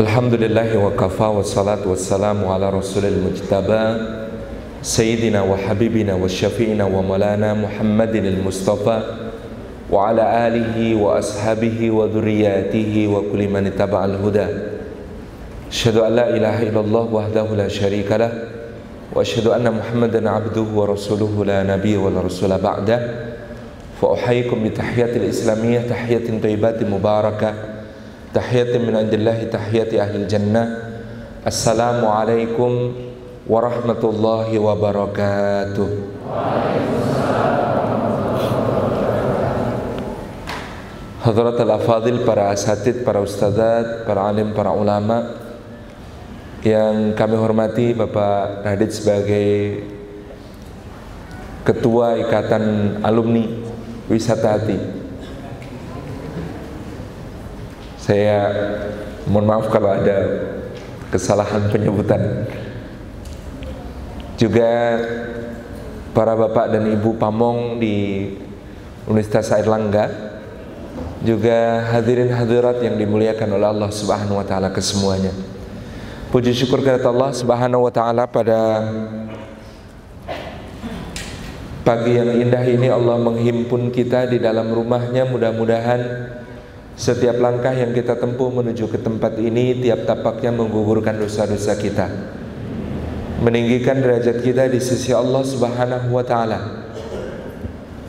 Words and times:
الحمد 0.00 0.34
لله 0.34 0.78
وكفى 0.86 1.22
والصلاة 1.22 1.88
والسلام 1.88 2.44
على 2.48 2.70
رسول 2.70 3.04
المجتبى 3.04 3.84
سيدنا 4.82 5.42
وحبيبنا 5.42 6.14
وشفينا 6.14 6.84
ومولانا 6.84 7.54
محمد 7.54 8.14
المصطفى 8.14 9.00
وعلى 9.90 10.46
آله 10.46 10.94
وأصحابه 11.02 11.90
وذرياته 11.90 13.08
وكل 13.14 13.48
من 13.48 13.66
اتبع 13.66 14.04
الهدى 14.04 14.46
أشهد 15.70 15.96
أن 15.96 16.12
لا 16.16 16.36
إله 16.36 16.62
إلا 16.62 16.80
الله 16.80 17.14
وحده 17.14 17.46
لا 17.56 17.68
شريك 17.68 18.12
له 18.12 18.32
وأشهد 19.14 19.46
أن 19.46 19.72
محمدا 19.72 20.30
عبده 20.30 20.66
ورسوله 20.74 21.44
لا 21.44 21.62
نبي 21.62 21.96
ولا 21.96 22.20
رسول 22.20 22.58
بعده 22.58 23.00
فأحييكم 24.02 24.64
بتحية 24.64 25.16
الإسلامية 25.16 25.78
تحية 25.80 26.40
طيبة 26.42 26.78
مباركة 26.92 27.54
Tahiyatin 28.28 28.84
min 28.84 28.92
indillahi 28.92 29.48
tahiyati 29.48 29.96
ahli 29.96 30.28
jannah. 30.28 30.68
Assalamualaikum 31.48 32.92
warahmatullahi 33.48 34.52
wabarakatuh. 34.60 35.88
Hadrat 41.24 41.56
al-afadil, 41.56 42.28
para 42.28 42.52
asatid, 42.52 43.00
para 43.00 43.24
ustadzat, 43.24 44.04
para 44.04 44.28
alim, 44.28 44.56
para 44.56 44.72
ulama 44.72 45.36
Yang 46.64 47.12
kami 47.20 47.36
hormati 47.36 47.92
Bapak 47.92 48.64
Radit 48.64 48.96
sebagai 48.96 49.82
Ketua 51.68 52.16
Ikatan 52.16 52.96
Alumni 53.04 53.44
Wisata 54.08 54.56
Hati 54.56 54.97
Saya 58.08 58.48
mohon 59.28 59.44
maaf 59.44 59.68
kalau 59.68 59.92
ada 59.92 60.48
kesalahan 61.12 61.68
penyebutan. 61.68 62.48
Juga 64.40 64.96
para 66.16 66.32
bapak 66.32 66.72
dan 66.72 66.88
ibu 66.88 67.20
pamong 67.20 67.76
di 67.76 68.32
Universitas 69.04 69.52
Airlangga, 69.52 70.08
juga 71.20 71.84
hadirin 71.92 72.32
hadirat 72.32 72.80
yang 72.80 72.96
dimuliakan 72.96 73.60
oleh 73.60 73.68
Allah 73.76 73.92
Subhanahu 73.92 74.40
wa 74.40 74.46
taala 74.48 74.72
kesemuanya. 74.72 75.36
Puji 76.32 76.56
syukur 76.56 76.80
kepada 76.80 77.12
Allah 77.12 77.36
Subhanahu 77.36 77.84
wa 77.84 77.92
taala 77.92 78.24
pada 78.24 78.88
pagi 81.84 82.16
yang 82.16 82.40
indah 82.40 82.64
ini 82.64 82.88
Allah 82.88 83.20
menghimpun 83.20 83.92
kita 83.92 84.32
di 84.32 84.40
dalam 84.40 84.72
rumahnya 84.72 85.28
mudah-mudahan 85.28 86.00
setiap 86.98 87.38
langkah 87.38 87.70
yang 87.70 87.94
kita 87.94 88.18
tempuh 88.18 88.50
menuju 88.50 88.90
ke 88.90 88.98
tempat 88.98 89.38
ini 89.38 89.78
Tiap 89.78 90.02
tapaknya 90.02 90.50
menggugurkan 90.50 91.14
dosa-dosa 91.14 91.78
kita. 91.78 92.10
Meninggikan 93.38 94.02
derajat 94.02 94.42
kita 94.42 94.66
di 94.66 94.82
sisi 94.82 95.14
Allah 95.14 95.46
subhanahu 95.46 96.10
wa 96.10 96.26
ta'ala. 96.26 96.90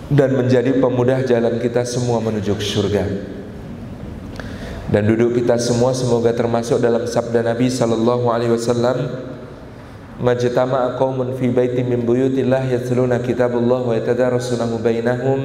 Dan 0.10 0.34
menjadi 0.34 0.74
pemudah 0.82 1.22
jalan 1.22 1.62
kita 1.62 1.86
semua 1.86 2.18
menuju 2.18 2.58
ke 2.58 2.66
surga. 2.66 3.06
Dan 4.90 5.06
duduk 5.06 5.38
kita 5.38 5.62
semua 5.62 5.94
semoga 5.94 6.34
termasuk 6.34 6.82
dalam 6.82 7.06
sabda 7.06 7.46
Nabi 7.46 7.70
sallallahu 7.70 8.26
alaihi 8.34 8.58
wasallam 8.58 8.98
Majtama'a 10.20 11.00
qaumun 11.00 11.38
fi 11.38 11.48
baitin 11.48 11.88
min 11.88 12.04
buyutillah 12.04 12.68
yatluna 12.68 13.24
kitabullah 13.24 13.86
wa 13.86 13.94
yatadarasunahu 13.96 14.84
bainahum 14.84 15.40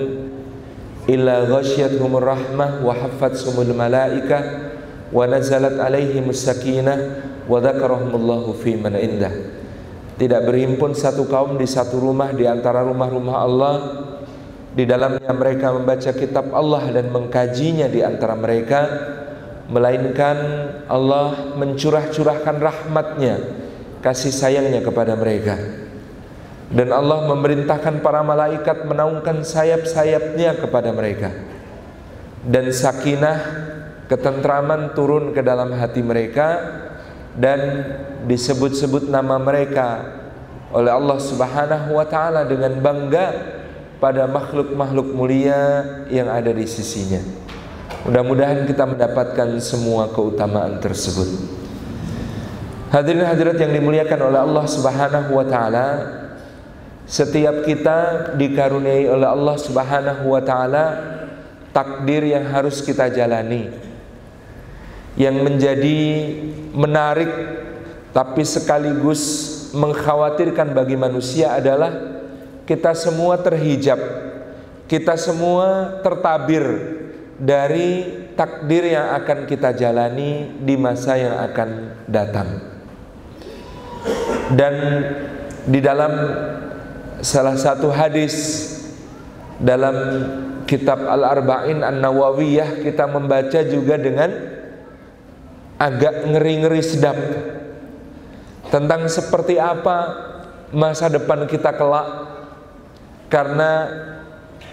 illa 1.10 1.44
ghasyiyatuhumur 1.44 2.24
rahmah 2.24 2.80
wa 2.80 2.92
haffatsumul 2.96 3.72
malaikah 3.76 4.72
wa 5.12 5.24
nazalat 5.28 5.76
alaihimus 5.76 6.44
sakinah 6.48 6.98
wa 7.44 7.60
fi 8.56 8.72
indah. 8.78 9.34
Tidak 10.14 10.40
berhimpun 10.46 10.94
satu 10.94 11.26
kaum 11.26 11.58
di 11.58 11.66
satu 11.66 11.98
rumah 11.98 12.30
di 12.30 12.46
antara 12.46 12.86
rumah-rumah 12.86 13.36
Allah 13.36 13.74
di 14.74 14.86
dalamnya 14.86 15.30
mereka 15.34 15.74
membaca 15.74 16.10
kitab 16.14 16.54
Allah 16.54 16.86
dan 16.90 17.10
mengkajinya 17.10 17.90
di 17.90 18.02
antara 18.02 18.38
mereka 18.38 18.80
melainkan 19.70 20.36
Allah 20.86 21.56
mencurah-curahkan 21.58 22.56
rahmatnya 22.58 23.34
kasih 24.02 24.30
sayangnya 24.30 24.84
kepada 24.84 25.18
mereka 25.18 25.83
dan 26.72 26.88
Allah 26.92 27.28
memerintahkan 27.28 28.00
para 28.00 28.24
malaikat 28.24 28.88
menaungkan 28.88 29.44
sayap-sayapnya 29.44 30.56
kepada 30.64 30.92
mereka 30.96 31.32
dan 32.44 32.68
sakinah 32.72 33.38
ketentraman 34.08 34.92
turun 34.92 35.32
ke 35.32 35.40
dalam 35.40 35.72
hati 35.76 36.04
mereka 36.04 36.60
dan 37.34 37.60
disebut-sebut 38.28 39.08
nama 39.08 39.40
mereka 39.40 40.20
oleh 40.70 40.92
Allah 40.92 41.18
Subhanahu 41.18 41.96
wa 41.96 42.06
taala 42.06 42.44
dengan 42.44 42.76
bangga 42.78 43.26
pada 43.98 44.28
makhluk-makhluk 44.28 45.16
mulia 45.16 45.86
yang 46.12 46.28
ada 46.28 46.52
di 46.52 46.66
sisinya. 46.68 47.22
Mudah-mudahan 48.04 48.68
kita 48.68 48.84
mendapatkan 48.84 49.48
semua 49.64 50.12
keutamaan 50.12 50.76
tersebut. 50.76 51.56
Hadirin 52.92 53.24
hadirat 53.24 53.56
yang 53.56 53.72
dimuliakan 53.72 54.20
oleh 54.28 54.40
Allah 54.44 54.64
Subhanahu 54.68 55.30
wa 55.32 55.46
taala, 55.48 55.86
setiap 57.04 57.68
kita 57.68 58.32
dikaruniai 58.40 59.04
oleh 59.08 59.28
Allah 59.28 59.56
Subhanahu 59.60 60.32
wa 60.32 60.40
taala 60.40 60.84
takdir 61.74 62.24
yang 62.24 62.48
harus 62.48 62.80
kita 62.80 63.12
jalani. 63.12 63.68
Yang 65.14 65.36
menjadi 65.46 66.00
menarik 66.74 67.30
tapi 68.10 68.42
sekaligus 68.42 69.22
mengkhawatirkan 69.74 70.74
bagi 70.74 70.94
manusia 70.94 71.54
adalah 71.54 71.92
kita 72.64 72.96
semua 72.96 73.36
terhijab. 73.38 74.00
Kita 74.84 75.16
semua 75.16 75.98
tertabir 76.04 76.64
dari 77.40 78.04
takdir 78.38 78.94
yang 78.94 79.16
akan 79.18 79.48
kita 79.48 79.74
jalani 79.74 80.60
di 80.62 80.74
masa 80.78 81.18
yang 81.18 81.36
akan 81.40 81.68
datang. 82.06 82.48
Dan 84.54 84.74
di 85.64 85.80
dalam 85.80 86.12
salah 87.24 87.56
satu 87.56 87.88
hadis 87.88 88.68
dalam 89.56 89.96
kitab 90.68 91.00
Al-Arba'in 91.08 91.80
An-Nawawiyah 91.80 92.84
kita 92.84 93.08
membaca 93.08 93.64
juga 93.64 93.96
dengan 93.96 94.28
agak 95.80 96.28
ngeri-ngeri 96.28 96.84
sedap. 96.84 97.16
Tentang 98.68 99.08
seperti 99.08 99.56
apa 99.56 99.98
masa 100.76 101.08
depan 101.08 101.48
kita 101.48 101.72
kelak 101.72 102.08
karena 103.32 103.72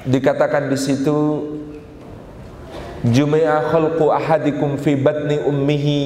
dikatakan 0.04 0.68
di 0.68 0.78
situ 0.80 1.20
Jumi'a 3.02 3.74
khalqu 3.74 4.14
ahadikum 4.14 4.78
fi 4.78 4.94
batni 4.94 5.42
ummihi 5.42 6.02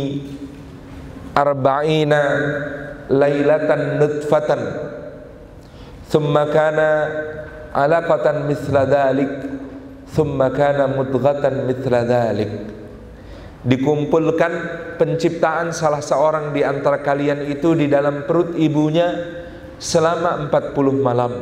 arba'ina 1.36 2.22
lailatan 3.12 4.00
nutfatan 4.00 4.85
thumma 6.16 6.48
kana 6.48 6.90
alaqatan 7.76 8.48
mithla 8.48 8.88
dhalik. 8.88 9.32
Thumma 10.16 10.48
kana 10.56 10.88
mudghatan 10.88 11.68
mithla 11.68 12.08
dhalik. 12.08 12.72
Dikumpulkan 13.68 14.54
penciptaan 14.96 15.76
salah 15.76 16.00
seorang 16.00 16.56
di 16.56 16.64
antara 16.64 17.04
kalian 17.04 17.52
itu 17.52 17.76
di 17.76 17.92
dalam 17.92 18.24
perut 18.24 18.56
ibunya 18.56 19.12
selama 19.76 20.48
40 20.48 21.04
malam. 21.04 21.34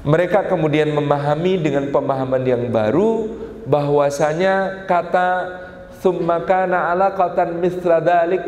Mereka 0.06 0.46
kemudian 0.46 0.94
memahami 0.94 1.58
dengan 1.58 1.90
pemahaman 1.90 2.46
yang 2.46 2.70
baru 2.70 3.26
bahwasanya 3.66 4.86
kata 4.86 5.30
thumma 5.98 6.46
kana 6.46 6.94
alaqatan 6.94 7.58
mithla 7.58 7.98
dhalik 7.98 8.46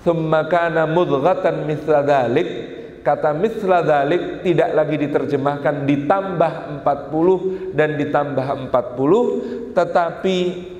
thumma 0.00 0.48
kana 0.48 0.88
mudghatan 0.88 1.68
mithla 1.68 2.00
dhalik 2.00 2.77
kata 3.02 3.34
mithla 3.34 3.82
dhalik 3.82 4.42
tidak 4.42 4.70
lagi 4.74 4.96
diterjemahkan 5.00 5.86
ditambah 5.86 6.52
40 6.84 7.76
dan 7.76 7.96
ditambah 7.96 8.46
40 8.70 9.74
tetapi 9.74 10.38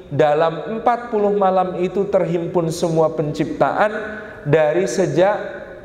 dalam 0.09 0.81
40 0.81 1.37
malam 1.37 1.69
itu 1.85 2.09
terhimpun 2.09 2.73
semua 2.73 3.13
penciptaan 3.13 3.93
dari 4.49 4.89
sejak 4.89 5.37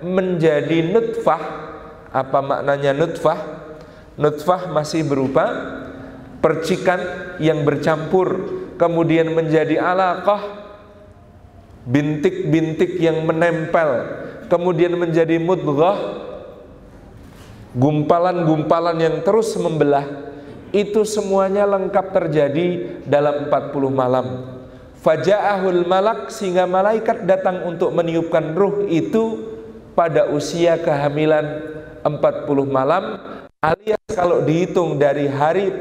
menjadi 0.03 0.91
nutfah. 0.91 1.43
Apa 2.13 2.39
maknanya 2.39 2.95
nutfah? 2.95 3.39
Nutfah 4.15 4.69
masih 4.69 5.03
berupa 5.03 5.49
percikan 6.39 6.99
yang 7.39 7.63
bercampur 7.63 8.61
kemudian 8.75 9.31
menjadi 9.31 9.79
alaqah 9.79 10.63
bintik-bintik 11.83 12.99
yang 12.99 13.23
menempel 13.27 14.07
kemudian 14.47 14.95
menjadi 14.95 15.39
mudghah 15.39 16.22
gumpalan-gumpalan 17.73 18.97
yang 19.01 19.15
terus 19.25 19.53
membelah 19.57 20.05
itu 20.73 21.05
semuanya 21.05 21.69
lengkap 21.69 22.05
terjadi 22.09 22.97
dalam 23.05 23.49
40 23.49 23.93
malam. 23.93 24.25
Faja'ahul 25.03 25.83
malak 25.83 26.31
sehingga 26.31 26.63
malaikat 26.63 27.27
datang 27.27 27.67
untuk 27.67 27.91
meniupkan 27.91 28.55
ruh 28.55 28.87
itu 28.87 29.53
pada 29.93 30.31
usia 30.31 30.79
kehamilan 30.79 31.61
40 32.01 32.67
malam 32.67 33.19
alias 33.63 34.03
kalau 34.11 34.43
dihitung 34.43 34.99
dari 34.99 35.29
hari 35.29 35.71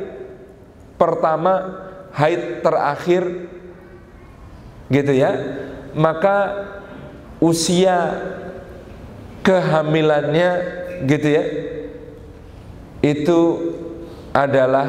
pertama 1.00 1.83
haid 2.15 2.62
terakhir 2.62 3.50
gitu 4.93 5.12
ya 5.17 5.33
maka 5.97 6.69
usia 7.43 8.23
kehamilannya 9.43 10.50
gitu 11.09 11.27
ya 11.27 11.44
itu 13.02 13.40
adalah 14.31 14.87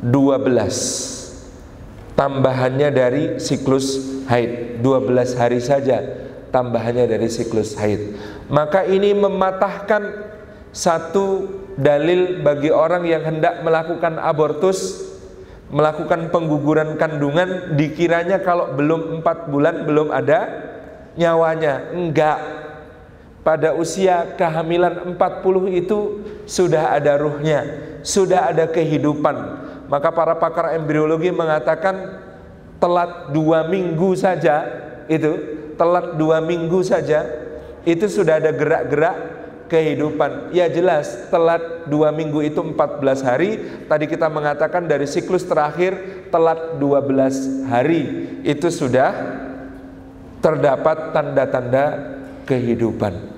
12 0.00 2.14
tambahannya 2.14 2.88
dari 2.94 3.24
siklus 3.42 4.22
haid. 4.30 4.80
12 4.80 5.40
hari 5.40 5.58
saja 5.58 5.98
tambahannya 6.54 7.10
dari 7.10 7.26
siklus 7.26 7.74
haid. 7.74 8.14
Maka 8.46 8.86
ini 8.86 9.10
mematahkan 9.12 10.30
satu 10.70 11.50
dalil 11.74 12.42
bagi 12.42 12.70
orang 12.70 13.06
yang 13.06 13.22
hendak 13.26 13.62
melakukan 13.66 14.18
abortus 14.22 15.10
melakukan 15.74 16.30
pengguguran 16.30 16.94
kandungan 16.94 17.74
dikiranya 17.74 18.38
kalau 18.46 18.78
belum 18.78 19.18
empat 19.20 19.50
bulan 19.50 19.82
belum 19.82 20.14
ada 20.14 20.46
nyawanya. 21.18 21.90
Enggak 21.90 22.63
pada 23.44 23.76
usia 23.76 24.34
kehamilan 24.40 25.14
40 25.14 25.80
itu 25.84 26.24
sudah 26.48 26.96
ada 26.96 27.20
ruhnya 27.20 27.92
sudah 28.04 28.52
ada 28.52 28.68
kehidupan. 28.68 29.36
Maka 29.88 30.12
para 30.12 30.36
pakar 30.36 30.76
embriologi 30.76 31.32
mengatakan 31.32 32.20
telat 32.78 33.32
dua 33.32 33.64
minggu 33.66 34.12
saja 34.12 34.68
itu 35.08 35.32
telat 35.80 36.20
dua 36.20 36.44
minggu 36.44 36.84
saja 36.84 37.24
itu 37.88 38.04
sudah 38.04 38.38
ada 38.38 38.52
gerak-gerak 38.52 39.16
kehidupan. 39.72 40.52
Ya 40.52 40.68
jelas 40.68 41.28
telat 41.32 41.88
dua 41.88 42.12
minggu 42.12 42.44
itu 42.44 42.60
14 42.60 43.24
hari. 43.24 43.50
Tadi 43.88 44.04
kita 44.04 44.28
mengatakan 44.28 44.84
dari 44.84 45.08
siklus 45.08 45.48
terakhir 45.48 46.28
telat 46.28 46.76
12 46.76 47.68
hari. 47.72 48.02
Itu 48.44 48.68
sudah 48.68 49.40
terdapat 50.44 51.16
tanda-tanda 51.16 51.84
kehidupan 52.44 53.33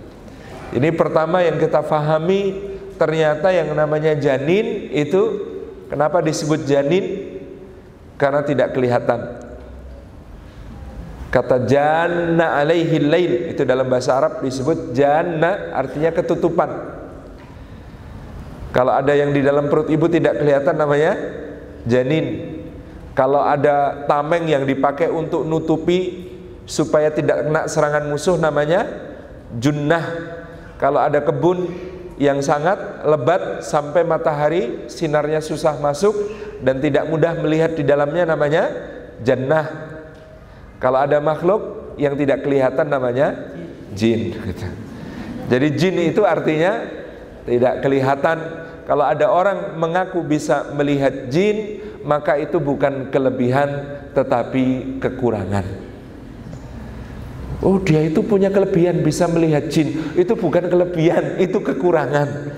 ini 0.74 0.90
pertama 0.90 1.44
yang 1.44 1.60
kita 1.60 1.84
fahami 1.84 2.74
ternyata 2.96 3.52
yang 3.52 3.70
namanya 3.76 4.16
janin 4.18 4.90
itu 4.90 5.22
kenapa 5.92 6.24
disebut 6.24 6.66
janin 6.66 7.36
karena 8.16 8.40
tidak 8.42 8.72
kelihatan 8.72 9.46
Kata 11.26 11.68
janna 11.68 12.56
alaihi 12.56 12.96
lail 12.96 13.52
itu 13.52 13.66
dalam 13.68 13.92
bahasa 13.92 14.16
Arab 14.16 14.40
disebut 14.40 14.96
janna 14.96 15.74
artinya 15.76 16.08
ketutupan. 16.08 16.96
Kalau 18.72 18.92
ada 18.96 19.12
yang 19.12 19.36
di 19.36 19.44
dalam 19.44 19.68
perut 19.68 19.92
ibu 19.92 20.08
tidak 20.08 20.40
kelihatan 20.40 20.80
namanya 20.80 21.12
janin. 21.84 22.56
Kalau 23.12 23.44
ada 23.44 24.08
tameng 24.08 24.48
yang 24.48 24.64
dipakai 24.64 25.12
untuk 25.12 25.44
nutupi 25.44 26.28
supaya 26.64 27.12
tidak 27.12 27.48
kena 27.48 27.68
serangan 27.68 28.08
musuh 28.08 28.40
namanya 28.40 28.88
junnah. 29.60 30.04
Kalau 30.76 31.00
ada 31.00 31.24
kebun 31.24 31.72
yang 32.16 32.40
sangat 32.40 33.04
lebat 33.04 33.64
sampai 33.64 34.04
matahari 34.04 34.88
sinarnya 34.88 35.44
susah 35.44 35.76
masuk 35.80 36.16
dan 36.64 36.80
tidak 36.80 37.08
mudah 37.08 37.36
melihat 37.40 37.76
di 37.76 37.84
dalamnya 37.84 38.24
namanya 38.24 38.72
jannah 39.20 39.96
kalau 40.76 41.00
ada 41.00 41.16
makhluk 41.24 41.96
yang 41.96 42.12
tidak 42.16 42.44
kelihatan 42.44 42.86
namanya 42.88 43.32
jin. 43.96 44.36
Jadi 45.50 45.68
jin 45.78 45.96
itu 46.12 46.22
artinya 46.26 46.84
tidak 47.48 47.80
kelihatan. 47.80 48.38
Kalau 48.86 49.02
ada 49.02 49.26
orang 49.32 49.74
mengaku 49.80 50.22
bisa 50.22 50.70
melihat 50.76 51.32
jin, 51.32 51.80
maka 52.06 52.38
itu 52.38 52.60
bukan 52.60 53.10
kelebihan 53.10 53.98
tetapi 54.14 55.00
kekurangan. 55.02 55.85
Oh 57.64 57.80
dia 57.80 58.04
itu 58.04 58.20
punya 58.20 58.52
kelebihan 58.52 59.00
bisa 59.00 59.24
melihat 59.28 59.68
jin. 59.72 60.12
Itu 60.12 60.36
bukan 60.36 60.68
kelebihan, 60.68 61.40
itu 61.40 61.56
kekurangan. 61.56 62.52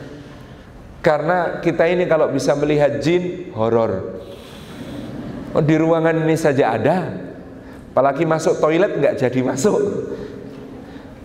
Karena 0.99 1.63
kita 1.63 1.87
ini 1.87 2.11
kalau 2.11 2.29
bisa 2.35 2.59
melihat 2.59 2.99
jin, 2.99 3.55
horor. 3.55 4.19
Oh 5.55 5.63
di 5.63 5.75
ruangan 5.79 6.27
ini 6.27 6.35
saja 6.35 6.75
ada. 6.75 6.99
Apalagi 7.95 8.27
masuk 8.27 8.59
toilet 8.63 8.99
nggak 8.99 9.17
jadi 9.23 9.41
masuk. 9.43 9.79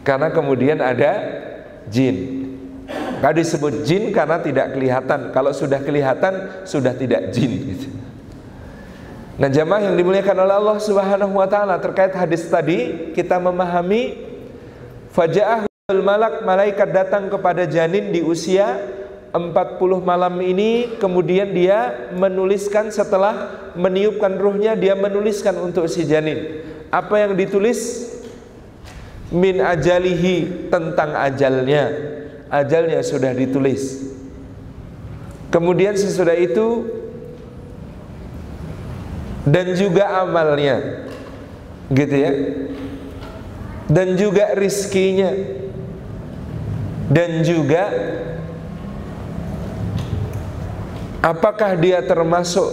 Karena 0.05 0.29
kemudian 0.29 0.81
ada 0.81 1.11
jin. 1.89 2.43
Gak 3.23 3.39
disebut 3.39 3.87
jin 3.87 4.11
karena 4.11 4.43
tidak 4.43 4.75
kelihatan. 4.75 5.31
Kalau 5.31 5.55
sudah 5.55 5.79
kelihatan 5.79 6.67
sudah 6.67 6.91
tidak 6.91 7.31
jin. 7.31 7.51
gitu. 7.71 7.87
Nah 9.33 9.49
jamaah 9.49 9.89
yang 9.89 9.95
dimuliakan 9.97 10.45
oleh 10.45 10.55
Allah 10.61 10.77
subhanahu 10.77 11.41
wa 11.41 11.49
ta'ala 11.49 11.81
Terkait 11.81 12.13
hadis 12.13 12.45
tadi 12.45 13.09
kita 13.17 13.41
memahami 13.41 14.21
Faja'ahul 15.09 16.01
malak 16.05 16.45
malaikat 16.45 16.89
datang 16.89 17.29
kepada 17.33 17.65
janin 17.69 18.13
di 18.13 18.21
usia 18.21 18.77
40 19.33 20.05
malam 20.05 20.37
ini 20.45 20.93
kemudian 21.01 21.49
dia 21.49 22.09
menuliskan 22.13 22.93
setelah 22.93 23.49
meniupkan 23.73 24.37
ruhnya 24.37 24.77
dia 24.77 24.93
menuliskan 24.93 25.57
untuk 25.57 25.89
si 25.89 26.05
janin. 26.05 26.61
Apa 26.93 27.25
yang 27.25 27.33
ditulis? 27.33 28.13
Min 29.33 29.57
ajalihi 29.57 30.69
tentang 30.69 31.17
ajalnya. 31.17 31.89
Ajalnya 32.53 33.01
sudah 33.01 33.33
ditulis. 33.33 34.05
Kemudian 35.49 35.97
sesudah 35.97 36.37
itu 36.37 36.85
dan 39.43 39.75
juga 39.75 40.23
amalnya 40.23 41.03
gitu 41.91 42.15
ya 42.15 42.31
dan 43.91 44.15
juga 44.15 44.55
rizkinya 44.55 45.31
dan 47.11 47.43
juga 47.43 47.83
Apakah 51.23 51.79
dia 51.79 52.03
termasuk 52.03 52.67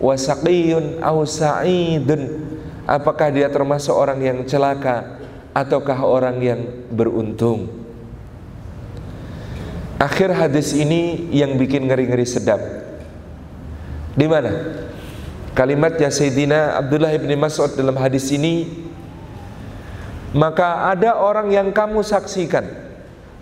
wasaqiyun 0.00 1.04
au 1.04 1.28
sa'idun? 1.28 2.40
Apakah 2.88 3.28
dia 3.28 3.52
termasuk 3.52 3.92
orang 3.92 4.16
yang 4.24 4.38
celaka 4.48 5.20
ataukah 5.52 6.00
orang 6.00 6.40
yang 6.40 6.60
beruntung? 6.88 7.68
Akhir 10.00 10.32
hadis 10.32 10.72
ini 10.72 11.28
yang 11.36 11.60
bikin 11.60 11.84
ngeri-ngeri 11.84 12.24
sedap. 12.24 12.58
Di 14.16 14.24
mana? 14.24 14.50
Kalimatnya 15.52 16.08
Sayyidina 16.08 16.80
Abdullah 16.80 17.12
bin 17.20 17.36
Mas'ud 17.36 17.76
dalam 17.76 17.92
hadis 18.00 18.32
ini 18.32 18.88
maka 20.32 20.88
ada 20.88 21.20
orang 21.20 21.52
yang 21.52 21.68
kamu 21.76 22.00
saksikan. 22.00 22.64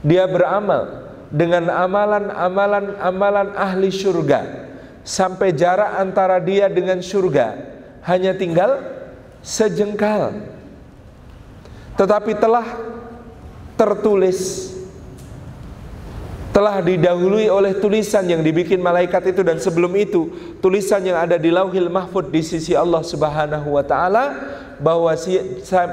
Dia 0.02 0.26
beramal 0.26 1.06
dengan 1.30 1.70
amalan-amalan 1.70 2.98
amalan 2.98 3.48
ahli 3.54 3.94
surga 3.94 4.66
sampai 5.06 5.54
jarak 5.54 6.02
antara 6.02 6.42
dia 6.42 6.66
dengan 6.66 6.98
surga 6.98 7.54
hanya 8.02 8.34
tinggal 8.34 8.82
sejengkal. 9.38 10.34
Tetapi 11.94 12.32
telah 12.42 12.66
tertulis 13.78 14.72
telah 16.50 16.82
didahului 16.82 17.46
oleh 17.46 17.78
tulisan 17.78 18.26
yang 18.26 18.42
dibikin 18.42 18.82
malaikat 18.82 19.30
itu 19.30 19.46
dan 19.46 19.62
sebelum 19.62 19.94
itu 19.94 20.34
tulisan 20.58 20.98
yang 21.06 21.22
ada 21.22 21.38
di 21.38 21.46
Lauhil 21.46 21.86
Mahfud 21.86 22.34
di 22.34 22.42
sisi 22.42 22.74
Allah 22.74 23.06
Subhanahu 23.06 23.78
wa 23.78 23.84
taala 23.86 24.34
bahwa 24.82 25.14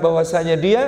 bahwasanya 0.01 0.57
dia 0.57 0.83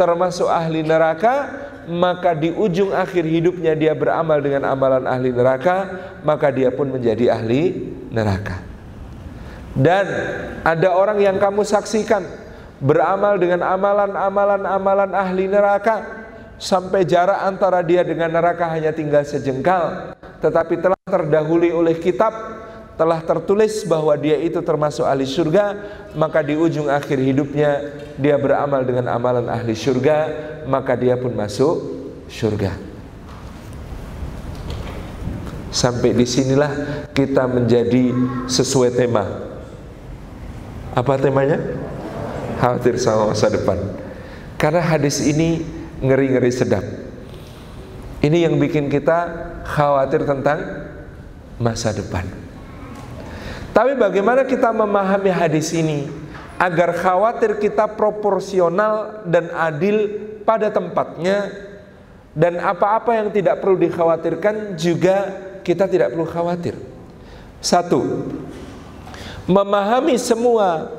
termasuk 0.00 0.48
ahli 0.48 0.80
neraka 0.80 1.52
maka 1.84 2.32
di 2.32 2.48
ujung 2.48 2.96
akhir 2.96 3.28
hidupnya 3.28 3.76
dia 3.76 3.92
beramal 3.92 4.40
dengan 4.40 4.72
amalan 4.72 5.04
ahli 5.04 5.28
neraka 5.36 5.76
maka 6.24 6.48
dia 6.48 6.72
pun 6.72 6.88
menjadi 6.88 7.36
ahli 7.36 7.92
neraka. 8.08 8.62
Dan 9.76 10.06
ada 10.66 10.88
orang 10.96 11.20
yang 11.22 11.36
kamu 11.36 11.62
saksikan 11.62 12.24
beramal 12.80 13.36
dengan 13.36 13.62
amalan-amalan 13.62 14.62
amalan 14.66 15.10
ahli 15.12 15.44
neraka 15.46 16.19
sampai 16.60 17.08
jarak 17.08 17.40
antara 17.40 17.80
dia 17.80 18.04
dengan 18.04 18.28
neraka 18.28 18.68
hanya 18.68 18.92
tinggal 18.92 19.24
sejengkal. 19.24 20.12
Tetapi 20.44 20.76
telah 20.78 21.00
terdahului 21.08 21.72
oleh 21.72 21.96
kitab 21.96 22.32
telah 23.00 23.24
tertulis 23.24 23.88
bahwa 23.88 24.12
dia 24.12 24.36
itu 24.36 24.60
termasuk 24.60 25.08
ahli 25.08 25.24
surga 25.24 25.72
maka 26.12 26.44
di 26.44 26.52
ujung 26.52 26.84
akhir 26.84 27.16
hidupnya 27.16 27.96
dia 28.20 28.36
beramal 28.36 28.84
dengan 28.84 29.08
amalan 29.08 29.48
ahli 29.48 29.72
surga 29.72 30.28
maka 30.68 31.00
dia 31.00 31.16
pun 31.16 31.32
masuk 31.32 31.80
surga. 32.28 32.76
Sampai 35.72 36.12
di 36.12 36.28
sinilah 36.28 36.72
kita 37.16 37.48
menjadi 37.48 38.12
sesuai 38.50 38.92
tema. 38.92 39.24
Apa 40.92 41.16
temanya? 41.16 41.56
Khawatir 42.60 43.00
sama 43.00 43.32
masa 43.32 43.48
depan. 43.48 43.78
Karena 44.60 44.82
hadis 44.84 45.24
ini 45.24 45.79
ngeri-ngeri 46.00 46.52
sedap. 46.52 46.84
Ini 48.20 48.48
yang 48.48 48.60
bikin 48.60 48.92
kita 48.92 49.18
khawatir 49.64 50.28
tentang 50.28 50.60
masa 51.56 51.92
depan. 51.92 52.24
Tapi 53.70 53.96
bagaimana 53.96 54.44
kita 54.44 54.74
memahami 54.76 55.32
hadis 55.32 55.72
ini 55.72 56.04
agar 56.60 56.92
khawatir 56.92 57.56
kita 57.56 57.88
proporsional 57.96 59.24
dan 59.24 59.48
adil 59.56 60.20
pada 60.44 60.68
tempatnya 60.68 61.48
dan 62.36 62.60
apa-apa 62.60 63.16
yang 63.16 63.28
tidak 63.32 63.64
perlu 63.64 63.80
dikhawatirkan 63.80 64.76
juga 64.76 65.32
kita 65.64 65.88
tidak 65.88 66.12
perlu 66.12 66.28
khawatir. 66.28 66.76
Satu, 67.60 68.28
memahami 69.48 70.16
semua 70.20 70.92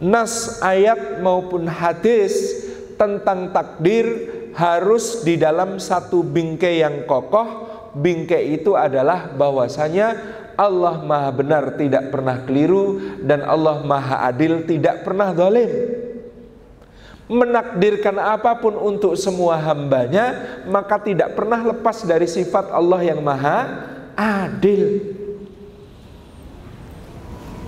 nas 0.00 0.60
ayat 0.60 1.20
maupun 1.20 1.68
hadis 1.68 2.32
tentang 2.96 3.52
takdir 3.52 4.06
harus 4.52 5.24
di 5.24 5.40
dalam 5.40 5.80
satu 5.80 6.20
bingkai 6.20 6.84
yang 6.84 7.04
kokoh. 7.08 7.70
Bingkai 7.92 8.56
itu 8.56 8.72
adalah 8.72 9.28
bahwasanya 9.36 10.16
Allah 10.56 11.04
Maha 11.04 11.30
benar 11.32 11.76
tidak 11.76 12.08
pernah 12.08 12.40
keliru 12.40 13.00
dan 13.20 13.44
Allah 13.44 13.84
Maha 13.84 14.24
adil 14.32 14.64
tidak 14.64 15.04
pernah 15.04 15.32
zalim. 15.36 15.68
Menakdirkan 17.28 18.16
apa 18.16 18.60
pun 18.60 18.76
untuk 18.76 19.16
semua 19.16 19.56
hambanya 19.60 20.60
maka 20.68 21.00
tidak 21.00 21.36
pernah 21.36 21.60
lepas 21.64 22.04
dari 22.04 22.24
sifat 22.24 22.72
Allah 22.72 23.00
yang 23.04 23.20
Maha 23.20 23.88
adil. 24.16 25.12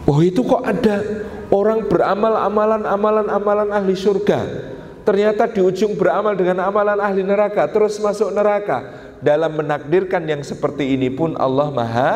Oh 0.05 0.21
itu 0.21 0.45
kok 0.45 0.65
ada 0.65 1.25
orang 1.49 1.89
beramal 1.89 2.37
amalan 2.37 2.83
amalan 2.85 3.27
amalan 3.29 3.69
ahli 3.73 3.97
surga 3.97 4.73
ternyata 5.05 5.45
di 5.47 5.61
ujung 5.61 5.95
beramal 5.95 6.33
dengan 6.33 6.65
amalan 6.65 6.99
ahli 6.99 7.21
neraka 7.21 7.69
terus 7.69 8.01
masuk 8.01 8.33
neraka. 8.33 9.05
Dalam 9.25 9.57
menakdirkan 9.57 10.25
yang 10.29 10.45
seperti 10.45 10.97
ini 10.97 11.09
pun 11.09 11.33
Allah 11.41 11.73
Maha 11.73 12.13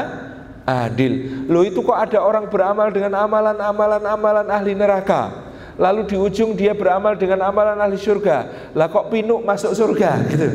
adil. 0.68 1.45
Loh 1.49 1.64
itu 1.64 1.80
kok 1.80 1.97
ada 1.97 2.21
orang 2.21 2.52
beramal 2.52 2.92
dengan 2.92 3.16
amalan-amalan 3.25 4.02
amalan 4.04 4.47
ahli 4.49 4.76
neraka? 4.76 5.49
Lalu 5.80 6.04
di 6.04 6.16
ujung 6.18 6.52
dia 6.52 6.76
beramal 6.76 7.16
dengan 7.16 7.49
amalan 7.49 7.80
ahli 7.80 7.97
surga. 7.97 8.71
Lah 8.76 8.92
kok 8.92 9.09
pinuk 9.09 9.40
masuk 9.47 9.73
surga? 9.73 10.11
Gitu. 10.28 10.49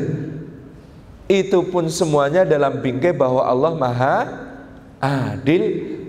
Itu 1.25 1.59
pun 1.73 1.89
semuanya 1.89 2.45
dalam 2.45 2.83
bingkai 2.83 3.15
bahwa 3.15 3.41
Allah 3.41 3.73
Maha 3.73 4.17
adil 5.01 5.63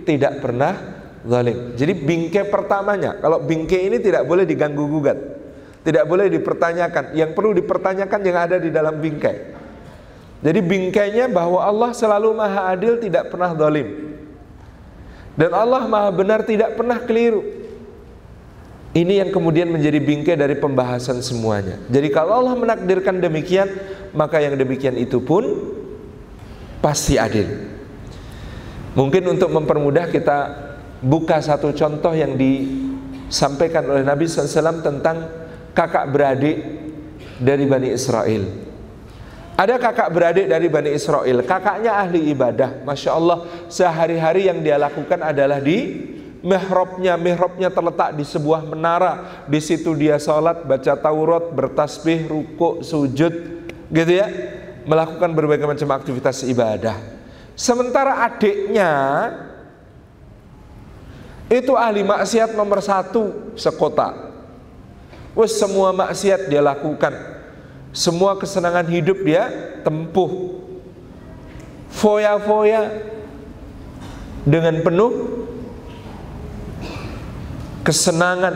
tidak 0.04 0.44
pernah 0.44 0.76
zalim. 1.24 1.72
Jadi 1.72 1.92
bingkai 1.96 2.52
pertamanya 2.52 3.16
kalau 3.16 3.40
bingkai 3.40 3.88
ini 3.88 3.96
tidak 3.96 4.28
boleh 4.28 4.44
diganggu 4.44 4.84
gugat 4.84 5.33
tidak 5.84 6.04
boleh 6.08 6.32
dipertanyakan. 6.32 7.12
Yang 7.12 7.30
perlu 7.36 7.52
dipertanyakan 7.52 8.20
yang 8.24 8.38
ada 8.40 8.56
di 8.56 8.72
dalam 8.72 8.98
bingkai. 8.98 9.54
Jadi 10.44 10.60
bingkainya 10.60 11.28
bahwa 11.28 11.60
Allah 11.60 11.92
selalu 11.92 12.32
maha 12.36 12.72
adil 12.72 13.00
tidak 13.00 13.32
pernah 13.32 13.52
zalim. 13.52 14.16
Dan 15.36 15.52
Allah 15.52 15.84
maha 15.84 16.10
benar 16.12 16.44
tidak 16.44 16.76
pernah 16.76 17.00
keliru. 17.00 17.44
Ini 18.94 19.26
yang 19.26 19.30
kemudian 19.34 19.66
menjadi 19.68 19.98
bingkai 19.98 20.38
dari 20.38 20.54
pembahasan 20.54 21.18
semuanya. 21.18 21.82
Jadi 21.90 22.08
kalau 22.14 22.38
Allah 22.44 22.54
menakdirkan 22.54 23.18
demikian, 23.18 23.66
maka 24.14 24.38
yang 24.38 24.54
demikian 24.54 24.94
itu 24.94 25.18
pun 25.18 25.42
pasti 26.78 27.18
adil. 27.18 27.74
Mungkin 28.94 29.26
untuk 29.26 29.50
mempermudah 29.50 30.06
kita 30.14 30.38
buka 31.02 31.42
satu 31.42 31.74
contoh 31.74 32.14
yang 32.14 32.38
disampaikan 32.38 33.82
oleh 33.90 34.06
Nabi 34.06 34.30
SAW 34.30 34.86
tentang 34.86 35.43
kakak 35.74 36.06
beradik 36.08 36.56
dari 37.42 37.66
Bani 37.66 37.90
Israel. 37.90 38.64
Ada 39.54 39.78
kakak 39.78 40.10
beradik 40.10 40.46
dari 40.50 40.66
Bani 40.66 40.90
Israel, 40.90 41.46
kakaknya 41.46 41.94
ahli 41.94 42.34
ibadah. 42.34 42.82
Masya 42.82 43.10
Allah, 43.14 43.38
sehari-hari 43.70 44.50
yang 44.50 44.58
dia 44.66 44.74
lakukan 44.74 45.22
adalah 45.22 45.62
di 45.62 46.10
mihrabnya. 46.42 47.14
Mihrabnya 47.14 47.70
terletak 47.70 48.18
di 48.18 48.26
sebuah 48.26 48.66
menara. 48.66 49.46
Di 49.46 49.62
situ 49.62 49.94
dia 49.94 50.18
sholat, 50.18 50.66
baca 50.66 50.98
Taurat, 50.98 51.54
bertasbih, 51.54 52.26
ruku, 52.26 52.82
sujud, 52.82 53.34
gitu 53.94 54.12
ya. 54.14 54.26
Melakukan 54.90 55.30
berbagai 55.30 55.70
macam 55.70 55.86
aktivitas 55.94 56.42
ibadah. 56.50 56.98
Sementara 57.54 58.26
adiknya 58.26 58.90
itu 61.46 61.78
ahli 61.78 62.02
maksiat 62.02 62.58
nomor 62.58 62.82
satu 62.82 63.54
sekota 63.54 64.33
Wes 65.34 65.58
semua 65.58 65.90
maksiat 65.90 66.46
dia 66.46 66.62
lakukan. 66.62 67.10
Semua 67.90 68.38
kesenangan 68.38 68.86
hidup 68.86 69.22
dia 69.26 69.50
tempuh. 69.82 70.62
Foya-foya 71.94 72.90
dengan 74.46 74.82
penuh 74.82 75.12
kesenangan 77.82 78.54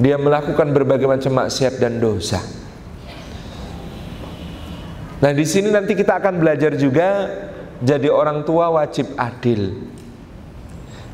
dia 0.00 0.16
melakukan 0.16 0.72
berbagai 0.72 1.04
macam 1.04 1.44
maksiat 1.44 1.76
dan 1.76 2.00
dosa. 2.00 2.40
Nah, 5.20 5.36
di 5.36 5.44
sini 5.44 5.68
nanti 5.68 5.92
kita 5.92 6.16
akan 6.16 6.40
belajar 6.40 6.72
juga 6.80 7.28
jadi 7.84 8.08
orang 8.08 8.48
tua 8.48 8.72
wajib 8.72 9.12
adil. 9.20 9.92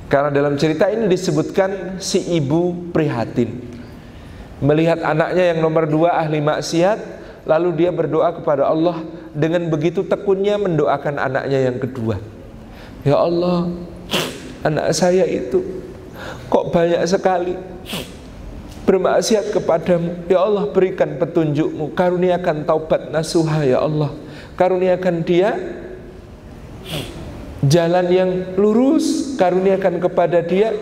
Karena 0.06 0.30
dalam 0.30 0.54
cerita 0.54 0.86
ini 0.86 1.10
disebutkan 1.10 1.98
si 1.98 2.22
ibu 2.38 2.94
prihatin 2.94 3.65
melihat 4.60 5.04
anaknya 5.04 5.52
yang 5.54 5.60
nomor 5.60 5.84
dua 5.84 6.16
ahli 6.16 6.40
maksiat 6.40 6.98
lalu 7.46 7.84
dia 7.84 7.90
berdoa 7.92 8.32
kepada 8.34 8.66
Allah 8.66 9.04
dengan 9.36 9.68
begitu 9.68 10.02
tekunnya 10.02 10.56
mendoakan 10.56 11.20
anaknya 11.20 11.70
yang 11.70 11.76
kedua. 11.78 12.16
Ya 13.06 13.20
Allah 13.20 13.70
anak 14.66 14.90
saya 14.96 15.22
itu 15.28 15.62
kok 16.50 16.74
banyak 16.74 17.04
sekali 17.06 17.54
bermaksiat 18.88 19.52
kepadamu. 19.52 20.26
Ya 20.26 20.42
Allah 20.42 20.66
berikan 20.72 21.20
petunjukmu 21.20 21.92
karuniakan 21.92 22.64
taubat 22.64 23.12
nasuha 23.12 23.62
ya 23.62 23.84
Allah. 23.84 24.10
Karuniakan 24.56 25.16
dia 25.22 25.52
jalan 27.66 28.06
yang 28.08 28.30
lurus 28.56 29.36
karuniakan 29.36 30.00
kepada 30.00 30.40
dia 30.40 30.72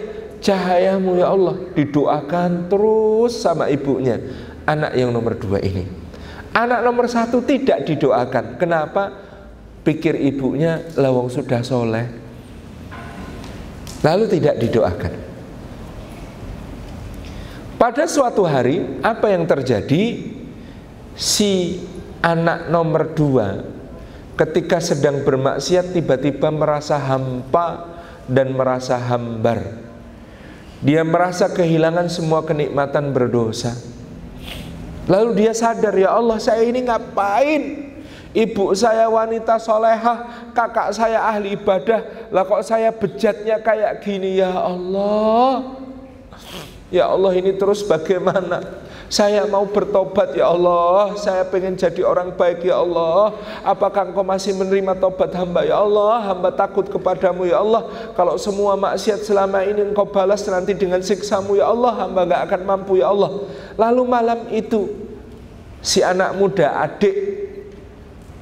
cahayamu 0.45 1.17
ya 1.17 1.33
Allah 1.33 1.57
didoakan 1.73 2.69
terus 2.69 3.41
sama 3.41 3.73
ibunya 3.73 4.21
anak 4.69 4.93
yang 4.93 5.09
nomor 5.09 5.41
dua 5.41 5.59
ini 5.65 6.05
Anak 6.55 6.87
nomor 6.87 7.11
satu 7.11 7.43
tidak 7.43 7.83
didoakan. 7.83 8.63
Kenapa? 8.63 9.11
Pikir 9.83 10.15
ibunya 10.15 10.87
lawang 10.95 11.27
sudah 11.27 11.67
soleh. 11.67 12.07
Lalu 14.07 14.25
tidak 14.39 14.63
didoakan. 14.63 15.13
Pada 17.75 18.07
suatu 18.07 18.47
hari, 18.47 19.03
apa 19.03 19.35
yang 19.35 19.45
terjadi? 19.51 20.31
Si 21.19 21.83
anak 22.23 22.71
nomor 22.71 23.11
dua 23.19 23.63
ketika 24.39 24.79
sedang 24.79 25.27
bermaksiat 25.27 25.91
tiba-tiba 25.91 26.55
merasa 26.55 26.95
hampa 27.03 27.99
dan 28.31 28.55
merasa 28.55 28.95
hambar. 28.95 29.84
Dia 30.85 31.01
merasa 31.01 31.49
kehilangan 31.49 32.13
semua 32.13 32.45
kenikmatan 32.45 33.09
berdosa. 33.17 33.73
Lalu 35.09 35.45
dia 35.45 35.53
sadar, 35.57 35.97
ya 35.97 36.13
Allah 36.13 36.37
saya 36.37 36.61
ini 36.61 36.85
ngapain? 36.85 37.93
Ibu 38.35 38.75
saya 38.77 39.09
wanita 39.09 39.57
solehah, 39.57 40.51
kakak 40.53 40.93
saya 40.93 41.23
ahli 41.25 41.55
ibadah, 41.55 42.29
lah 42.29 42.43
kok 42.43 42.67
saya 42.67 42.91
bejatnya 42.93 43.63
kayak 43.65 44.05
gini 44.05 44.43
ya 44.43 44.51
Allah. 44.53 45.79
Ya 46.93 47.09
Allah 47.09 47.33
ini 47.33 47.57
terus 47.57 47.81
bagaimana? 47.87 48.84
Saya 49.15 49.47
mau 49.47 49.63
bertobat 49.63 50.35
ya 50.35 50.51
Allah. 50.51 51.15
Saya 51.15 51.47
pengen 51.47 51.79
jadi 51.79 52.03
orang 52.03 52.35
baik 52.35 52.67
ya 52.67 52.83
Allah. 52.83 53.39
Apakah 53.63 54.11
engkau 54.11 54.27
masih 54.27 54.59
menerima 54.59 54.99
tobat 54.99 55.31
hamba 55.39 55.63
ya 55.63 55.87
Allah? 55.87 56.35
Hamba 56.35 56.51
takut 56.51 56.83
kepadamu 56.91 57.47
ya 57.47 57.63
Allah. 57.63 57.87
Kalau 58.19 58.35
semua 58.43 58.75
maksiat 58.75 59.23
selama 59.23 59.63
ini 59.63 59.87
engkau 59.87 60.03
balas 60.03 60.43
nanti 60.51 60.75
dengan 60.75 60.99
siksamu 60.99 61.55
ya 61.55 61.71
Allah 61.71 61.95
Hamba 61.95 62.27
gak 62.27 62.43
akan 62.51 62.61
mampu 62.67 62.99
ya 62.99 63.15
Allah. 63.15 63.47
Lalu 63.79 64.03
malam 64.03 64.51
itu 64.51 64.91
Si 65.79 66.03
anak 66.03 66.35
muda 66.35 66.75
adik 66.83 67.15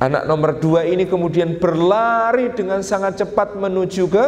Anak 0.00 0.24
nomor 0.24 0.56
dua 0.56 0.88
ini 0.88 1.04
kemudian 1.04 1.60
berlari 1.60 2.48
dengan 2.56 2.80
sangat 2.80 3.20
cepat 3.20 3.60
menuju 3.60 4.08
ke 4.08 4.24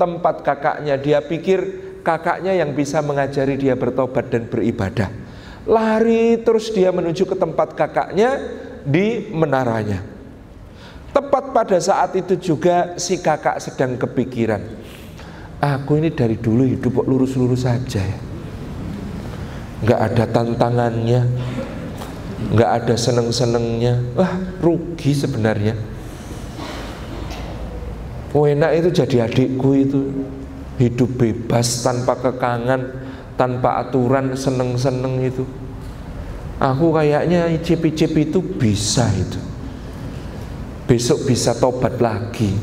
tempat 0.00 0.40
kakaknya. 0.40 0.96
Dia 0.96 1.20
pikir 1.20 1.60
kakaknya 2.00 2.56
yang 2.56 2.72
bisa 2.72 3.04
mengajari 3.04 3.60
dia 3.60 3.76
bertobat 3.76 4.32
dan 4.32 4.48
beribadah 4.48 5.21
Lari 5.62 6.42
terus 6.42 6.74
dia 6.74 6.90
menuju 6.90 7.22
ke 7.22 7.36
tempat 7.38 7.78
kakaknya 7.78 8.38
di 8.82 9.30
menaranya. 9.30 10.02
Tepat 11.12 11.52
pada 11.52 11.78
saat 11.78 12.16
itu 12.18 12.34
juga 12.40 12.96
si 12.98 13.20
kakak 13.20 13.62
sedang 13.62 13.94
kepikiran. 14.00 14.64
Aku 15.62 16.00
ini 16.00 16.10
dari 16.10 16.34
dulu 16.40 16.66
hidup 16.66 17.04
kok 17.04 17.06
lurus-lurus 17.06 17.62
saja 17.68 18.02
ya. 18.02 18.18
Gak 19.82 20.00
ada 20.10 20.24
tantangannya, 20.30 21.20
gak 22.58 22.70
ada 22.82 22.94
seneng-senengnya. 22.98 24.02
Wah 24.18 24.34
rugi 24.58 25.14
sebenarnya. 25.14 25.78
Oh 28.32 28.48
itu 28.48 28.88
jadi 28.88 29.28
adikku 29.28 29.70
itu 29.76 30.00
hidup 30.80 31.20
bebas 31.20 31.84
tanpa 31.84 32.16
kekangan 32.16 33.01
tanpa 33.36 33.82
aturan 33.82 34.36
seneng-seneng 34.36 35.20
itu. 35.22 35.44
Aku 36.62 36.94
kayaknya 36.94 37.50
icip-icip 37.50 38.14
itu 38.16 38.38
bisa 38.38 39.08
itu. 39.14 39.40
Besok 40.86 41.26
bisa 41.26 41.56
tobat 41.56 41.98
lagi. 41.98 42.54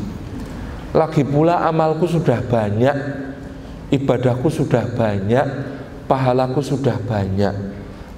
Lagi 0.95 1.21
pula 1.27 1.67
amalku 1.67 2.07
sudah 2.07 2.39
banyak 2.45 2.97
ibadahku 3.89 4.49
sudah 4.49 4.85
banyak 4.93 5.45
pahalaku 6.05 6.61
sudah 6.61 6.97
banyak. 7.05 7.53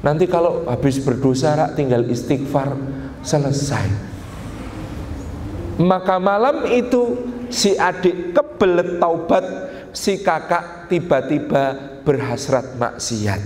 Nanti 0.02 0.26
kalau 0.28 0.66
habis 0.68 1.00
berdosa 1.00 1.54
rak 1.56 1.72
tinggal 1.78 2.08
istighfar 2.08 2.76
selesai. 3.22 3.86
Maka 5.82 6.22
malam 6.22 6.68
itu 6.70 7.18
si 7.50 7.74
adik 7.76 8.34
kebelet 8.34 9.02
taubat 9.02 9.46
si 9.92 10.22
kakak 10.22 10.88
tiba-tiba 10.88 11.91
berhasrat 12.04 12.78
maksiat. 12.78 13.42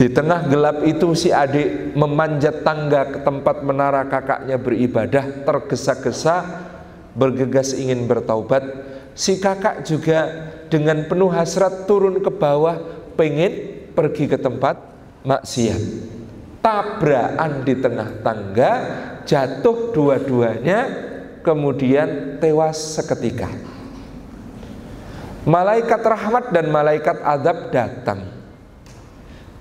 Di 0.00 0.08
tengah 0.08 0.48
gelap 0.48 0.80
itu 0.88 1.12
si 1.12 1.28
adik 1.28 1.92
memanjat 1.92 2.64
tangga 2.64 3.04
ke 3.04 3.18
tempat 3.20 3.60
menara 3.60 4.08
kakaknya 4.08 4.56
beribadah 4.56 5.44
tergesa-gesa 5.44 6.40
bergegas 7.12 7.76
ingin 7.76 8.08
bertaubat. 8.08 8.64
Si 9.12 9.36
kakak 9.36 9.84
juga 9.84 10.48
dengan 10.72 11.04
penuh 11.04 11.28
hasrat 11.28 11.84
turun 11.84 12.24
ke 12.24 12.32
bawah 12.32 12.80
pengen 13.12 13.84
pergi 13.92 14.24
ke 14.24 14.40
tempat 14.40 14.80
maksiat. 15.20 15.82
Tabrakan 16.64 17.52
di 17.68 17.74
tengah 17.76 18.08
tangga 18.24 18.72
jatuh 19.28 19.92
dua-duanya 19.92 20.80
kemudian 21.44 22.40
tewas 22.40 22.96
seketika. 22.96 23.52
Malaikat 25.48 26.04
rahmat 26.04 26.52
dan 26.52 26.68
malaikat 26.68 27.16
adab 27.24 27.72
datang. 27.72 28.28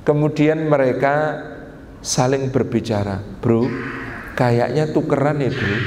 Kemudian 0.04 0.68
mereka 0.68 1.40
saling 2.04 2.52
berbicara, 2.52 3.24
bro, 3.40 3.68
kayaknya 4.36 4.92
tukeran 4.92 5.40
ya 5.40 5.52
bro. 5.52 5.78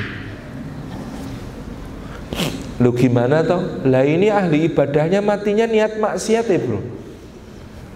Lu 2.81 2.91
gimana 2.97 3.45
toh? 3.45 3.85
Lah 3.85 4.05
ini 4.05 4.33
ahli 4.33 4.73
ibadahnya 4.73 5.21
matinya 5.21 5.69
niat 5.69 6.01
maksiat 6.01 6.47
ya 6.49 6.61
bro. 6.61 6.81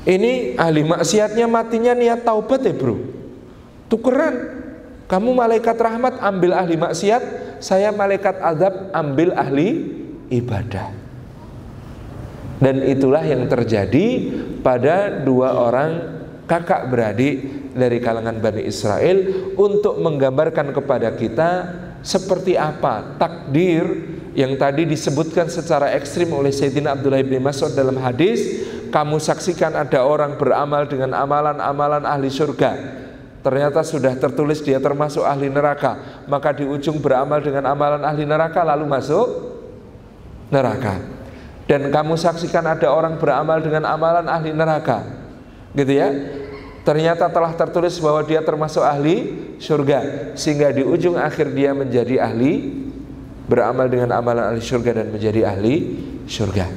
Ini 0.07 0.55
ahli 0.61 0.87
maksiatnya 0.87 1.49
matinya 1.49 1.97
niat 1.97 2.23
taubat 2.23 2.61
ya 2.61 2.75
bro. 2.77 2.97
Tukeran. 3.89 4.65
Kamu 5.07 5.39
malaikat 5.39 5.79
rahmat 5.79 6.19
ambil 6.19 6.51
ahli 6.51 6.75
maksiat, 6.75 7.23
saya 7.63 7.95
malaikat 7.95 8.43
adab 8.43 8.91
ambil 8.91 9.31
ahli 9.39 9.87
ibadah. 10.35 11.06
Dan 12.57 12.81
itulah 12.89 13.21
yang 13.21 13.45
terjadi 13.45 14.33
pada 14.65 15.21
dua 15.21 15.53
orang 15.53 15.91
kakak 16.49 16.89
beradik 16.89 17.37
dari 17.77 18.01
kalangan 18.01 18.41
Bani 18.41 18.65
Israel 18.65 19.51
untuk 19.61 20.01
menggambarkan 20.01 20.73
kepada 20.73 21.13
kita 21.13 21.51
seperti 22.01 22.57
apa 22.57 23.19
takdir 23.21 23.85
yang 24.33 24.57
tadi 24.57 24.89
disebutkan 24.89 25.53
secara 25.53 25.93
ekstrim 25.93 26.33
oleh 26.33 26.55
Sayyidina 26.55 26.97
Abdullah 26.97 27.21
bin 27.21 27.45
Mas'ud 27.45 27.77
dalam 27.77 27.99
hadis 28.01 28.65
kamu 28.89 29.21
saksikan 29.21 29.77
ada 29.77 30.07
orang 30.07 30.41
beramal 30.41 30.89
dengan 30.89 31.13
amalan-amalan 31.19 32.09
ahli 32.09 32.33
surga. 32.33 32.73
Ternyata 33.45 33.85
sudah 33.85 34.17
tertulis 34.17 34.65
dia 34.65 34.81
termasuk 34.81 35.23
ahli 35.23 35.47
neraka. 35.53 36.25
Maka 36.27 36.57
di 36.57 36.65
ujung 36.67 36.99
beramal 36.99 37.39
dengan 37.45 37.69
amalan 37.69 38.03
ahli 38.03 38.27
neraka 38.27 38.65
lalu 38.65 38.89
masuk 38.89 39.27
neraka 40.51 41.16
dan 41.67 41.91
kamu 41.91 42.15
saksikan 42.15 42.63
ada 42.63 42.87
orang 42.95 43.19
beramal 43.19 43.59
dengan 43.59 43.91
amalan 43.91 44.31
ahli 44.31 44.55
neraka. 44.55 45.03
Gitu 45.75 45.93
ya. 45.99 46.09
Ternyata 46.87 47.27
telah 47.27 47.51
tertulis 47.59 47.99
bahwa 47.99 48.23
dia 48.23 48.39
termasuk 48.39 48.87
ahli 48.87 49.35
surga. 49.59 50.31
Sehingga 50.39 50.71
di 50.71 50.87
ujung 50.87 51.19
akhir 51.19 51.51
dia 51.51 51.75
menjadi 51.75 52.23
ahli 52.23 52.87
beramal 53.51 53.91
dengan 53.91 54.15
amalan 54.15 54.55
ahli 54.55 54.63
surga 54.63 55.03
dan 55.03 55.11
menjadi 55.11 55.51
ahli 55.51 55.75
surga. 56.31 56.71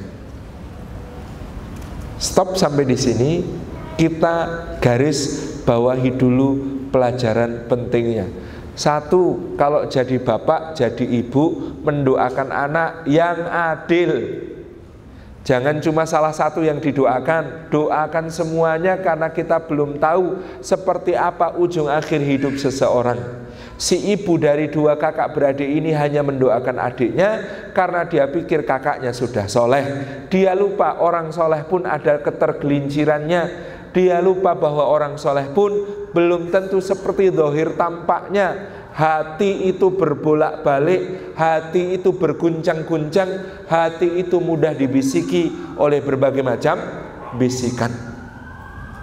Stop 2.18 2.58
sampai 2.58 2.82
di 2.82 2.98
sini. 2.98 3.32
Kita 3.94 4.36
garis 4.82 5.38
bawahi 5.62 6.10
dulu 6.18 6.48
pelajaran 6.90 7.70
pentingnya. 7.70 8.26
Satu 8.74 9.54
kalau 9.54 9.86
jadi 9.86 10.18
bapak 10.18 10.74
jadi 10.74 11.04
ibu 11.04 11.76
mendoakan 11.84 12.48
anak 12.48 12.90
yang 13.06 13.44
adil 13.44 14.10
Jangan 15.50 15.82
cuma 15.82 16.06
salah 16.06 16.30
satu 16.30 16.62
yang 16.62 16.78
didoakan, 16.78 17.74
doakan 17.74 18.30
semuanya 18.30 19.02
karena 19.02 19.34
kita 19.34 19.58
belum 19.58 19.98
tahu 19.98 20.38
seperti 20.62 21.18
apa 21.18 21.58
ujung 21.58 21.90
akhir 21.90 22.22
hidup 22.22 22.54
seseorang. 22.54 23.18
Si 23.74 24.14
ibu 24.14 24.38
dari 24.38 24.70
dua 24.70 24.94
kakak 24.94 25.34
beradik 25.34 25.66
ini 25.66 25.90
hanya 25.90 26.22
mendoakan 26.22 26.78
adiknya 26.78 27.30
karena 27.74 28.06
dia 28.06 28.30
pikir 28.30 28.62
kakaknya 28.62 29.10
sudah 29.10 29.50
soleh. 29.50 29.82
Dia 30.30 30.54
lupa 30.54 31.02
orang 31.02 31.34
soleh 31.34 31.66
pun 31.66 31.82
ada 31.82 32.22
ketergelincirannya. 32.22 33.42
Dia 33.90 34.22
lupa 34.22 34.54
bahwa 34.54 34.86
orang 34.86 35.18
soleh 35.18 35.50
pun 35.50 35.74
belum 36.14 36.54
tentu 36.54 36.78
seperti 36.78 37.34
dohir 37.34 37.74
tampaknya 37.74 38.78
Hati 38.90 39.70
itu 39.70 39.94
berbolak-balik, 39.94 41.32
hati 41.38 41.94
itu 41.94 42.10
berguncang-guncang, 42.10 43.62
hati 43.70 44.18
itu 44.18 44.42
mudah 44.42 44.74
dibisiki 44.74 45.54
oleh 45.78 46.02
berbagai 46.02 46.42
macam 46.42 46.76
bisikan. 47.38 47.90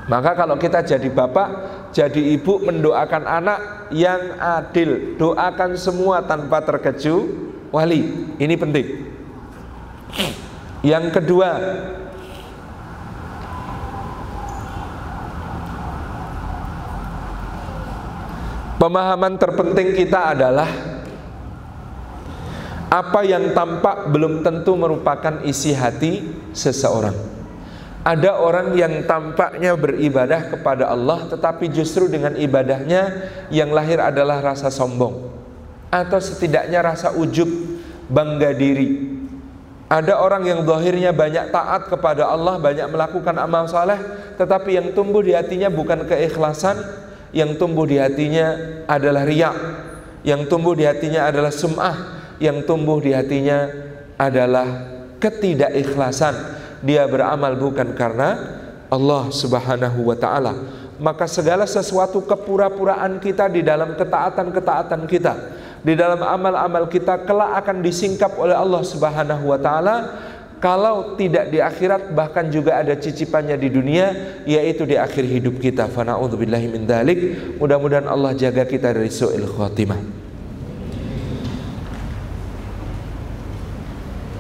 Maka 0.08 0.36
kalau 0.40 0.56
kita 0.56 0.84
jadi 0.84 1.08
bapak, 1.12 1.48
jadi 1.92 2.20
ibu 2.40 2.64
mendoakan 2.64 3.24
anak 3.28 3.60
yang 3.92 4.40
adil, 4.40 5.20
doakan 5.20 5.76
semua 5.76 6.24
tanpa 6.24 6.64
terkecuali. 6.64 8.02
Ini 8.40 8.56
penting. 8.56 8.88
Yang 10.84 11.06
kedua, 11.12 11.50
Pemahaman 18.78 19.42
terpenting 19.42 19.98
kita 19.98 20.38
adalah 20.38 20.70
apa 22.94 23.20
yang 23.26 23.52
tampak 23.58 24.14
belum 24.14 24.46
tentu 24.46 24.78
merupakan 24.78 25.42
isi 25.42 25.74
hati 25.74 26.30
seseorang. 26.54 27.18
Ada 28.06 28.38
orang 28.38 28.78
yang 28.78 29.04
tampaknya 29.10 29.74
beribadah 29.74 30.54
kepada 30.54 30.94
Allah 30.94 31.26
tetapi 31.26 31.74
justru 31.74 32.06
dengan 32.06 32.38
ibadahnya 32.38 33.28
yang 33.50 33.74
lahir 33.74 33.98
adalah 33.98 34.40
rasa 34.40 34.70
sombong 34.70 35.26
atau 35.90 36.22
setidaknya 36.22 36.80
rasa 36.86 37.18
ujub, 37.18 37.50
bangga 38.14 38.54
diri. 38.54 39.18
Ada 39.90 40.22
orang 40.22 40.46
yang 40.46 40.60
zahirnya 40.68 41.16
banyak 41.18 41.50
taat 41.50 41.90
kepada 41.90 42.30
Allah, 42.30 42.60
banyak 42.60 42.92
melakukan 42.92 43.36
amal 43.40 43.66
saleh, 43.72 43.98
tetapi 44.36 44.76
yang 44.76 44.88
tumbuh 44.92 45.24
di 45.24 45.32
hatinya 45.32 45.72
bukan 45.72 46.04
keikhlasan, 46.04 47.07
yang 47.38 47.54
tumbuh 47.62 47.86
di 47.86 48.02
hatinya 48.02 48.58
adalah 48.90 49.22
riak, 49.22 49.56
yang 50.26 50.50
tumbuh 50.50 50.74
di 50.74 50.90
hatinya 50.90 51.30
adalah 51.30 51.54
sum'ah, 51.54 51.98
yang 52.42 52.66
tumbuh 52.66 52.98
di 52.98 53.14
hatinya 53.14 53.70
adalah 54.18 54.66
ketidakikhlasan. 55.22 56.34
Dia 56.82 57.06
beramal 57.06 57.54
bukan 57.62 57.94
karena 57.94 58.58
Allah 58.90 59.30
Subhanahu 59.30 60.10
wa 60.10 60.18
taala. 60.18 60.54
Maka 60.98 61.30
segala 61.30 61.70
sesuatu 61.70 62.26
kepura-puraan 62.26 63.22
kita 63.22 63.46
di 63.54 63.62
dalam 63.62 63.94
ketaatan-ketaatan 63.94 65.06
kita, 65.06 65.34
di 65.86 65.94
dalam 65.94 66.26
amal-amal 66.26 66.90
kita 66.90 67.22
kelak 67.22 67.62
akan 67.62 67.86
disingkap 67.86 68.34
oleh 68.34 68.58
Allah 68.58 68.82
Subhanahu 68.82 69.54
wa 69.54 69.62
taala 69.62 69.96
kalau 70.58 71.14
tidak 71.14 71.54
di 71.54 71.62
akhirat 71.62 72.18
bahkan 72.18 72.50
juga 72.50 72.82
ada 72.82 72.98
cicipannya 72.98 73.62
di 73.62 73.70
dunia 73.70 74.06
yaitu 74.50 74.90
di 74.90 74.98
akhir 74.98 75.22
hidup 75.22 75.62
kita. 75.62 75.86
Fa 75.86 76.02
na'udzubillahi 76.02 76.66
min 76.74 76.90
dzalik. 76.90 77.20
Mudah-mudahan 77.62 78.10
Allah 78.10 78.34
jaga 78.34 78.66
kita 78.66 78.90
dari 78.90 79.14
su'il 79.14 79.46
khatimah. 79.46 80.18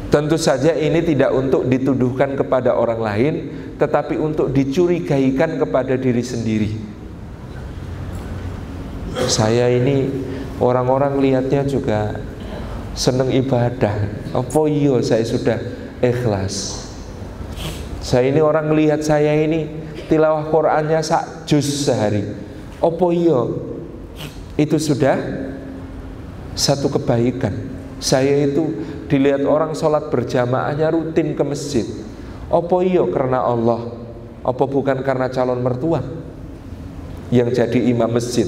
Tentu 0.07 0.39
saja 0.39 0.71
ini 0.73 1.03
tidak 1.03 1.35
untuk 1.35 1.67
dituduhkan 1.67 2.39
kepada 2.39 2.79
orang 2.79 3.03
lain 3.03 3.33
Tetapi 3.75 4.15
untuk 4.15 4.55
dicurigaikan 4.55 5.59
kepada 5.59 5.99
diri 5.99 6.23
sendiri 6.23 6.71
Saya 9.27 9.67
ini 9.67 10.07
orang-orang 10.63 11.19
lihatnya 11.19 11.67
juga 11.67 12.23
senang 12.95 13.35
ibadah 13.35 13.93
Apa 14.31 14.61
iya 14.71 14.95
saya 15.03 15.27
sudah 15.27 15.59
ikhlas. 16.01 16.85
Saya 18.01 18.31
ini 18.31 18.39
orang 18.39 18.71
lihat 18.71 19.03
saya 19.03 19.35
ini 19.35 19.67
tilawah 20.07 20.47
Qur'annya 20.47 21.01
sak 21.03 21.49
juz 21.49 21.65
sehari. 21.83 22.23
Apa 22.79 23.07
iya? 23.11 23.41
Itu 24.55 24.79
sudah 24.79 25.17
satu 26.55 26.87
kebaikan. 26.87 27.75
Saya 27.97 28.45
itu 28.45 28.85
dilihat 29.09 29.43
orang 29.43 29.73
sholat 29.73 30.13
berjamaahnya 30.13 30.93
rutin 30.93 31.33
ke 31.33 31.43
masjid. 31.43 31.85
Apa 32.47 32.85
iyo 32.85 33.09
karena 33.11 33.43
Allah? 33.43 33.91
Apa 34.47 34.63
bukan 34.63 35.03
karena 35.03 35.27
calon 35.27 35.59
mertua 35.59 35.99
Yang 37.27 37.59
jadi 37.59 37.91
imam 37.91 38.07
masjid 38.07 38.47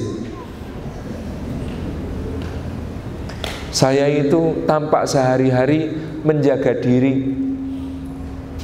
Saya 3.69 4.09
itu 4.09 4.65
tampak 4.65 5.05
sehari-hari 5.05 5.93
menjaga 6.25 6.73
diri 6.77 7.37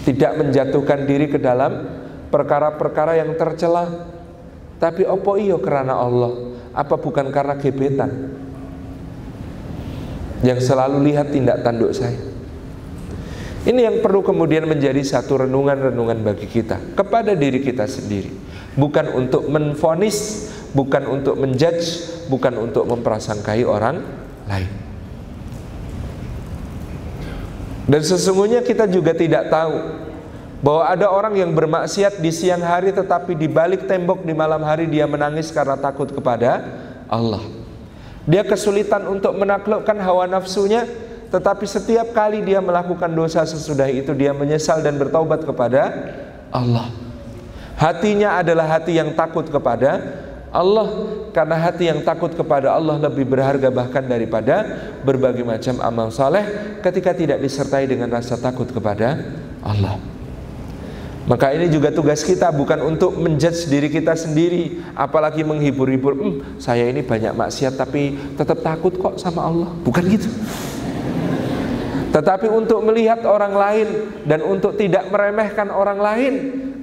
Tidak 0.02 0.42
menjatuhkan 0.42 1.06
diri 1.06 1.30
ke 1.30 1.38
dalam 1.38 1.86
perkara-perkara 2.34 3.22
yang 3.22 3.38
tercela 3.38 4.10
Tapi 4.82 5.06
opo 5.06 5.38
iyo 5.38 5.62
karena 5.62 5.94
Allah 5.94 6.58
Apa 6.74 6.98
bukan 6.98 7.30
karena 7.30 7.54
gebetan 7.58 8.36
yang 10.46 10.62
selalu 10.62 11.10
lihat 11.10 11.34
tindak 11.34 11.66
tanduk 11.66 11.90
saya. 11.96 12.18
Ini 13.66 13.90
yang 13.90 13.98
perlu 14.06 14.22
kemudian 14.22 14.70
menjadi 14.70 15.02
satu 15.02 15.42
renungan-renungan 15.42 16.22
bagi 16.22 16.46
kita 16.46 16.94
kepada 16.94 17.34
diri 17.34 17.66
kita 17.66 17.90
sendiri. 17.90 18.30
Bukan 18.78 19.10
untuk 19.18 19.50
menfonis, 19.50 20.52
bukan 20.78 21.10
untuk 21.10 21.42
menjudge, 21.42 22.14
bukan 22.30 22.62
untuk 22.62 22.86
memprasangkai 22.86 23.66
orang 23.66 24.06
lain. 24.46 24.85
Dan 27.86 28.02
sesungguhnya 28.02 28.66
kita 28.66 28.90
juga 28.90 29.14
tidak 29.14 29.50
tahu 29.54 29.78
bahwa 30.66 30.84
ada 30.90 31.06
orang 31.14 31.38
yang 31.38 31.54
bermaksiat 31.54 32.18
di 32.18 32.34
siang 32.34 32.66
hari 32.66 32.90
tetapi 32.90 33.38
di 33.38 33.46
balik 33.46 33.86
tembok 33.86 34.26
di 34.26 34.34
malam 34.34 34.66
hari 34.66 34.90
dia 34.90 35.06
menangis 35.06 35.54
karena 35.54 35.78
takut 35.78 36.10
kepada 36.10 36.66
Allah. 37.06 37.46
Dia 38.26 38.42
kesulitan 38.42 39.06
untuk 39.06 39.38
menaklukkan 39.38 40.02
hawa 40.02 40.26
nafsunya, 40.26 40.90
tetapi 41.30 41.70
setiap 41.70 42.10
kali 42.10 42.42
dia 42.42 42.58
melakukan 42.58 43.14
dosa 43.14 43.46
sesudah 43.46 43.86
itu 43.86 44.10
dia 44.18 44.34
menyesal 44.34 44.82
dan 44.82 44.98
bertaubat 44.98 45.46
kepada 45.46 45.94
Allah. 46.50 46.90
Hatinya 47.78 48.42
adalah 48.42 48.66
hati 48.66 48.98
yang 48.98 49.14
takut 49.14 49.46
kepada 49.46 50.25
Allah 50.56 50.88
karena 51.36 51.60
hati 51.60 51.92
yang 51.92 52.00
takut 52.08 52.32
kepada 52.32 52.72
Allah 52.72 52.96
lebih 52.96 53.28
berharga 53.28 53.68
bahkan 53.68 54.08
daripada 54.08 54.64
berbagai 55.04 55.44
macam 55.44 55.84
amal 55.84 56.08
saleh 56.16 56.80
ketika 56.80 57.12
tidak 57.12 57.44
disertai 57.44 57.84
dengan 57.92 58.08
rasa 58.08 58.40
takut 58.40 58.72
kepada 58.72 59.20
Allah. 59.60 60.00
Maka 61.26 61.58
ini 61.58 61.74
juga 61.74 61.90
tugas 61.90 62.22
kita 62.22 62.54
bukan 62.54 62.86
untuk 62.86 63.18
menjudge 63.18 63.66
diri 63.66 63.90
kita 63.90 64.14
sendiri, 64.14 64.78
apalagi 64.94 65.42
menghibur-hibur. 65.42 66.14
Hmm, 66.14 66.34
saya 66.62 66.86
ini 66.86 67.02
banyak 67.02 67.34
maksiat 67.34 67.74
tapi 67.82 68.14
tetap 68.38 68.62
takut 68.62 68.94
kok 68.94 69.18
sama 69.18 69.42
Allah. 69.42 69.70
Bukan 69.82 70.06
gitu. 70.06 70.30
Tetapi 72.14 72.48
untuk 72.48 72.80
melihat 72.86 73.26
orang 73.26 73.58
lain 73.58 73.88
dan 74.24 74.46
untuk 74.46 74.78
tidak 74.78 75.10
meremehkan 75.10 75.74
orang 75.74 76.00
lain, 76.00 76.34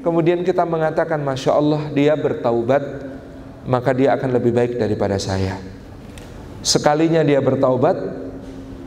kemudian 0.02 0.42
kita 0.42 0.66
mengatakan, 0.66 1.22
masya 1.22 1.56
Allah 1.56 1.88
dia 1.94 2.18
bertaubat, 2.18 3.11
maka 3.66 3.94
dia 3.94 4.14
akan 4.14 4.30
lebih 4.34 4.52
baik 4.54 4.72
daripada 4.78 5.18
saya. 5.18 5.58
Sekalinya 6.62 7.22
dia 7.26 7.42
bertaubat, 7.42 7.96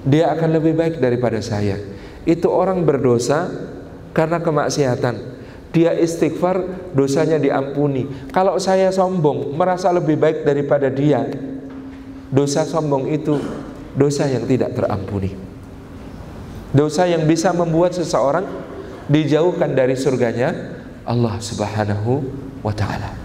dia 0.08 0.32
akan 0.32 0.50
lebih 0.56 0.74
baik 0.76 0.96
daripada 1.00 1.40
saya. 1.44 1.80
Itu 2.24 2.50
orang 2.50 2.84
berdosa 2.84 3.52
karena 4.16 4.40
kemaksiatan 4.40 5.36
dia 5.76 5.92
istighfar 5.92 6.64
dosanya 6.96 7.36
diampuni 7.36 8.08
kalau 8.32 8.56
saya 8.56 8.88
sombong 8.96 9.52
merasa 9.60 9.92
lebih 9.92 10.16
baik 10.16 10.48
daripada 10.48 10.88
dia 10.88 11.28
dosa 12.32 12.64
sombong 12.64 13.12
itu 13.12 13.36
dosa 13.92 14.24
yang 14.24 14.48
tidak 14.48 14.72
terampuni 14.72 15.36
dosa 16.72 17.04
yang 17.12 17.28
bisa 17.28 17.52
membuat 17.52 17.92
seseorang 17.92 18.48
dijauhkan 19.12 19.72
dari 19.72 20.00
surganya 20.00 20.52
Allah 21.06 21.38
Subhanahu 21.38 22.26
wa 22.66 22.74
taala. 22.74 23.25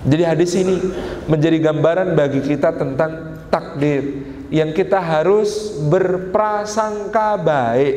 Jadi 0.00 0.22
hadis 0.24 0.52
ini 0.56 0.80
menjadi 1.28 1.60
gambaran 1.70 2.16
bagi 2.16 2.40
kita 2.40 2.72
tentang 2.72 3.44
takdir 3.52 4.24
yang 4.48 4.72
kita 4.72 4.96
harus 4.96 5.76
berprasangka 5.86 7.36
baik 7.36 7.96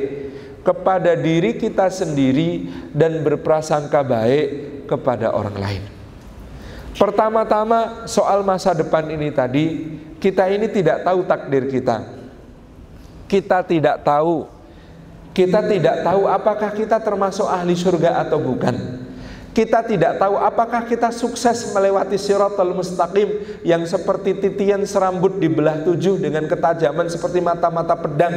kepada 0.63 1.15
diri 1.15 1.55
kita 1.55 1.87
sendiri 1.87 2.67
dan 2.91 3.23
berprasangka 3.23 4.03
baik 4.03 4.47
kepada 4.87 5.31
orang 5.31 5.55
lain. 5.55 5.83
Pertama-tama 6.93 8.05
soal 8.05 8.45
masa 8.45 8.75
depan 8.75 9.07
ini 9.09 9.33
tadi, 9.33 9.65
kita 10.19 10.45
ini 10.51 10.69
tidak 10.69 11.01
tahu 11.07 11.25
takdir 11.25 11.65
kita. 11.71 12.05
Kita 13.27 13.65
tidak 13.65 14.05
tahu 14.05 14.45
kita 15.33 15.65
tidak 15.65 16.05
tahu 16.05 16.29
apakah 16.29 16.69
kita 16.77 17.01
termasuk 17.01 17.49
ahli 17.49 17.73
surga 17.73 18.21
atau 18.21 18.37
bukan. 18.37 19.02
Kita 19.53 19.85
tidak 19.85 20.17
tahu 20.17 20.33
apakah 20.41 20.81
kita 20.89 21.13
sukses 21.13 21.69
melewati 21.77 22.17
siratal 22.17 22.73
mustaqim 22.73 23.61
yang 23.61 23.85
seperti 23.85 24.33
titian 24.41 24.81
serambut 24.81 25.37
di 25.37 25.45
belah 25.45 25.85
tujuh 25.85 26.17
dengan 26.17 26.49
ketajaman 26.49 27.05
seperti 27.05 27.37
mata-mata 27.37 27.93
pedang 27.93 28.33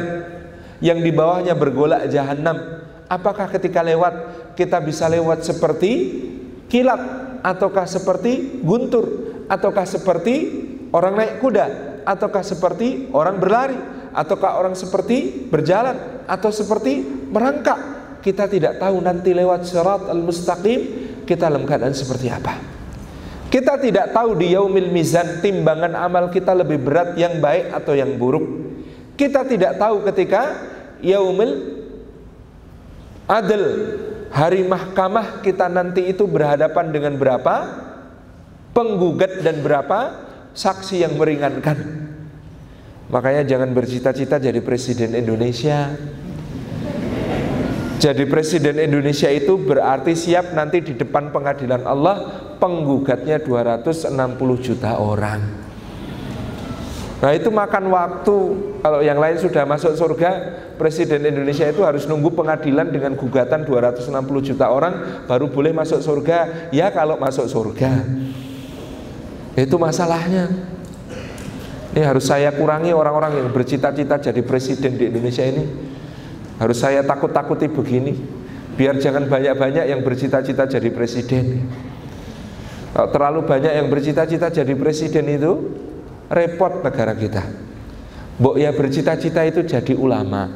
yang 0.77 1.01
di 1.01 1.09
bawahnya 1.09 1.57
bergolak 1.57 2.05
jahanam. 2.13 2.85
Apakah 3.09 3.49
ketika 3.49 3.81
lewat 3.81 4.13
kita 4.53 4.77
bisa 4.77 5.09
lewat 5.09 5.41
seperti 5.41 6.21
kilat 6.69 7.01
ataukah 7.41 7.89
seperti 7.89 8.61
guntur 8.61 9.05
ataukah 9.49 9.89
seperti 9.89 10.35
orang 10.93 11.17
naik 11.17 11.33
kuda 11.41 11.65
ataukah 12.05 12.45
seperti 12.45 13.09
orang 13.09 13.41
berlari 13.41 13.79
ataukah 14.13 14.61
orang 14.61 14.77
seperti 14.77 15.49
berjalan 15.49 16.27
atau 16.29 16.53
seperti 16.53 17.01
merangkak 17.33 17.97
kita 18.19 18.49
tidak 18.51 18.75
tahu 18.81 18.99
nanti 18.99 19.31
lewat 19.31 19.63
syarat 19.63 20.11
al-mustaqim 20.11 21.06
kita 21.27 21.51
dalam 21.51 21.67
keadaan 21.67 21.91
seperti 21.91 22.31
apa 22.31 22.55
kita 23.51 23.79
tidak 23.83 24.15
tahu 24.15 24.39
di 24.39 24.55
yaumil 24.55 24.87
mizan 24.87 25.43
timbangan 25.43 25.93
amal 25.99 26.31
kita 26.31 26.55
lebih 26.55 26.79
berat 26.79 27.19
yang 27.19 27.43
baik 27.43 27.75
atau 27.75 27.91
yang 27.91 28.15
buruk 28.15 28.47
kita 29.19 29.43
tidak 29.43 29.75
tahu 29.75 30.07
ketika 30.07 30.55
yaumil 31.03 31.83
adil 33.27 33.63
hari 34.31 34.63
mahkamah 34.63 35.43
kita 35.43 35.67
nanti 35.67 36.07
itu 36.07 36.23
berhadapan 36.23 36.95
dengan 36.95 37.13
berapa 37.19 37.55
penggugat 38.77 39.41
dan 39.41 39.65
berapa 39.65 40.27
saksi 40.53 41.01
yang 41.01 41.17
meringankan. 41.17 42.05
Makanya 43.09 43.47
jangan 43.47 43.71
bercita-cita 43.73 44.37
jadi 44.37 44.59
presiden 44.61 45.17
Indonesia. 45.17 45.95
Jadi 47.97 48.29
presiden 48.29 48.77
Indonesia 48.77 49.25
itu 49.25 49.57
berarti 49.57 50.13
siap 50.13 50.53
nanti 50.53 50.85
di 50.85 50.93
depan 50.93 51.33
pengadilan 51.33 51.81
Allah 51.81 52.45
penggugatnya 52.61 53.41
260 53.41 54.13
juta 54.61 55.01
orang. 55.01 55.41
Nah 57.17 57.33
itu 57.33 57.49
makan 57.49 57.89
waktu. 57.89 58.37
Kalau 58.85 59.01
yang 59.01 59.17
lain 59.17 59.41
sudah 59.41 59.65
masuk 59.65 59.97
surga 59.97 60.31
Presiden 60.77 61.25
Indonesia 61.25 61.65
itu 61.65 61.81
harus 61.81 62.05
nunggu 62.05 62.29
pengadilan 62.37 62.93
dengan 62.93 63.17
gugatan 63.17 63.65
260 63.65 64.13
juta 64.53 64.69
orang 64.69 65.25
Baru 65.25 65.49
boleh 65.49 65.73
masuk 65.73 65.97
surga. 65.97 66.69
Ya 66.69 66.93
kalau 66.93 67.17
masuk 67.17 67.49
surga. 67.49 68.05
Itu 69.57 69.81
masalahnya. 69.81 70.53
Ini 71.97 72.05
harus 72.05 72.29
saya 72.29 72.53
kurangi 72.53 72.93
orang-orang 72.93 73.41
yang 73.41 73.49
bercita-cita 73.49 74.21
jadi 74.21 74.45
presiden 74.45 75.01
di 75.01 75.09
Indonesia 75.09 75.41
ini 75.41 75.86
Harus 76.57 76.77
saya 76.81 77.05
takut-takuti 77.05 77.69
begini 77.69 78.17
Biar 78.77 78.97
jangan 79.01 79.25
banyak-banyak 79.29 79.85
yang 79.89 80.01
bercita-cita 80.01 80.69
jadi 80.69 80.89
presiden 80.93 81.65
Kalau 82.97 83.09
terlalu 83.13 83.45
banyak 83.45 83.73
yang 83.77 83.87
bercita-cita 83.93 84.49
jadi 84.49 84.73
presiden 84.73 85.25
itu 85.29 85.51
repot 86.33 86.83
negara 86.83 87.15
kita. 87.15 87.43
Mbok 88.37 88.55
ya 88.57 88.69
bercita-cita 88.75 89.41
itu 89.47 89.65
jadi 89.65 89.93
ulama. 89.97 90.49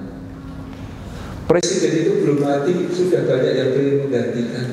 Presiden 1.45 1.91
itu 2.01 2.11
belum 2.23 2.37
mati 2.41 2.73
sudah 2.93 3.27
banyak 3.27 3.53
yang 3.57 3.69
ingin 3.75 3.95
menggantikan. 4.07 4.67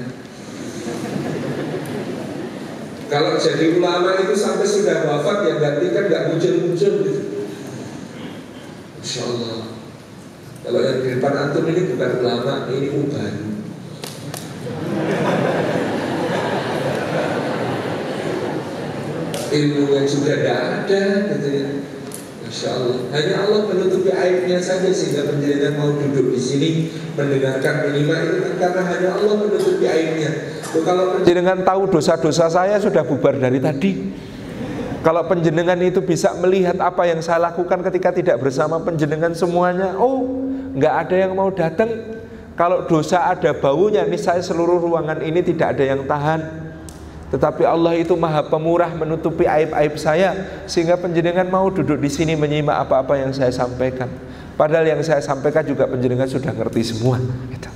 Kalau 3.08 3.40
jadi 3.40 3.80
ulama 3.80 4.20
itu 4.20 4.36
sampai 4.36 4.68
sudah 4.68 5.08
wafat 5.08 5.48
yang 5.48 5.58
gantikan 5.64 6.12
nggak 6.12 6.24
muncul-muncul 6.28 6.92
gitu. 7.08 7.22
Insya 9.00 9.20
Allah. 9.24 9.77
Kalau 10.68 10.84
yang 10.84 11.00
di 11.00 11.08
depan 11.16 11.32
antum 11.32 11.64
ini 11.64 11.96
bukan 11.96 12.10
ulama, 12.20 12.68
ini 12.68 12.88
uban. 12.92 13.34
ilmunya 19.48 20.04
juga 20.04 20.44
tidak 20.44 20.60
ada 20.60 21.02
gitu 21.32 21.48
ya. 21.48 21.68
Masya 22.44 22.68
Allah. 22.68 22.98
Hanya 23.16 23.34
Allah 23.48 23.60
menutupi 23.64 24.10
aibnya 24.12 24.60
saja 24.60 24.92
sehingga 24.92 25.28
penjaringan 25.28 25.72
mau 25.80 25.96
duduk 25.96 26.36
di 26.36 26.40
sini 26.40 26.70
mendengarkan 27.16 27.88
minimal 27.88 28.18
itu 28.28 28.38
kan 28.44 28.54
karena 28.60 28.82
hanya 28.92 29.08
Allah 29.16 29.34
menutupi 29.40 29.84
aibnya. 29.88 30.30
Kalau 30.68 31.16
penjenengan 31.16 31.64
tahu 31.64 31.88
dosa-dosa 31.88 32.52
saya 32.52 32.76
sudah 32.76 33.04
bubar 33.08 33.40
dari 33.40 33.56
tadi. 33.56 33.92
Kalau 35.08 35.24
penjenengan 35.24 35.80
itu 35.80 36.04
bisa 36.04 36.36
melihat 36.36 36.76
apa 36.84 37.08
yang 37.08 37.24
saya 37.24 37.48
lakukan 37.48 37.80
ketika 37.80 38.12
tidak 38.12 38.44
bersama 38.44 38.76
penjenengan 38.76 39.32
semuanya, 39.32 39.96
oh 39.96 40.20
nggak 40.76 40.94
ada 41.08 41.16
yang 41.16 41.32
mau 41.32 41.48
datang. 41.48 41.88
Kalau 42.52 42.84
dosa 42.84 43.24
ada 43.24 43.56
baunya, 43.56 44.04
nih 44.04 44.20
saya 44.20 44.44
seluruh 44.44 44.76
ruangan 44.76 45.24
ini 45.24 45.40
tidak 45.40 45.80
ada 45.80 45.96
yang 45.96 46.04
tahan. 46.04 46.68
Tetapi 47.32 47.64
Allah 47.64 47.96
itu 47.96 48.12
maha 48.20 48.44
pemurah 48.52 48.92
menutupi 48.92 49.44
aib-aib 49.44 50.00
saya 50.00 50.32
Sehingga 50.64 50.96
penjenengan 50.96 51.44
mau 51.52 51.68
duduk 51.68 52.00
di 52.00 52.08
sini 52.08 52.32
menyimak 52.32 52.88
apa-apa 52.88 53.20
yang 53.20 53.36
saya 53.36 53.52
sampaikan 53.52 54.08
Padahal 54.56 54.88
yang 54.88 55.04
saya 55.04 55.20
sampaikan 55.20 55.60
juga 55.60 55.84
penjenengan 55.84 56.24
sudah 56.24 56.56
ngerti 56.56 56.88
semua 56.88 57.20
gitu. 57.52 57.70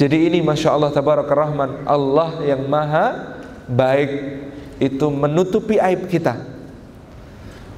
Jadi 0.00 0.32
ini 0.32 0.40
Masya 0.40 0.72
Allah 0.72 0.90
Tabaraka 0.96 1.36
Rahman 1.36 1.84
Allah 1.84 2.40
yang 2.40 2.64
maha 2.66 3.36
baik 3.68 4.10
Itu 4.80 5.12
menutupi 5.12 5.76
aib 5.76 6.08
kita. 6.08 6.40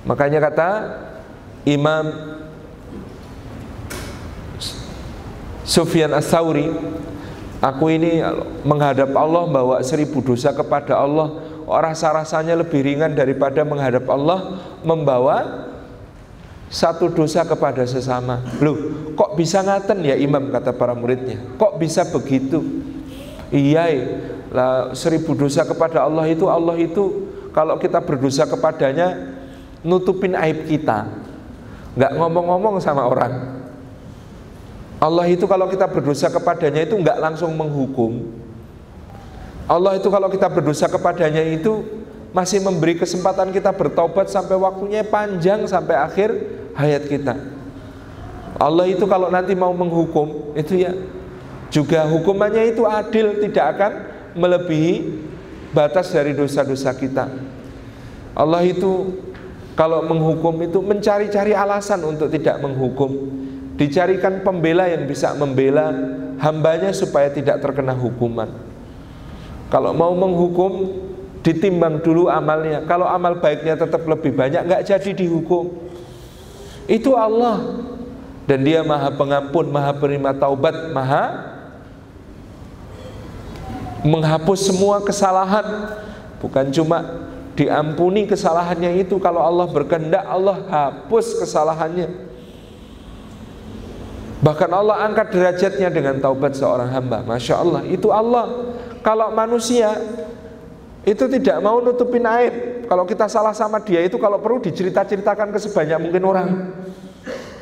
Makanya 0.07 0.39
kata 0.39 0.69
Imam 1.67 2.11
Sufyan 5.63 6.15
As-Sawri 6.15 6.71
Aku 7.63 7.87
ini 7.95 8.19
menghadap 8.67 9.15
Allah 9.15 9.47
bawa 9.47 9.79
seribu 9.87 10.19
dosa 10.19 10.51
kepada 10.51 10.99
Allah. 10.99 11.39
Rasa-rasanya 11.63 12.59
lebih 12.59 12.83
ringan 12.83 13.15
daripada 13.15 13.63
menghadap 13.63 14.03
Allah 14.11 14.59
Membawa 14.83 15.71
satu 16.67 17.07
dosa 17.07 17.47
kepada 17.47 17.87
sesama. 17.87 18.43
Loh 18.59 19.13
kok 19.15 19.39
bisa 19.39 19.63
ngaten 19.63 20.03
ya 20.09 20.17
imam 20.19 20.49
kata 20.51 20.73
para 20.75 20.97
muridnya? 20.97 21.39
Kok 21.61 21.77
bisa 21.79 22.03
begitu? 22.09 22.65
Iya 23.53 23.93
lah 24.53 24.93
seribu 24.93 25.33
dosa 25.33 25.65
kepada 25.65 26.05
Allah 26.05 26.29
itu 26.29 26.45
Allah 26.47 26.77
itu 26.77 27.33
kalau 27.57 27.81
kita 27.81 28.05
berdosa 28.05 28.45
kepadanya 28.45 29.41
Nutupin 29.83 30.37
aib 30.39 30.69
kita 30.71 31.09
Nggak 31.99 32.13
ngomong-ngomong 32.21 32.79
sama 32.79 33.09
orang 33.09 33.63
Allah 35.03 35.27
itu 35.27 35.51
kalau 35.51 35.67
kita 35.67 35.91
berdosa 35.91 36.31
kepadanya 36.31 36.87
itu 36.87 36.95
enggak 36.95 37.19
langsung 37.19 37.51
menghukum. 37.59 38.23
Allah 39.67 39.99
itu 39.99 40.07
kalau 40.07 40.31
kita 40.31 40.47
berdosa 40.47 40.87
kepadanya 40.87 41.43
itu 41.43 41.83
masih 42.31 42.63
memberi 42.63 42.95
kesempatan 42.95 43.51
kita 43.51 43.75
bertobat 43.75 44.31
sampai 44.31 44.55
waktunya 44.55 45.03
panjang 45.03 45.67
sampai 45.67 45.99
akhir 45.99 46.31
hayat 46.79 47.11
kita. 47.11 47.35
Allah 48.63 48.87
itu 48.87 49.03
kalau 49.11 49.27
nanti 49.27 49.59
mau 49.59 49.75
menghukum 49.75 50.55
itu 50.55 50.87
ya 50.87 50.95
juga 51.75 52.07
hukumannya 52.07 52.71
itu 52.71 52.87
adil 52.87 53.43
tidak 53.43 53.65
akan 53.75 53.93
melebihi 54.35 55.25
batas 55.73 56.13
dari 56.13 56.37
dosa-dosa 56.37 56.93
kita. 56.97 57.29
Allah 58.33 58.63
itu 58.65 59.21
kalau 59.73 60.05
menghukum 60.05 60.53
itu 60.65 60.79
mencari-cari 60.85 61.57
alasan 61.57 62.05
untuk 62.05 62.29
tidak 62.29 62.61
menghukum 62.61 63.33
dicarikan 63.77 64.45
pembela 64.45 64.89
yang 64.89 65.09
bisa 65.09 65.33
membela 65.33 65.93
hambanya 66.41 66.93
supaya 66.93 67.33
tidak 67.33 67.61
terkena 67.61 67.97
hukuman. 67.97 68.49
Kalau 69.73 69.97
mau 69.97 70.13
menghukum, 70.13 70.93
ditimbang 71.43 72.01
dulu 72.01 72.29
amalnya. 72.29 72.85
Kalau 72.85 73.09
amal 73.09 73.41
baiknya 73.41 73.75
tetap 73.75 74.05
lebih 74.07 74.33
banyak, 74.37 74.63
nggak 74.69 74.85
jadi 74.85 75.11
dihukum. 75.17 75.73
Itu 76.87 77.17
Allah 77.17 77.83
dan 78.47 78.63
Dia 78.67 78.85
Maha 78.85 79.15
Pengampun, 79.15 79.71
Maha 79.71 79.97
Penerima 79.97 80.35
Taubat, 80.37 80.91
Maha 80.93 81.25
menghapus 84.03 84.71
semua 84.71 85.03
kesalahan. 85.03 85.97
Bukan 86.39 86.75
cuma 86.75 87.27
diampuni 87.55 88.27
kesalahannya 88.27 89.03
itu 89.03 89.19
kalau 89.23 89.43
Allah 89.43 89.71
berkehendak 89.71 90.25
Allah 90.27 90.67
hapus 90.67 91.39
kesalahannya 91.39 92.33
Bahkan 94.43 94.71
Allah 94.75 95.07
angkat 95.07 95.31
derajatnya 95.31 95.87
dengan 95.87 96.19
taubat 96.19 96.59
seorang 96.59 96.91
hamba. 96.91 97.23
Masya 97.23 97.63
Allah, 97.63 97.87
itu 97.87 98.11
Allah. 98.11 98.75
Kalau 98.99 99.31
manusia 99.31 99.95
itu 101.07 101.31
tidak 101.31 101.63
mau 101.63 101.79
nutupin 101.79 102.27
aib. 102.27 102.85
Kalau 102.91 103.07
kita 103.07 103.31
salah 103.31 103.55
sama 103.55 103.79
dia 103.79 104.03
itu 104.03 104.19
kalau 104.19 104.43
perlu 104.43 104.59
dicerita-ceritakan 104.59 105.55
ke 105.55 105.59
sebanyak 105.63 105.99
mungkin 106.03 106.23
orang. 106.27 106.49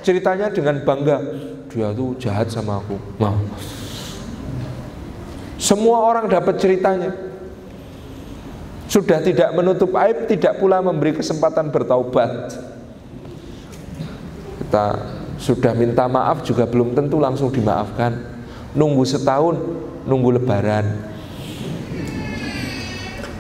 Ceritanya 0.01 0.49
dengan 0.49 0.81
bangga, 0.81 1.21
dia 1.69 1.93
tuh 1.93 2.17
jahat 2.17 2.49
sama 2.49 2.81
aku. 2.81 2.97
Mau. 3.21 3.37
Semua 5.61 6.09
orang 6.09 6.25
dapat 6.25 6.57
ceritanya. 6.57 7.13
Sudah 8.89 9.21
tidak 9.21 9.53
menutup 9.53 9.93
aib, 9.93 10.25
tidak 10.27 10.57
pula 10.57 10.81
memberi 10.81 11.15
kesempatan 11.15 11.69
bertaubat. 11.69 12.57
Kita 14.57 14.87
sudah 15.37 15.77
minta 15.77 16.09
maaf 16.09 16.43
juga 16.43 16.65
belum 16.65 16.97
tentu 16.97 17.21
langsung 17.21 17.53
dimaafkan. 17.53 18.17
Nunggu 18.73 19.05
setahun, 19.05 19.61
nunggu 20.09 20.41
lebaran. 20.41 21.07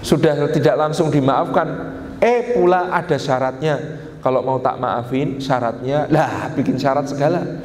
Sudah 0.04 0.52
tidak 0.52 0.76
langsung 0.76 1.08
dimaafkan, 1.08 1.66
eh 2.20 2.52
pula 2.52 2.92
ada 2.92 3.16
syaratnya. 3.16 3.76
Kalau 4.20 4.44
mau 4.44 4.60
tak 4.60 4.76
maafin, 4.76 5.40
syaratnya 5.40 6.04
lah 6.12 6.52
bikin 6.52 6.76
syarat 6.76 7.08
segala. 7.08 7.64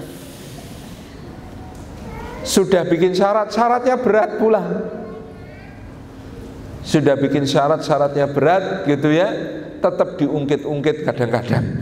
Sudah 2.45 2.85
bikin 2.85 3.17
syarat, 3.17 3.49
syaratnya 3.49 3.97
berat 3.97 4.37
pula. 4.37 4.61
Sudah 6.85 7.17
bikin 7.17 7.49
syarat, 7.49 7.81
syaratnya 7.81 8.29
berat 8.29 8.85
gitu 8.85 9.09
ya, 9.09 9.33
tetap 9.81 10.21
diungkit-ungkit 10.21 11.01
kadang-kadang. 11.01 11.81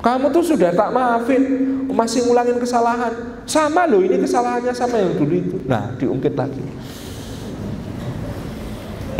Kamu 0.00 0.32
tuh 0.32 0.56
sudah 0.56 0.72
tak 0.72 0.96
maafin, 0.96 1.44
masih 1.92 2.24
ngulangin 2.24 2.56
kesalahan. 2.56 3.44
Sama 3.44 3.84
loh, 3.84 4.00
ini 4.00 4.16
kesalahannya 4.16 4.72
sama 4.72 4.96
yang 4.96 5.12
dulu 5.12 5.34
itu. 5.36 5.56
Nah, 5.68 5.92
diungkit 6.00 6.32
lagi. 6.32 6.64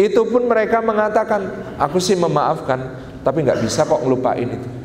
Itu 0.01 0.25
pun 0.33 0.49
mereka 0.49 0.81
mengatakan, 0.81 1.77
aku 1.77 2.01
sih 2.01 2.17
memaafkan, 2.17 2.97
tapi 3.21 3.45
nggak 3.45 3.61
bisa 3.61 3.85
kok 3.85 4.01
ngelupain 4.01 4.49
itu. 4.49 4.80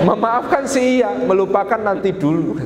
Memaafkan 0.00 0.64
sih 0.64 1.00
iya, 1.00 1.12
melupakan 1.12 1.76
nanti 1.76 2.14
dulu. 2.14 2.56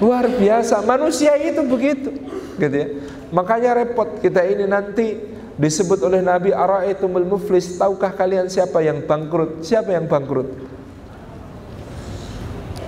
Luar 0.00 0.26
biasa, 0.26 0.82
manusia 0.82 1.36
itu 1.38 1.60
begitu, 1.68 2.10
gitu 2.56 2.74
ya. 2.74 2.88
Makanya 3.30 3.78
repot 3.84 4.18
kita 4.18 4.42
ini 4.42 4.66
nanti 4.66 5.20
disebut 5.60 6.00
oleh 6.00 6.24
Nabi 6.24 6.56
ara'aitumul 6.56 7.28
muflis 7.28 7.76
tahukah 7.76 8.16
kalian 8.16 8.48
siapa 8.48 8.80
yang 8.80 9.04
bangkrut 9.04 9.60
siapa 9.60 9.92
yang 9.92 10.08
bangkrut 10.08 10.48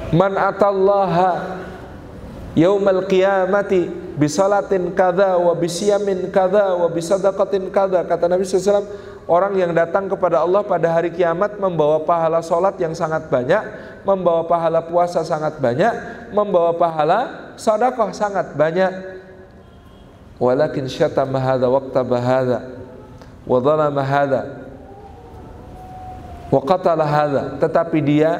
man 0.08 0.40
atallaha 0.40 1.61
yaumal 2.56 3.04
qiyamati 3.04 3.92
bisalatin 4.16 4.88
kada 4.96 5.37
wa 5.37 5.52
bisiyamin 5.52 6.32
kada 6.32 6.72
wa 6.72 6.88
bisadaqatin 6.88 7.68
kada 7.68 8.08
kata 8.08 8.24
Nabi 8.24 8.48
SAW 8.48 8.88
orang 9.30 9.54
yang 9.58 9.72
datang 9.72 10.11
kepada 10.11 10.42
Allah 10.42 10.62
pada 10.66 10.90
hari 10.90 11.14
kiamat 11.14 11.58
membawa 11.58 12.02
pahala 12.02 12.42
solat 12.42 12.74
yang 12.78 12.94
sangat 12.96 13.30
banyak 13.30 13.62
membawa 14.02 14.46
pahala 14.46 14.82
puasa 14.82 15.22
sangat 15.22 15.58
banyak 15.62 15.94
membawa 16.35 16.74
pahala 16.74 17.52
sedekah 17.54 18.11
sangat 18.11 18.54
banyak. 18.56 19.12
Walakin 20.42 20.90
syatama 20.90 21.38
hadha 21.38 21.70
waqtaba 21.70 22.18
hadha 22.18 22.58
wa 23.46 23.58
dhalama 23.62 24.02
hadha 24.02 24.42
wa 26.50 26.61
qatala 26.66 27.06
hadha. 27.06 27.42
Tetapi 27.62 27.98
dia 28.02 28.30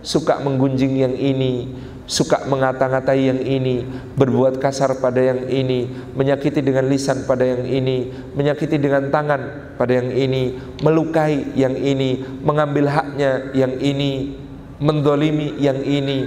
suka 0.00 0.38
menggunjing 0.38 1.02
yang 1.02 1.14
ini 1.16 1.74
suka 2.10 2.42
mengata-ngatai 2.50 3.30
yang 3.30 3.38
ini, 3.38 3.86
berbuat 4.18 4.58
kasar 4.58 4.98
pada 4.98 5.22
yang 5.22 5.46
ini, 5.46 5.86
menyakiti 6.18 6.58
dengan 6.58 6.90
lisan 6.90 7.22
pada 7.22 7.46
yang 7.46 7.62
ini, 7.62 8.10
menyakiti 8.34 8.82
dengan 8.82 9.14
tangan 9.14 9.72
pada 9.78 9.94
yang 9.94 10.10
ini, 10.10 10.58
melukai 10.82 11.54
yang 11.54 11.78
ini, 11.78 12.18
mengambil 12.42 12.90
haknya 12.90 13.54
yang 13.54 13.78
ini, 13.78 14.34
mendolimi 14.82 15.54
yang 15.62 15.78
ini, 15.86 16.26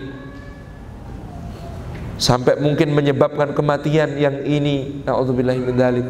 sampai 2.16 2.64
mungkin 2.64 2.96
menyebabkan 2.96 3.52
kematian 3.52 4.16
yang 4.16 4.40
ini. 4.48 5.04
Naudzubillah 5.04 5.60
min 5.60 5.76
dzalik 5.76 6.08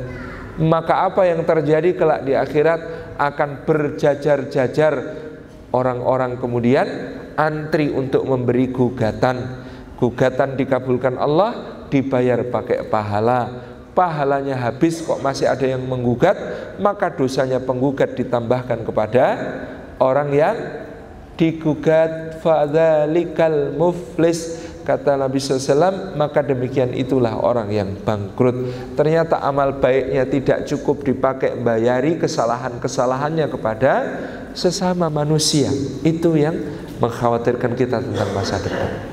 maka 0.61 1.09
apa 1.09 1.25
yang 1.25 1.41
terjadi 1.41 1.97
kelak 1.97 2.21
di 2.29 2.37
akhirat 2.37 2.81
akan 3.17 3.65
berjajar-jajar. 3.65 5.25
Orang-orang 5.73 6.37
kemudian 6.37 6.85
antri 7.33 7.89
untuk 7.89 8.29
memberi 8.29 8.69
gugatan 8.69 9.62
gugatan 9.97 10.55
dikabulkan 10.57 11.15
Allah 11.17 11.83
dibayar 11.89 12.41
pakai 12.47 12.87
pahala 12.89 13.71
pahalanya 13.93 14.57
habis 14.57 15.05
kok 15.05 15.21
masih 15.21 15.45
ada 15.45 15.63
yang 15.63 15.85
menggugat 15.85 16.35
maka 16.81 17.13
dosanya 17.13 17.61
penggugat 17.61 18.17
ditambahkan 18.17 18.81
kepada 18.81 19.25
orang 20.01 20.33
yang 20.33 20.55
digugat 21.37 22.41
fadzalikal 22.41 23.77
muflis 23.77 24.63
Kata 24.83 25.15
Nabi 25.15 25.39
SAW, 25.39 26.11
maka 26.19 26.43
demikian 26.43 26.91
itulah 26.91 27.39
orang 27.39 27.71
yang 27.71 27.95
bangkrut. 28.03 28.67
Ternyata 28.99 29.39
amal 29.39 29.79
baiknya 29.79 30.27
tidak 30.27 30.67
cukup 30.67 31.07
dipakai 31.07 31.55
bayari 31.55 32.19
kesalahan-kesalahannya 32.19 33.47
kepada 33.47 33.91
sesama 34.51 35.07
manusia. 35.07 35.71
Itu 36.03 36.35
yang 36.35 36.59
mengkhawatirkan 36.99 37.79
kita 37.79 38.03
tentang 38.03 38.29
masa 38.35 38.59
depan. 38.59 39.12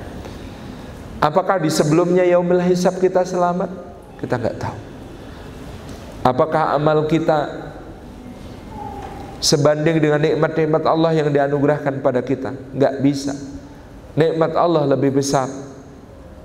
Apakah 1.21 1.61
di 1.61 1.69
sebelumnya 1.69 2.25
yaumil 2.25 2.65
hisab 2.65 2.97
kita 2.97 3.23
selamat? 3.29 3.69
Kita 4.17 4.41
nggak 4.41 4.57
tahu. 4.57 4.79
Apakah 6.25 6.77
amal 6.77 7.05
kita 7.09 7.71
sebanding 9.41 10.01
dengan 10.01 10.21
nikmat-nikmat 10.21 10.85
Allah 10.85 11.13
yang 11.17 11.29
dianugerahkan 11.29 12.01
pada 12.01 12.25
kita? 12.25 12.57
Nggak 12.73 12.95
bisa 13.05 13.33
nikmat 14.19 14.53
Allah 14.59 14.87
lebih 14.89 15.21
besar 15.23 15.47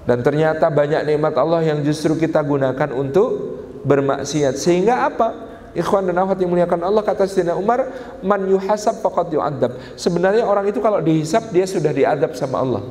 dan 0.05 0.21
ternyata 0.21 0.69
banyak 0.69 1.01
nikmat 1.05 1.33
Allah 1.38 1.65
yang 1.65 1.81
justru 1.81 2.13
kita 2.13 2.41
gunakan 2.45 2.89
untuk 2.93 3.57
bermaksiat 3.85 4.57
sehingga 4.57 5.05
apa 5.09 5.53
Ikhwan 5.75 6.07
dan 6.07 6.15
akhwat 6.23 6.39
yang 6.39 6.55
muliakan 6.55 6.88
Allah 6.88 7.03
kata 7.03 7.27
Sayyidina 7.27 7.59
Umar 7.59 7.89
man 8.23 8.47
yuhasab 8.47 9.03
faqad 9.03 9.33
yu'adzab 9.33 9.75
sebenarnya 9.99 10.47
orang 10.47 10.71
itu 10.71 10.79
kalau 10.79 11.03
dihisap 11.03 11.51
dia 11.51 11.67
sudah 11.67 11.91
diadab 11.91 12.31
sama 12.38 12.63
Allah 12.63 12.83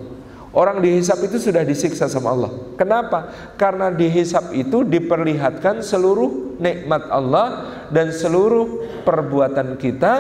Orang 0.54 0.78
dihisap 0.78 1.18
itu 1.26 1.42
sudah 1.42 1.66
disiksa 1.66 2.06
sama 2.06 2.30
Allah. 2.30 2.50
Kenapa? 2.78 3.26
Karena 3.58 3.90
dihisap 3.90 4.54
itu 4.54 4.86
diperlihatkan 4.86 5.82
seluruh 5.82 6.54
nikmat 6.62 7.10
Allah 7.10 7.74
dan 7.90 8.14
seluruh 8.14 9.02
perbuatan 9.02 9.74
kita 9.74 10.14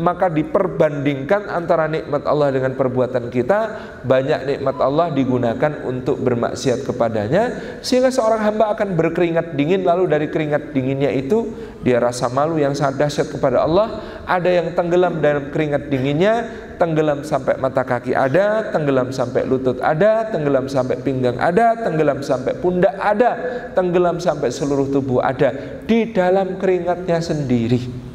maka 0.00 0.32
diperbandingkan 0.32 1.52
antara 1.52 1.84
nikmat 1.84 2.24
Allah 2.24 2.48
dengan 2.54 2.72
perbuatan 2.72 3.28
kita 3.28 3.58
banyak 4.06 4.48
nikmat 4.48 4.76
Allah 4.80 5.12
digunakan 5.12 5.84
untuk 5.84 6.16
bermaksiat 6.24 6.88
kepadanya 6.88 7.42
sehingga 7.84 8.08
seorang 8.08 8.40
hamba 8.40 8.72
akan 8.72 8.96
berkeringat 8.96 9.52
dingin 9.52 9.84
lalu 9.84 10.08
dari 10.08 10.26
keringat 10.32 10.72
dinginnya 10.72 11.12
itu 11.12 11.52
dia 11.84 12.00
rasa 12.00 12.32
malu 12.32 12.56
yang 12.56 12.72
sangat 12.72 13.04
dahsyat 13.04 13.28
kepada 13.28 13.68
Allah 13.68 14.00
ada 14.24 14.48
yang 14.48 14.72
tenggelam 14.72 15.20
dalam 15.20 15.52
keringat 15.52 15.92
dinginnya 15.92 16.48
tenggelam 16.82 17.22
sampai 17.22 17.54
mata 17.62 17.86
kaki 17.86 18.10
ada 18.10 18.74
tenggelam 18.74 19.14
sampai 19.14 19.46
lutut 19.46 19.78
ada 19.78 20.26
tenggelam 20.34 20.66
sampai 20.66 20.98
pinggang 20.98 21.38
ada 21.38 21.78
tenggelam 21.78 22.18
sampai 22.26 22.58
pundak 22.58 22.98
ada 22.98 23.30
tenggelam 23.70 24.18
sampai 24.18 24.50
seluruh 24.50 24.90
tubuh 24.90 25.22
ada 25.22 25.78
di 25.86 26.10
dalam 26.10 26.58
keringatnya 26.58 27.22
sendiri 27.22 28.10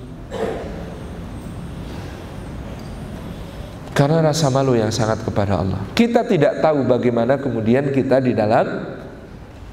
Karena 3.98 4.22
rasa 4.22 4.54
malu 4.54 4.78
yang 4.78 4.94
sangat 4.94 5.26
kepada 5.26 5.58
Allah. 5.58 5.82
Kita 5.98 6.22
tidak 6.22 6.62
tahu 6.62 6.86
bagaimana 6.86 7.42
kemudian 7.42 7.90
kita 7.90 8.22
di 8.22 8.38
dalam 8.38 8.94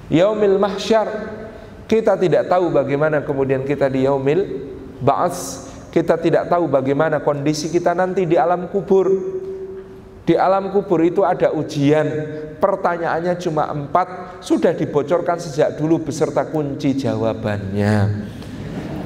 yaumil 0.08 0.56
mahsyar. 0.56 1.04
Kita 1.84 2.16
tidak 2.16 2.48
tahu 2.48 2.72
bagaimana 2.72 3.20
kemudian 3.20 3.68
kita 3.68 3.84
di 3.92 4.08
yaumil 4.08 4.64
ba'ats. 5.04 5.68
Kita 5.94 6.18
tidak 6.18 6.50
tahu 6.50 6.66
bagaimana 6.66 7.22
kondisi 7.22 7.70
kita 7.70 7.94
nanti 7.94 8.26
di 8.26 8.34
alam 8.34 8.66
kubur. 8.66 9.06
Di 10.26 10.34
alam 10.34 10.74
kubur 10.74 11.06
itu 11.06 11.22
ada 11.22 11.54
ujian. 11.54 12.02
Pertanyaannya 12.58 13.38
cuma 13.38 13.70
empat. 13.70 14.42
Sudah 14.42 14.74
dibocorkan 14.74 15.38
sejak 15.38 15.78
dulu 15.78 16.02
beserta 16.02 16.50
kunci 16.50 16.98
jawabannya. 16.98 18.26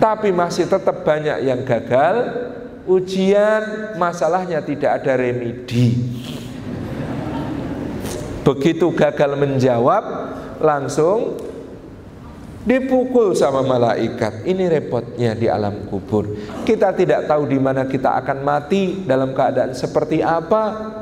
Tapi 0.01 0.33
masih 0.33 0.64
tetap 0.64 1.05
banyak 1.05 1.44
yang 1.44 1.61
gagal 1.68 2.48
ujian 2.88 3.92
masalahnya 4.01 4.64
tidak 4.64 5.05
ada 5.05 5.20
remedi 5.20 5.92
begitu 8.48 8.88
gagal 8.96 9.37
menjawab 9.37 10.05
langsung 10.64 11.37
dipukul 12.68 13.33
sama 13.33 13.64
malaikat 13.64 14.44
ini 14.44 14.68
repotnya 14.68 15.33
di 15.33 15.48
alam 15.48 15.88
kubur 15.88 16.28
kita 16.68 16.92
tidak 16.92 17.24
tahu 17.24 17.48
di 17.48 17.57
mana 17.57 17.88
kita 17.88 18.12
akan 18.20 18.44
mati 18.44 19.09
dalam 19.09 19.33
keadaan 19.33 19.72
seperti 19.72 20.20
apa 20.20 20.92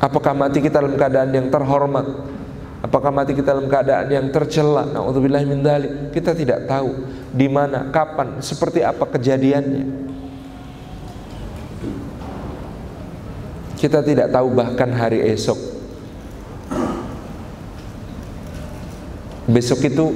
apakah 0.00 0.32
mati 0.32 0.64
kita 0.64 0.80
dalam 0.80 0.96
keadaan 0.96 1.30
yang 1.36 1.52
terhormat 1.52 2.40
Apakah 2.80 3.12
mati 3.12 3.36
kita 3.36 3.52
dalam 3.52 3.68
keadaan 3.68 4.08
yang 4.08 4.26
tercela? 4.32 4.88
Nauzubillah 4.88 5.44
min 5.44 5.60
dzalik. 5.60 6.16
Kita 6.16 6.32
tidak 6.32 6.64
tahu 6.64 6.88
di 7.28 7.44
mana, 7.44 7.92
kapan, 7.92 8.40
seperti 8.40 8.80
apa 8.80 9.04
kejadiannya. 9.04 9.84
Kita 13.76 14.00
tidak 14.00 14.32
tahu 14.32 14.56
bahkan 14.56 14.88
hari 14.96 15.20
esok. 15.28 15.69
Besok 19.50 19.90
itu 19.90 20.14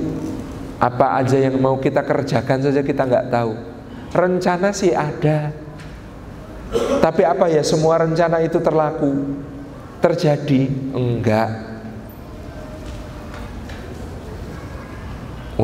apa 0.78 1.18
aja 1.18 1.38
yang 1.38 1.58
mau 1.58 1.76
kita 1.82 2.06
kerjakan 2.06 2.62
saja 2.62 2.80
kita 2.80 3.02
nggak 3.04 3.28
tahu. 3.34 3.52
Rencana 4.14 4.70
sih 4.70 4.94
ada. 4.94 5.50
Tapi 7.02 7.22
apa 7.26 7.50
ya 7.50 7.62
semua 7.66 7.98
rencana 8.02 8.40
itu 8.40 8.62
terlaku? 8.62 9.36
Terjadi? 9.98 10.70
Enggak. 10.94 11.74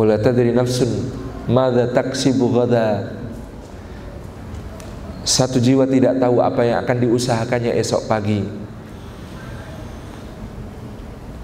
wala 0.00 0.16
tadri 0.16 0.54
nafsun 0.54 1.12
madza 1.50 1.90
taksibu 1.90 2.48
ghada 2.54 3.18
satu 5.26 5.58
jiwa 5.60 5.84
tidak 5.84 6.16
tahu 6.16 6.40
apa 6.40 6.62
yang 6.64 6.78
akan 6.82 6.96
diusahakannya 7.04 7.74
esok 7.76 8.06
pagi 8.06 8.46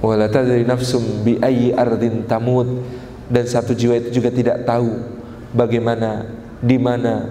wala 0.01 0.29
tadri 0.29 0.65
nafsum 0.67 1.25
bi 1.25 1.39
ayyi 1.41 1.73
ardin 1.73 2.25
tamut. 2.25 2.69
Dan 3.27 3.43
satu 3.43 3.75
jiwa 3.75 3.99
itu 3.99 4.23
juga 4.23 4.31
tidak 4.31 4.63
tahu 4.63 4.87
bagaimana 5.51 6.31
di 6.63 6.79
mana 6.79 7.27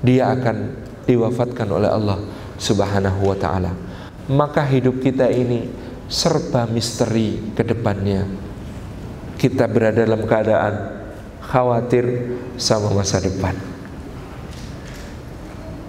dia 0.00 0.32
akan 0.32 0.56
diwafatkan 1.04 1.68
oleh 1.68 1.92
Allah 1.92 2.18
Subhanahu 2.56 3.28
wa 3.28 3.36
taala. 3.36 3.72
Maka 4.32 4.64
hidup 4.64 5.04
kita 5.04 5.28
ini 5.28 5.68
serba 6.08 6.64
misteri 6.64 7.52
ke 7.52 7.60
depannya. 7.60 8.24
Kita 9.36 9.68
berada 9.68 10.06
dalam 10.06 10.24
keadaan 10.24 10.74
khawatir 11.42 12.04
sama 12.56 12.94
masa 12.94 13.20
depan. 13.20 13.71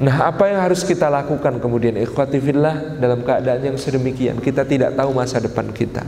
Nah, 0.01 0.33
apa 0.33 0.49
yang 0.49 0.57
harus 0.57 0.81
kita 0.81 1.05
lakukan 1.05 1.61
kemudian 1.61 1.93
ikhwati 2.01 2.41
fillah 2.41 2.97
dalam 2.97 3.21
keadaan 3.21 3.61
yang 3.61 3.77
sedemikian? 3.77 4.41
Kita 4.41 4.65
tidak 4.65 4.97
tahu 4.97 5.13
masa 5.13 5.37
depan 5.37 5.69
kita. 5.69 6.01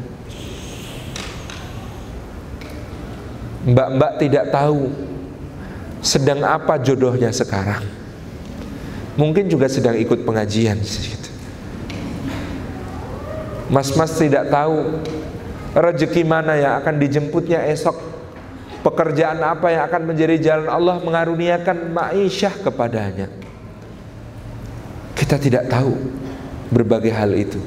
Mbak-mbak 3.66 4.12
tidak 4.22 4.46
tahu 4.50 4.90
sedang 6.02 6.42
apa 6.42 6.82
jodohnya 6.82 7.30
sekarang. 7.30 7.86
Mungkin 9.18 9.50
juga 9.50 9.70
sedang 9.70 9.98
ikut 9.98 10.26
pengajian. 10.26 10.82
Mas-mas 13.70 14.14
tidak 14.18 14.50
tahu 14.54 15.02
rezeki 15.74 16.22
mana 16.26 16.58
yang 16.58 16.74
akan 16.82 16.96
dijemputnya 16.98 17.70
esok. 17.70 18.18
Pekerjaan 18.86 19.42
apa 19.42 19.74
yang 19.74 19.90
akan 19.90 20.14
menjadi 20.14 20.36
jalan 20.38 20.70
Allah 20.70 21.02
mengaruniakan 21.02 21.90
ma'isyah 21.90 22.54
kepadanya. 22.62 23.45
Kita 25.26 25.42
tidak 25.42 25.74
tahu 25.74 25.90
berbagai 26.70 27.10
hal 27.10 27.34
itu. 27.34 27.58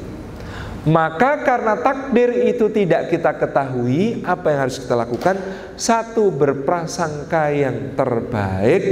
Maka 0.87 1.43
karena 1.43 1.75
takdir 1.83 2.47
itu 2.47 2.71
tidak 2.71 3.11
kita 3.11 3.35
ketahui, 3.35 4.23
apa 4.23 4.47
yang 4.55 4.61
harus 4.63 4.79
kita 4.79 4.95
lakukan? 4.95 5.35
Satu 5.75 6.31
berprasangka 6.31 7.51
yang 7.51 7.99
terbaik 7.99 8.83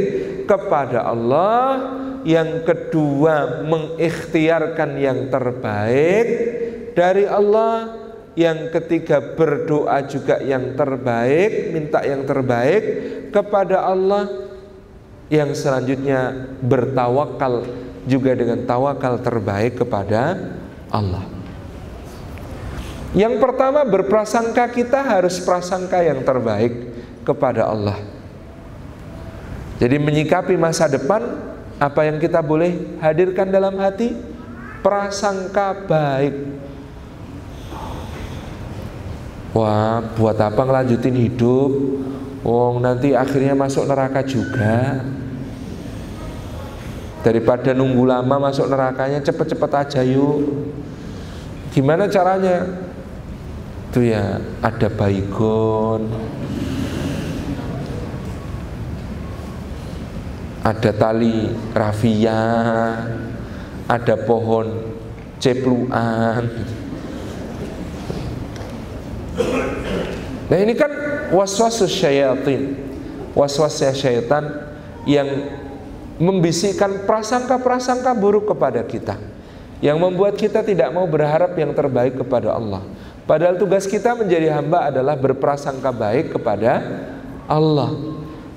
kepada 0.50 1.06
Allah, 1.06 1.94
yang 2.26 2.66
kedua 2.66 3.62
mengikhtiarkan 3.70 4.98
yang 4.98 5.30
terbaik 5.30 6.26
dari 6.98 7.22
Allah, 7.22 7.94
yang 8.34 8.74
ketiga 8.74 9.22
berdoa 9.22 10.10
juga 10.10 10.42
yang 10.42 10.74
terbaik, 10.74 11.70
minta 11.70 12.02
yang 12.02 12.26
terbaik 12.26 12.82
kepada 13.30 13.86
Allah. 13.86 14.50
Yang 15.26 15.62
selanjutnya 15.62 16.50
bertawakal 16.62 17.85
juga 18.06 18.32
dengan 18.32 18.62
tawakal 18.64 19.18
terbaik 19.20 19.82
kepada 19.82 20.54
Allah. 20.88 21.26
Yang 23.12 23.42
pertama 23.42 23.82
berprasangka 23.82 24.70
kita 24.70 25.02
harus 25.02 25.42
prasangka 25.42 26.00
yang 26.00 26.22
terbaik 26.22 26.72
kepada 27.26 27.66
Allah. 27.66 27.98
Jadi 29.76 29.96
menyikapi 30.00 30.56
masa 30.56 30.88
depan 30.88 31.36
apa 31.76 32.08
yang 32.08 32.16
kita 32.16 32.40
boleh 32.40 32.96
hadirkan 33.02 33.52
dalam 33.52 33.76
hati 33.76 34.16
prasangka 34.80 35.84
baik. 35.84 36.34
Wah, 39.56 40.04
buat 40.20 40.36
apa 40.36 40.60
ngelanjutin 40.60 41.16
hidup? 41.16 41.72
Wong 42.44 42.84
nanti 42.84 43.16
akhirnya 43.16 43.56
masuk 43.56 43.88
neraka 43.88 44.20
juga. 44.20 45.00
Daripada 47.26 47.74
nunggu 47.74 48.06
lama 48.06 48.38
masuk 48.38 48.70
nerakanya 48.70 49.18
cepet-cepet 49.18 49.70
aja 49.74 50.06
yuk. 50.06 50.70
Gimana 51.74 52.06
caranya? 52.06 52.86
itu 53.96 54.12
ya 54.12 54.36
ada 54.60 54.92
baygon 54.92 56.04
ada 60.60 60.92
tali 60.92 61.48
rafia 61.72 62.44
ada 63.88 64.14
pohon 64.20 64.68
cepluan 65.40 66.44
nah 70.52 70.58
ini 70.60 70.76
kan 70.76 70.92
waswas 71.32 71.80
syaitan 71.88 72.76
waswas 73.32 73.80
syaitan 73.96 74.44
yang 75.08 75.24
membisikkan 76.16 77.04
prasangka-prasangka 77.04 78.12
buruk 78.16 78.48
kepada 78.50 78.80
kita 78.84 79.16
yang 79.84 80.00
membuat 80.00 80.40
kita 80.40 80.64
tidak 80.64 80.88
mau 80.92 81.04
berharap 81.04 81.52
yang 81.56 81.76
terbaik 81.76 82.16
kepada 82.16 82.56
Allah 82.56 82.80
Padahal 83.26 83.58
tugas 83.58 83.90
kita 83.90 84.14
menjadi 84.14 84.54
hamba 84.54 84.86
adalah 84.86 85.18
berprasangka 85.18 85.90
baik 85.90 86.38
kepada 86.38 86.78
Allah. 87.50 87.90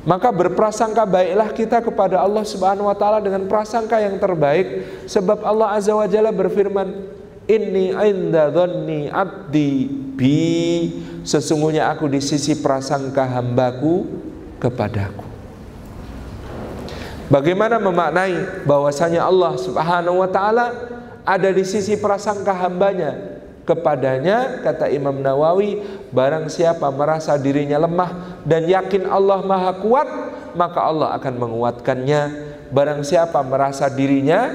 Maka 0.05 0.29
berprasangka 0.29 1.09
baiklah 1.09 1.49
kita 1.51 1.81
kepada 1.81 2.21
Allah 2.21 2.45
Subhanahu 2.45 2.85
wa 2.85 2.93
taala 2.93 3.17
dengan 3.17 3.49
prasangka 3.49 3.97
yang 3.97 4.21
terbaik 4.21 4.85
sebab 5.09 5.41
Allah 5.41 5.73
Azza 5.73 5.91
wa 5.97 6.05
Jalla 6.05 6.29
berfirman, 6.29 6.87
"Inni 7.49 7.91
'inda 7.91 8.53
dhanni 8.53 9.09
'abdi 9.09 9.89
bi." 9.89 10.37
Sesungguhnya 11.25 11.89
aku 11.89 12.05
di 12.05 12.21
sisi 12.21 12.61
prasangka 12.61 13.25
hambaku 13.25 14.05
kepadaku. 14.61 15.28
Bagaimana 17.29 17.77
memaknai 17.77 18.65
bahwasanya 18.65 19.21
Allah 19.21 19.53
Subhanahu 19.61 20.25
wa 20.25 20.29
taala 20.33 20.73
ada 21.21 21.49
di 21.53 21.61
sisi 21.61 21.93
prasangka 21.93 22.57
hambanya? 22.57 23.37
Kepadanya 23.69 24.65
kata 24.65 24.89
Imam 24.89 25.21
Nawawi 25.21 25.77
barang 26.09 26.49
siapa 26.49 26.89
merasa 26.89 27.37
dirinya 27.37 27.77
lemah 27.77 28.41
dan 28.41 28.65
yakin 28.65 29.05
Allah 29.05 29.45
Maha 29.45 29.77
kuat 29.77 30.09
maka 30.57 30.81
Allah 30.81 31.13
akan 31.21 31.33
menguatkannya. 31.37 32.49
Barang 32.73 33.05
siapa 33.05 33.45
merasa 33.45 33.85
dirinya 33.93 34.49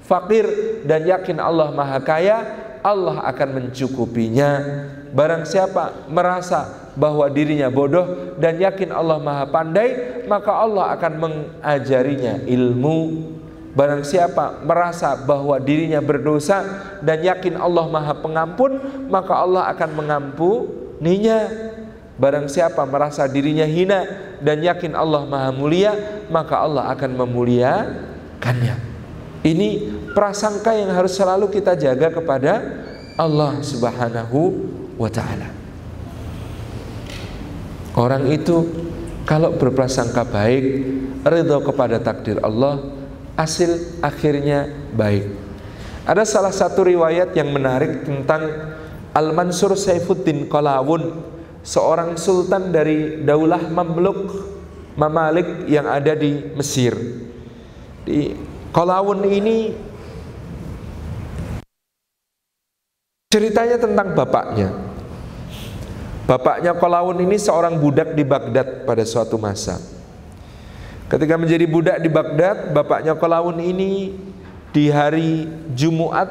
fakir 0.00 0.48
dan 0.88 1.04
yakin 1.04 1.36
Allah 1.36 1.68
Maha 1.68 2.00
kaya 2.00 2.36
Allah 2.80 3.20
akan 3.28 3.48
mencukupinya. 3.60 4.50
Barang 5.12 5.44
siapa 5.44 6.08
merasa 6.08 6.79
bahwa 6.98 7.26
dirinya 7.30 7.70
bodoh 7.70 8.34
dan 8.38 8.58
yakin 8.58 8.90
Allah 8.90 9.18
Maha 9.22 9.46
pandai 9.46 10.22
maka 10.26 10.50
Allah 10.50 10.94
akan 10.94 11.12
mengajarinya 11.18 12.42
ilmu 12.46 12.98
Barang 13.70 14.02
siapa 14.02 14.66
merasa 14.66 15.14
bahwa 15.14 15.54
dirinya 15.62 16.02
berdosa 16.02 16.66
dan 17.06 17.22
yakin 17.22 17.54
Allah 17.54 17.86
Maha 17.86 18.18
Pengampun, 18.18 18.82
maka 19.06 19.46
Allah 19.46 19.70
akan 19.70 19.90
mengampuninya. 19.94 21.70
Barang 22.20 22.50
siapa 22.50 22.84
merasa 22.84 23.24
dirinya 23.30 23.64
hina 23.64 24.04
dan 24.42 24.60
yakin 24.60 24.92
Allah 24.92 25.22
Maha 25.24 25.54
Mulia, 25.54 25.94
maka 26.28 26.66
Allah 26.66 26.90
akan 26.92 27.14
memuliakannya. 27.24 28.76
Ini 29.40 29.68
prasangka 30.12 30.74
yang 30.76 30.92
harus 30.92 31.16
selalu 31.16 31.48
kita 31.48 31.78
jaga 31.78 32.12
kepada 32.12 32.60
Allah 33.16 33.62
Subhanahu 33.64 34.52
wa 35.00 35.08
taala. 35.08 35.59
Orang 37.98 38.30
itu 38.30 38.66
kalau 39.26 39.54
berprasangka 39.54 40.26
baik, 40.26 40.64
ridho 41.26 41.58
kepada 41.62 41.98
takdir 41.98 42.38
Allah, 42.42 42.82
hasil 43.34 44.02
akhirnya 44.02 44.70
baik. 44.94 45.26
Ada 46.06 46.26
salah 46.26 46.54
satu 46.54 46.86
riwayat 46.86 47.34
yang 47.34 47.54
menarik 47.54 48.02
tentang 48.06 48.74
Al-Mansur 49.14 49.74
Saifuddin 49.74 50.46
Qalawun, 50.46 51.22
seorang 51.62 52.14
sultan 52.14 52.70
dari 52.70 53.22
Daulah 53.22 53.62
Mamluk 53.70 54.50
Mamalik 54.98 55.70
yang 55.70 55.86
ada 55.86 56.14
di 56.18 56.50
Mesir. 56.58 56.94
Di 58.02 58.34
Qalawun 58.74 59.22
ini 59.26 59.70
ceritanya 63.30 63.78
tentang 63.78 64.14
bapaknya. 64.18 64.68
Bapaknya 66.30 66.78
Qalawun 66.78 67.26
ini 67.26 67.42
seorang 67.42 67.74
budak 67.74 68.14
di 68.14 68.22
Baghdad 68.22 68.86
pada 68.86 69.02
suatu 69.02 69.34
masa. 69.34 69.82
Ketika 71.10 71.34
menjadi 71.34 71.66
budak 71.66 71.98
di 71.98 72.06
Baghdad, 72.06 72.70
bapaknya 72.70 73.18
Kolawun 73.18 73.58
ini 73.58 74.14
di 74.70 74.86
hari 74.94 75.50
Jumat, 75.74 76.30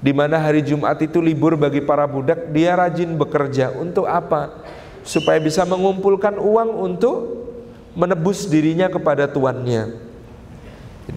di 0.00 0.16
mana 0.16 0.40
hari 0.40 0.64
Jumat 0.64 0.96
itu 1.04 1.20
libur 1.20 1.60
bagi 1.60 1.84
para 1.84 2.08
budak, 2.08 2.48
dia 2.56 2.72
rajin 2.72 3.20
bekerja 3.20 3.76
untuk 3.76 4.08
apa? 4.08 4.64
Supaya 5.04 5.36
bisa 5.36 5.60
mengumpulkan 5.68 6.40
uang 6.40 6.70
untuk 6.88 7.16
menebus 7.92 8.48
dirinya 8.48 8.88
kepada 8.88 9.28
tuannya. 9.28 10.08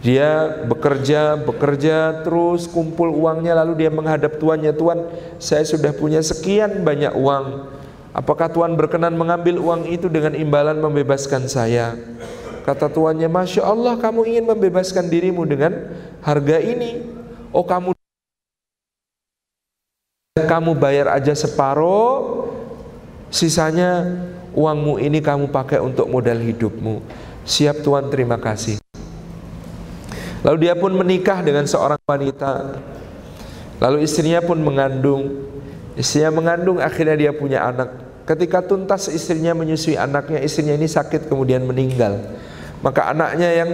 Dia 0.03 0.59
bekerja, 0.68 1.39
bekerja 1.39 2.28
terus 2.28 2.68
kumpul 2.68 3.07
uangnya 3.16 3.55
lalu 3.64 3.88
dia 3.88 3.91
menghadap 3.91 4.36
tuannya, 4.36 4.76
"Tuan, 4.76 4.99
saya 5.39 5.64
sudah 5.64 5.95
punya 5.95 6.20
sekian 6.20 6.84
banyak 6.84 7.16
uang. 7.16 7.80
Apakah 8.12 8.51
Tuan 8.51 8.76
berkenan 8.76 9.16
mengambil 9.16 9.59
uang 9.59 9.88
itu 9.88 10.12
dengan 10.12 10.36
imbalan 10.36 10.80
membebaskan 10.80 11.47
saya?" 11.47 11.95
Kata 12.62 12.93
tuannya, 12.93 13.26
Masya 13.26 13.66
Allah 13.66 13.97
kamu 13.97 14.22
ingin 14.30 14.45
membebaskan 14.45 15.09
dirimu 15.09 15.49
dengan 15.49 15.97
harga 16.22 16.62
ini. 16.62 17.01
Oh 17.49 17.66
kamu 17.66 17.97
kamu 20.38 20.72
bayar 20.78 21.09
aja 21.09 21.34
separuh, 21.34 22.45
sisanya 23.34 24.05
uangmu 24.53 25.01
ini 25.01 25.20
kamu 25.20 25.49
pakai 25.49 25.82
untuk 25.82 26.05
modal 26.05 26.38
hidupmu. 26.38 27.01
Siap 27.43 27.82
Tuhan 27.82 28.14
terima 28.14 28.38
kasih. 28.38 28.78
Lalu 30.45 30.57
dia 30.70 30.74
pun 30.78 30.93
menikah 30.93 31.41
dengan 31.41 31.66
seorang 31.66 31.97
wanita. 32.05 32.78
Lalu 33.82 34.05
istrinya 34.05 34.41
pun 34.45 34.62
mengandung. 34.62 35.49
Istrinya 36.00 36.32
mengandung 36.32 36.80
akhirnya 36.80 37.16
dia 37.16 37.32
punya 37.36 37.68
anak. 37.68 37.92
Ketika 38.24 38.64
tuntas 38.64 39.12
istrinya 39.12 39.52
menyusui 39.52 40.00
anaknya, 40.00 40.39
istrinya 40.39 40.78
ini 40.78 40.88
sakit 40.88 41.28
kemudian 41.28 41.68
meninggal. 41.68 42.22
Maka 42.80 43.12
anaknya 43.12 43.50
yang 43.52 43.70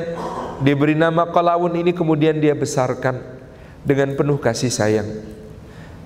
diberi 0.66 0.98
nama 0.98 1.30
Qalawun 1.30 1.78
ini 1.78 1.94
kemudian 1.94 2.42
dia 2.42 2.58
besarkan 2.58 3.22
dengan 3.86 4.18
penuh 4.18 4.42
kasih 4.42 4.74
sayang. 4.74 5.10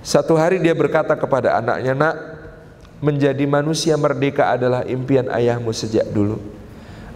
Satu 0.01 0.35
hari 0.35 0.59
dia 0.59 0.73
berkata 0.73 1.13
kepada 1.15 1.61
anaknya, 1.61 1.93
"Nak, 1.93 2.15
menjadi 3.01 3.43
manusia 3.49 3.97
merdeka 3.97 4.53
adalah 4.53 4.85
impian 4.85 5.27
ayahmu 5.27 5.73
sejak 5.73 6.05
dulu. 6.13 6.37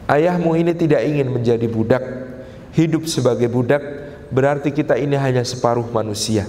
Ayahmu 0.09 0.57
ini 0.57 0.73
tidak 0.73 1.05
ingin 1.05 1.29
menjadi 1.29 1.65
budak, 1.69 2.03
hidup 2.73 3.05
sebagai 3.05 3.49
budak 3.49 3.81
berarti 4.33 4.73
kita 4.73 4.97
ini 4.97 5.13
hanya 5.17 5.45
separuh 5.45 5.85
manusia. 5.93 6.45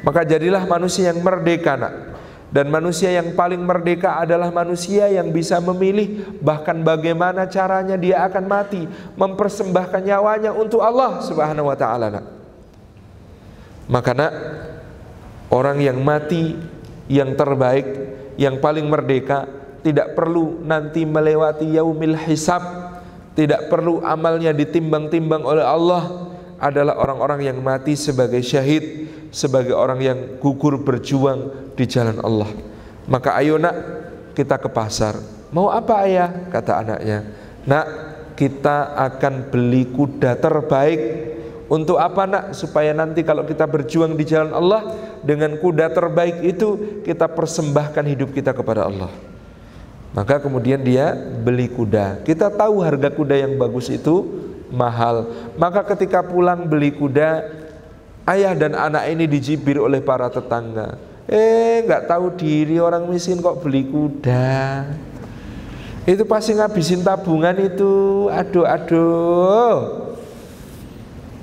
Maka 0.00 0.24
jadilah 0.24 0.64
manusia 0.64 1.12
yang 1.12 1.20
merdeka, 1.20 1.76
nak. 1.76 1.94
Dan 2.50 2.66
manusia 2.66 3.14
yang 3.14 3.38
paling 3.38 3.62
merdeka 3.62 4.18
adalah 4.18 4.50
manusia 4.50 5.06
yang 5.06 5.30
bisa 5.30 5.62
memilih 5.62 6.26
bahkan 6.42 6.82
bagaimana 6.82 7.46
caranya 7.46 7.94
dia 7.94 8.26
akan 8.26 8.44
mati, 8.50 8.90
mempersembahkan 9.14 10.02
nyawanya 10.02 10.50
untuk 10.50 10.82
Allah 10.82 11.22
Subhanahu 11.22 11.70
wa 11.70 11.78
taala. 11.78 12.10
Nak. 12.10 12.26
Maka 13.86 14.10
nak, 14.18 14.32
orang 15.54 15.78
yang 15.78 16.02
mati 16.02 16.58
yang 17.06 17.38
terbaik, 17.38 17.86
yang 18.34 18.58
paling 18.58 18.86
merdeka, 18.86 19.46
tidak 19.86 20.18
perlu 20.18 20.62
nanti 20.62 21.02
melewati 21.06 21.70
yaumil 21.74 22.18
hisab, 22.18 22.62
tidak 23.34 23.66
perlu 23.66 24.02
amalnya 24.02 24.50
ditimbang-timbang 24.54 25.42
oleh 25.42 25.62
Allah, 25.62 26.30
adalah 26.62 26.98
orang-orang 26.98 27.50
yang 27.50 27.58
mati 27.58 27.98
sebagai 27.98 28.42
syahid, 28.46 29.09
sebagai 29.30 29.74
orang 29.74 29.98
yang 30.02 30.18
gugur 30.42 30.78
berjuang 30.82 31.72
di 31.78 31.84
jalan 31.86 32.18
Allah. 32.22 32.50
Maka 33.06 33.38
ayo 33.38 33.56
nak 33.56 33.74
kita 34.34 34.58
ke 34.58 34.70
pasar. 34.70 35.18
Mau 35.50 35.70
apa 35.70 36.06
ayah? 36.06 36.30
Kata 36.50 36.82
anaknya. 36.82 37.26
Nak 37.66 37.86
kita 38.38 38.94
akan 38.94 39.50
beli 39.50 39.90
kuda 39.90 40.38
terbaik. 40.38 41.00
Untuk 41.70 41.98
apa 42.02 42.26
nak? 42.26 42.44
Supaya 42.54 42.90
nanti 42.90 43.22
kalau 43.22 43.46
kita 43.46 43.66
berjuang 43.66 44.18
di 44.18 44.26
jalan 44.26 44.50
Allah 44.54 44.94
dengan 45.22 45.54
kuda 45.58 45.90
terbaik 45.90 46.42
itu 46.42 47.02
kita 47.06 47.30
persembahkan 47.30 48.02
hidup 48.06 48.34
kita 48.34 48.50
kepada 48.54 48.86
Allah. 48.86 49.10
Maka 50.10 50.42
kemudian 50.42 50.82
dia 50.82 51.14
beli 51.14 51.70
kuda. 51.70 52.26
Kita 52.26 52.50
tahu 52.50 52.82
harga 52.82 53.14
kuda 53.14 53.46
yang 53.46 53.54
bagus 53.54 53.86
itu 53.86 54.26
mahal. 54.70 55.30
Maka 55.54 55.86
ketika 55.94 56.22
pulang 56.26 56.66
beli 56.66 56.90
kuda, 56.90 57.46
ayah 58.30 58.54
dan 58.54 58.78
anak 58.78 59.10
ini 59.10 59.26
dijibir 59.26 59.82
oleh 59.82 59.98
para 59.98 60.30
tetangga. 60.30 60.96
Eh, 61.30 61.86
nggak 61.86 62.10
tahu 62.10 62.34
diri 62.34 62.82
orang 62.82 63.06
miskin 63.06 63.38
kok 63.38 63.62
beli 63.62 63.86
kuda. 63.86 64.86
Itu 66.08 66.26
pasti 66.26 66.58
ngabisin 66.58 67.06
tabungan 67.06 67.54
itu. 67.60 68.26
Aduh, 68.30 68.66
aduh. 68.66 69.74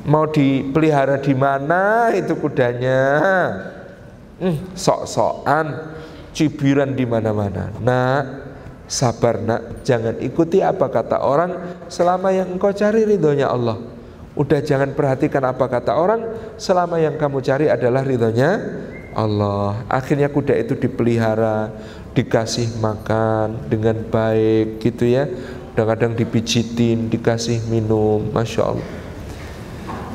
Mau 0.07 0.25
dipelihara 0.27 1.19
di 1.19 1.35
mana 1.35 2.11
itu 2.15 2.35
kudanya? 2.39 2.99
Hmm, 4.39 4.55
sok-sokan, 4.75 5.95
cibiran 6.31 6.95
di 6.95 7.03
mana-mana. 7.03 7.75
Nah, 7.79 8.47
Sabar 8.87 9.43
nak, 9.43 9.83
jangan 9.83 10.15
ikuti 10.23 10.63
apa 10.63 10.87
kata 10.87 11.19
orang 11.19 11.83
selama 11.91 12.31
yang 12.31 12.55
engkau 12.55 12.71
cari 12.71 13.03
ridhonya 13.03 13.51
Allah. 13.51 13.83
Udah 14.37 14.61
jangan 14.61 14.93
perhatikan 14.93 15.41
apa 15.49 15.65
kata 15.65 15.97
orang 15.97 16.53
selama 16.61 17.01
yang 17.01 17.17
kamu 17.17 17.41
cari 17.41 17.65
adalah 17.73 18.05
ridhonya 18.05 18.61
Allah. 19.17 19.81
Akhirnya 19.89 20.29
kuda 20.29 20.53
itu 20.53 20.77
dipelihara, 20.77 21.73
dikasih 22.13 22.77
makan 22.77 23.65
dengan 23.65 23.97
baik 24.05 24.77
gitu 24.77 25.09
ya. 25.09 25.25
Kadang-kadang 25.73 26.13
dipijitin, 26.13 27.09
dikasih 27.09 27.65
minum, 27.65 28.29
masya 28.29 28.77
Allah. 28.77 28.87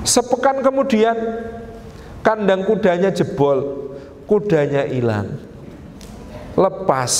Sepekan 0.06 0.62
kemudian 0.62 1.14
kandang 2.22 2.62
kudanya 2.62 3.10
jebol, 3.10 3.90
kudanya 4.26 4.86
hilang, 4.86 5.38
lepas 6.54 7.14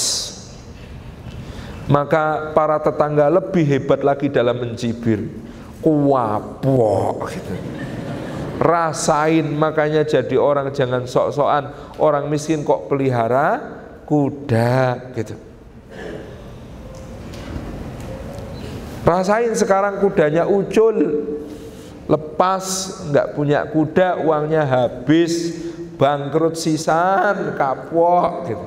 maka 1.90 2.54
para 2.54 2.78
tetangga 2.78 3.26
lebih 3.26 3.66
hebat 3.66 4.06
lagi 4.06 4.30
dalam 4.30 4.54
mencibir 4.54 5.26
kuapok 5.82 7.28
gitu. 7.34 7.54
Rasain 8.62 9.42
makanya 9.58 10.06
jadi 10.06 10.38
orang 10.38 10.70
jangan 10.70 11.02
sok-sokan. 11.02 11.98
Orang 11.98 12.30
miskin 12.30 12.62
kok 12.62 12.86
pelihara 12.86 13.58
kuda 14.06 15.10
gitu. 15.18 15.34
Rasain 19.02 19.50
sekarang 19.58 19.98
kudanya 19.98 20.46
ucul. 20.46 20.94
Lepas 22.06 22.98
nggak 23.10 23.34
punya 23.34 23.66
kuda 23.66 24.22
uangnya 24.22 24.62
habis 24.62 25.58
bangkrut 25.98 26.54
sisan 26.54 27.58
kapok 27.58 28.30
gitu. 28.46 28.66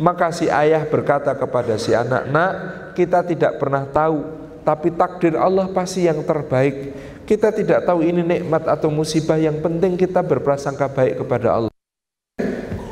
Maka 0.00 0.32
si 0.32 0.48
ayah 0.48 0.84
berkata 0.88 1.32
kepada 1.36 1.76
si 1.76 1.92
anak, 1.92 2.28
"Nak, 2.28 2.52
kita 2.96 3.24
tidak 3.24 3.60
pernah 3.60 3.84
tahu, 3.88 4.41
tapi 4.62 4.94
takdir 4.94 5.34
Allah 5.38 5.68
pasti 5.70 6.06
yang 6.06 6.22
terbaik. 6.22 6.94
Kita 7.22 7.54
tidak 7.54 7.86
tahu 7.86 8.02
ini 8.02 8.22
nikmat 8.22 8.66
atau 8.66 8.90
musibah, 8.90 9.38
yang 9.38 9.62
penting 9.62 9.94
kita 9.94 10.22
berprasangka 10.22 10.90
baik 10.90 11.22
kepada 11.22 11.48
Allah." 11.58 11.72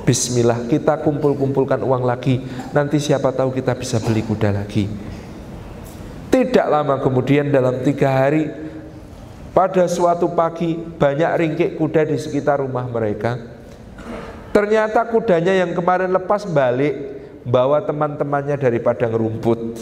Bismillah, 0.07 0.67
kita 0.67 0.99
kumpul-kumpulkan 1.03 1.83
uang 1.83 2.03
lagi. 2.03 2.43
Nanti 2.75 2.99
siapa 2.99 3.31
tahu 3.31 3.55
kita 3.55 3.79
bisa 3.79 4.03
beli 4.03 4.27
kuda 4.27 4.51
lagi. 4.51 4.91
Tidak 6.31 6.67
lama 6.67 6.99
kemudian 7.03 7.51
dalam 7.51 7.83
tiga 7.83 8.23
hari 8.23 8.47
pada 9.51 9.87
suatu 9.91 10.31
pagi 10.31 10.79
banyak 10.79 11.31
ringkik 11.39 11.71
kuda 11.75 12.07
di 12.07 12.15
sekitar 12.19 12.63
rumah 12.63 12.87
mereka 12.87 13.61
Ternyata 14.51 15.07
kudanya 15.07 15.55
yang 15.55 15.79
kemarin 15.79 16.11
lepas 16.11 16.43
balik 16.43 16.95
bawa 17.47 17.87
teman-temannya 17.87 18.59
dari 18.59 18.83
padang 18.83 19.15
rumput. 19.15 19.79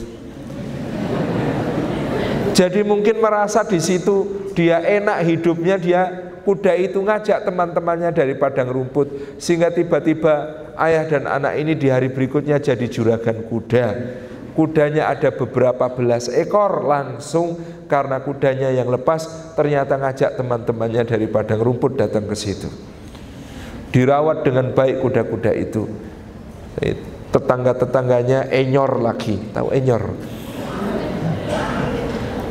Jadi 2.58 2.82
mungkin 2.82 3.22
merasa 3.22 3.62
di 3.62 3.78
situ 3.78 4.50
dia 4.58 4.82
enak 4.82 5.22
hidupnya 5.22 5.78
dia 5.78 6.02
kuda 6.42 6.74
itu 6.74 6.98
ngajak 6.98 7.46
teman-temannya 7.46 8.10
dari 8.10 8.34
padang 8.34 8.74
rumput 8.74 9.38
sehingga 9.38 9.70
tiba-tiba 9.70 10.66
ayah 10.74 11.06
dan 11.06 11.30
anak 11.30 11.54
ini 11.54 11.78
di 11.78 11.86
hari 11.86 12.10
berikutnya 12.10 12.58
jadi 12.58 12.82
juragan 12.90 13.46
kuda. 13.46 13.86
Kudanya 14.58 15.06
ada 15.06 15.30
beberapa 15.30 15.86
belas 15.86 16.26
ekor 16.26 16.82
langsung 16.82 17.62
karena 17.86 18.18
kudanya 18.26 18.74
yang 18.74 18.90
lepas 18.90 19.54
ternyata 19.54 19.94
ngajak 19.94 20.34
teman-temannya 20.34 21.06
dari 21.06 21.30
padang 21.30 21.62
rumput 21.62 21.94
datang 21.94 22.26
ke 22.26 22.34
situ. 22.34 22.66
Dirawat 23.94 24.42
dengan 24.42 24.74
baik 24.74 24.98
kuda-kuda 24.98 25.54
itu. 25.54 25.86
Tetangga-tetangganya 27.30 28.50
enyor 28.50 28.98
lagi 28.98 29.38
tahu 29.54 29.70
enyor 29.70 30.10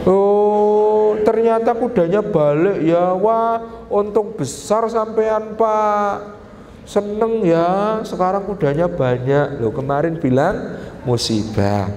oh 0.08 1.17
ternyata 1.28 1.76
kudanya 1.76 2.24
balik 2.24 2.80
ya 2.88 3.12
wah 3.12 3.60
untung 3.92 4.32
besar 4.32 4.88
sampean 4.88 5.60
pak 5.60 6.40
seneng 6.88 7.44
ya 7.44 8.00
sekarang 8.08 8.48
kudanya 8.48 8.88
banyak 8.88 9.60
loh 9.60 9.76
kemarin 9.76 10.16
bilang 10.16 10.80
musibah 11.04 11.92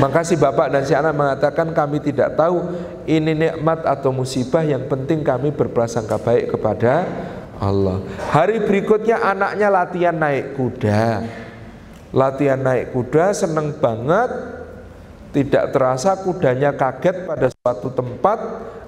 maka 0.00 0.24
si 0.24 0.32
bapak 0.32 0.72
dan 0.72 0.82
si 0.88 0.96
anak 0.96 1.12
mengatakan 1.12 1.76
kami 1.76 2.00
tidak 2.00 2.32
tahu 2.40 2.72
ini 3.04 3.36
nikmat 3.36 3.84
atau 3.84 4.16
musibah 4.16 4.64
yang 4.64 4.88
penting 4.88 5.20
kami 5.20 5.52
berprasangka 5.52 6.16
baik 6.16 6.56
kepada 6.56 7.04
Allah. 7.60 8.00
Hari 8.32 8.64
berikutnya 8.64 9.20
anaknya 9.20 9.68
latihan 9.68 10.16
naik 10.16 10.56
kuda. 10.56 11.20
Latihan 12.16 12.56
naik 12.64 12.96
kuda 12.96 13.36
seneng 13.36 13.76
banget. 13.76 14.59
Tidak 15.30 15.70
terasa 15.70 16.18
kudanya 16.18 16.74
kaget 16.74 17.26
pada 17.26 17.46
suatu 17.50 17.94
tempat 17.94 18.38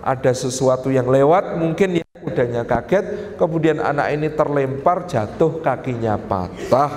ada 0.02 0.32
sesuatu 0.34 0.90
yang 0.90 1.06
lewat 1.06 1.54
mungkin 1.54 2.02
ya 2.02 2.06
kudanya 2.18 2.66
kaget 2.66 3.38
kemudian 3.38 3.78
anak 3.78 4.10
ini 4.10 4.26
terlempar 4.34 5.06
jatuh 5.06 5.62
kakinya 5.62 6.18
patah. 6.18 6.90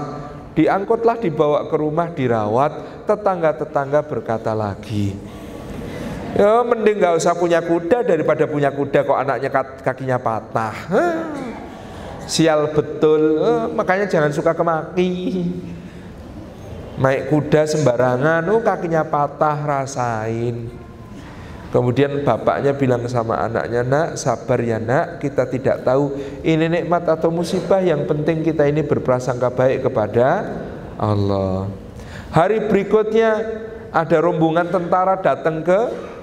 Diangkutlah 0.56 1.20
dibawa 1.20 1.68
ke 1.70 1.76
rumah 1.78 2.10
dirawat 2.10 3.06
tetangga-tetangga 3.06 4.08
berkata 4.08 4.56
lagi 4.56 5.14
ya 6.36 6.62
mending 6.68 7.00
gak 7.00 7.16
usah 7.16 7.34
punya 7.34 7.64
kuda 7.64 8.04
daripada 8.04 8.44
punya 8.44 8.70
kuda 8.70 9.08
kok 9.08 9.18
anaknya 9.18 9.50
kakinya 9.82 10.18
patah. 10.20 10.76
Sial 12.28 12.74
betul. 12.76 13.40
Makanya 13.72 14.10
jangan 14.10 14.34
suka 14.36 14.52
kemaki 14.52 15.46
naik 16.96 17.28
kuda 17.32 17.68
sembarangan 17.68 18.44
oh 18.52 18.64
kakinya 18.64 19.04
patah 19.04 19.58
rasain. 19.64 20.86
Kemudian 21.76 22.24
bapaknya 22.24 22.72
bilang 22.72 23.04
sama 23.12 23.36
anaknya 23.36 23.84
nak 23.84 24.16
sabar 24.16 24.64
ya 24.64 24.80
nak. 24.80 25.20
Kita 25.20 25.44
tidak 25.44 25.84
tahu 25.84 26.16
ini 26.40 26.72
nikmat 26.72 27.04
atau 27.04 27.28
musibah. 27.28 27.84
Yang 27.84 28.08
penting 28.08 28.48
kita 28.48 28.64
ini 28.64 28.80
berprasangka 28.80 29.52
baik 29.52 29.84
kepada 29.84 30.56
Allah. 30.96 31.68
Hari 32.32 32.72
berikutnya 32.72 33.32
ada 33.92 34.18
rombongan 34.24 34.72
tentara 34.72 35.20
datang 35.20 35.68
ke 35.68 35.80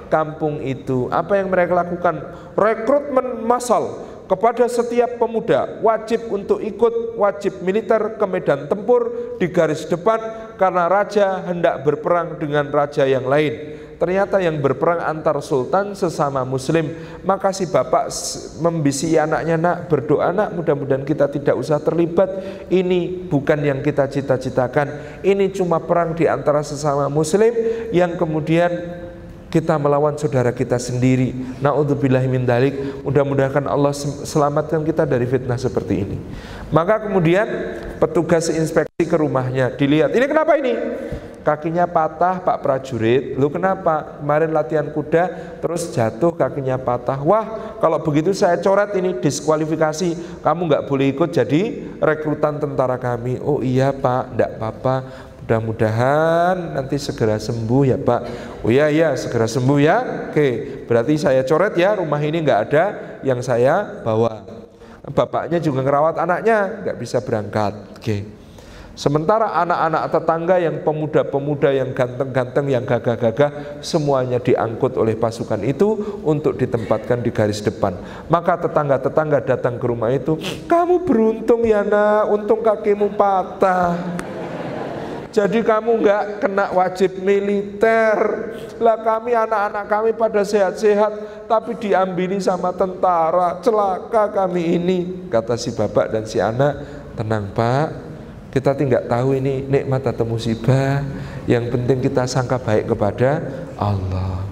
kampung 0.09 0.65
itu. 0.65 1.13
Apa 1.13 1.37
yang 1.37 1.53
mereka 1.53 1.85
lakukan? 1.85 2.21
Rekrutmen 2.57 3.45
massal 3.45 4.12
kepada 4.31 4.65
setiap 4.71 5.19
pemuda 5.21 5.83
wajib 5.83 6.31
untuk 6.31 6.63
ikut 6.63 7.19
wajib 7.19 7.61
militer 7.61 8.17
ke 8.17 8.27
medan 8.27 8.71
tempur 8.71 9.37
di 9.37 9.51
garis 9.51 9.85
depan 9.85 10.55
karena 10.57 10.87
raja 10.87 11.43
hendak 11.47 11.83
berperang 11.83 12.39
dengan 12.39 12.71
raja 12.71 13.05
yang 13.05 13.27
lain. 13.27 13.83
Ternyata 14.03 14.43
yang 14.43 14.59
berperang 14.59 14.99
antar 14.99 15.39
sultan 15.39 15.95
sesama 15.95 16.43
muslim. 16.43 16.91
Maka 17.23 17.55
si 17.55 17.71
bapak 17.71 18.11
membisi 18.59 19.15
anaknya 19.15 19.55
Nak. 19.55 19.87
Berdoa 19.87 20.35
nak. 20.35 20.59
Mudah-mudahan 20.59 21.07
kita 21.07 21.31
tidak 21.31 21.55
usah 21.55 21.79
terlibat. 21.79 22.27
Ini 22.67 23.31
bukan 23.31 23.63
yang 23.63 23.79
kita 23.79 24.11
cita-citakan. 24.11 25.23
Ini 25.23 25.55
cuma 25.55 25.79
perang 25.79 26.19
di 26.19 26.27
antara 26.27 26.67
sesama 26.67 27.07
muslim 27.07 27.55
Yang 27.95 28.19
kemudian 28.19 28.71
kita 29.53 29.77
melawan 29.77 30.17
saudara 30.17 30.49
kita 30.49 30.81
sendiri. 30.81 31.37
Nauzubillah 31.61 32.25
min 32.25 32.49
dalik. 32.49 33.05
Mudah-mudahan 33.05 33.69
Allah 33.69 33.93
selamatkan 34.25 34.81
kita 34.81 35.05
dari 35.05 35.29
fitnah 35.29 35.61
seperti 35.61 35.95
ini. 36.09 36.17
Maka 36.73 37.05
kemudian 37.05 37.45
petugas 38.01 38.49
inspeksi 38.49 39.05
ke 39.05 39.13
rumahnya 39.13 39.69
dilihat. 39.77 40.17
Ini 40.17 40.25
kenapa 40.25 40.57
ini? 40.57 40.73
Kakinya 41.43 41.85
patah 41.85 42.41
Pak 42.41 42.65
prajurit. 42.65 43.37
Lu 43.37 43.53
kenapa? 43.53 44.23
Kemarin 44.23 44.55
latihan 44.55 44.89
kuda 44.89 45.59
terus 45.61 45.91
jatuh 45.91 46.33
kakinya 46.33 46.79
patah. 46.79 47.19
Wah, 47.21 47.77
kalau 47.83 48.01
begitu 48.01 48.31
saya 48.33 48.57
coret 48.63 48.95
ini 48.97 49.19
diskualifikasi. 49.21 50.41
Kamu 50.41 50.71
nggak 50.71 50.87
boleh 50.87 51.13
ikut 51.13 51.35
jadi 51.35 51.93
rekrutan 51.99 52.63
tentara 52.63 52.95
kami. 52.97 53.43
Oh 53.43 53.59
iya 53.59 53.91
Pak, 53.91 54.23
enggak 54.33 54.51
apa-apa 54.57 54.97
Mudah-mudahan 55.43 56.79
nanti 56.79 57.03
segera 57.03 57.35
sembuh 57.35 57.83
ya 57.83 57.99
Pak. 57.99 58.21
Oh 58.63 58.71
iya 58.71 58.87
iya 58.87 59.19
segera 59.19 59.51
sembuh 59.51 59.79
ya. 59.83 59.97
Oke, 60.31 60.87
berarti 60.87 61.19
saya 61.19 61.43
coret 61.43 61.75
ya 61.75 61.99
rumah 61.99 62.23
ini 62.23 62.39
nggak 62.47 62.61
ada 62.71 62.85
yang 63.27 63.43
saya 63.43 64.03
bawa. 64.07 64.47
Bapaknya 65.03 65.59
juga 65.59 65.83
ngerawat 65.83 66.15
anaknya, 66.23 66.87
nggak 66.87 66.97
bisa 66.97 67.19
berangkat. 67.19 67.75
Oke. 67.99 68.43
Sementara 68.93 69.57
anak-anak 69.57 70.05
tetangga 70.15 70.57
yang 70.61 70.85
pemuda-pemuda 70.85 71.73
yang 71.75 71.97
ganteng-ganteng, 71.97 72.69
yang 72.69 72.85
gagah-gagah, 72.85 73.81
semuanya 73.81 74.37
diangkut 74.37 75.01
oleh 75.01 75.17
pasukan 75.17 75.65
itu 75.65 76.21
untuk 76.23 76.61
ditempatkan 76.61 77.25
di 77.25 77.33
garis 77.33 77.65
depan. 77.65 77.97
Maka 78.29 78.61
tetangga-tetangga 78.63 79.43
datang 79.43 79.81
ke 79.81 79.85
rumah 79.89 80.13
itu, 80.13 80.37
kamu 80.69 81.09
beruntung 81.09 81.65
ya 81.65 81.81
nak, 81.83 82.31
untung 82.37 82.61
kakimu 82.61 83.17
patah. 83.17 84.22
Jadi 85.33 85.65
kamu 85.65 86.05
nggak 86.05 86.25
kena 86.45 86.69
wajib 86.77 87.25
militer. 87.25 88.17
Lah 88.77 89.01
kami 89.01 89.33
anak-anak 89.33 89.85
kami 89.89 90.11
pada 90.13 90.45
sehat-sehat 90.45 91.45
tapi 91.49 91.73
diambili 91.81 92.37
sama 92.37 92.69
tentara. 92.77 93.57
Celaka 93.65 94.29
kami 94.29 94.77
ini. 94.77 94.99
Kata 95.33 95.57
si 95.57 95.73
bapak 95.73 96.13
dan 96.13 96.29
si 96.29 96.37
anak, 96.37 96.85
tenang 97.17 97.49
Pak. 97.57 98.13
Kita 98.53 98.77
tidak 98.77 99.09
tahu 99.09 99.41
ini 99.41 99.65
nikmat 99.65 100.05
atau 100.05 100.29
musibah. 100.29 101.01
Yang 101.49 101.73
penting 101.73 102.05
kita 102.05 102.29
sangka 102.29 102.61
baik 102.61 102.93
kepada 102.93 103.41
Allah. 103.81 104.45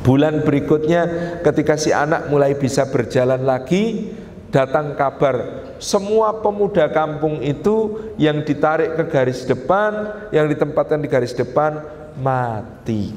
Bulan 0.00 0.40
berikutnya 0.44 1.04
ketika 1.44 1.76
si 1.76 1.92
anak 1.92 2.32
mulai 2.32 2.56
bisa 2.56 2.88
berjalan 2.88 3.44
lagi, 3.44 4.12
datang 4.52 4.96
kabar 4.96 5.63
semua 5.84 6.40
pemuda 6.40 6.88
kampung 6.88 7.44
itu 7.44 8.00
yang 8.16 8.40
ditarik 8.40 8.96
ke 8.96 9.04
garis 9.04 9.44
depan, 9.44 10.16
yang 10.32 10.48
ditempatkan 10.48 10.96
di 10.96 11.12
garis 11.12 11.36
depan 11.36 11.84
mati. 12.16 13.12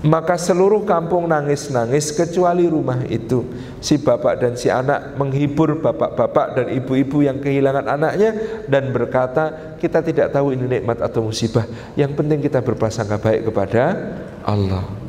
Maka 0.00 0.36
seluruh 0.36 0.84
kampung 0.88 1.28
nangis-nangis 1.28 2.12
kecuali 2.12 2.64
rumah 2.64 3.04
itu. 3.08 3.44
Si 3.84 4.00
bapak 4.00 4.40
dan 4.40 4.52
si 4.56 4.68
anak 4.72 5.16
menghibur 5.16 5.80
bapak-bapak 5.80 6.56
dan 6.56 6.66
ibu-ibu 6.72 7.24
yang 7.24 7.40
kehilangan 7.40 7.88
anaknya 7.88 8.30
dan 8.64 8.92
berkata, 8.92 9.76
kita 9.76 10.04
tidak 10.04 10.32
tahu 10.32 10.56
ini 10.56 10.80
nikmat 10.80 11.00
atau 11.04 11.24
musibah. 11.24 11.64
Yang 11.96 12.16
penting 12.20 12.40
kita 12.44 12.64
berprasangka 12.64 13.16
baik 13.20 13.48
kepada 13.48 13.96
Allah. 14.44 14.99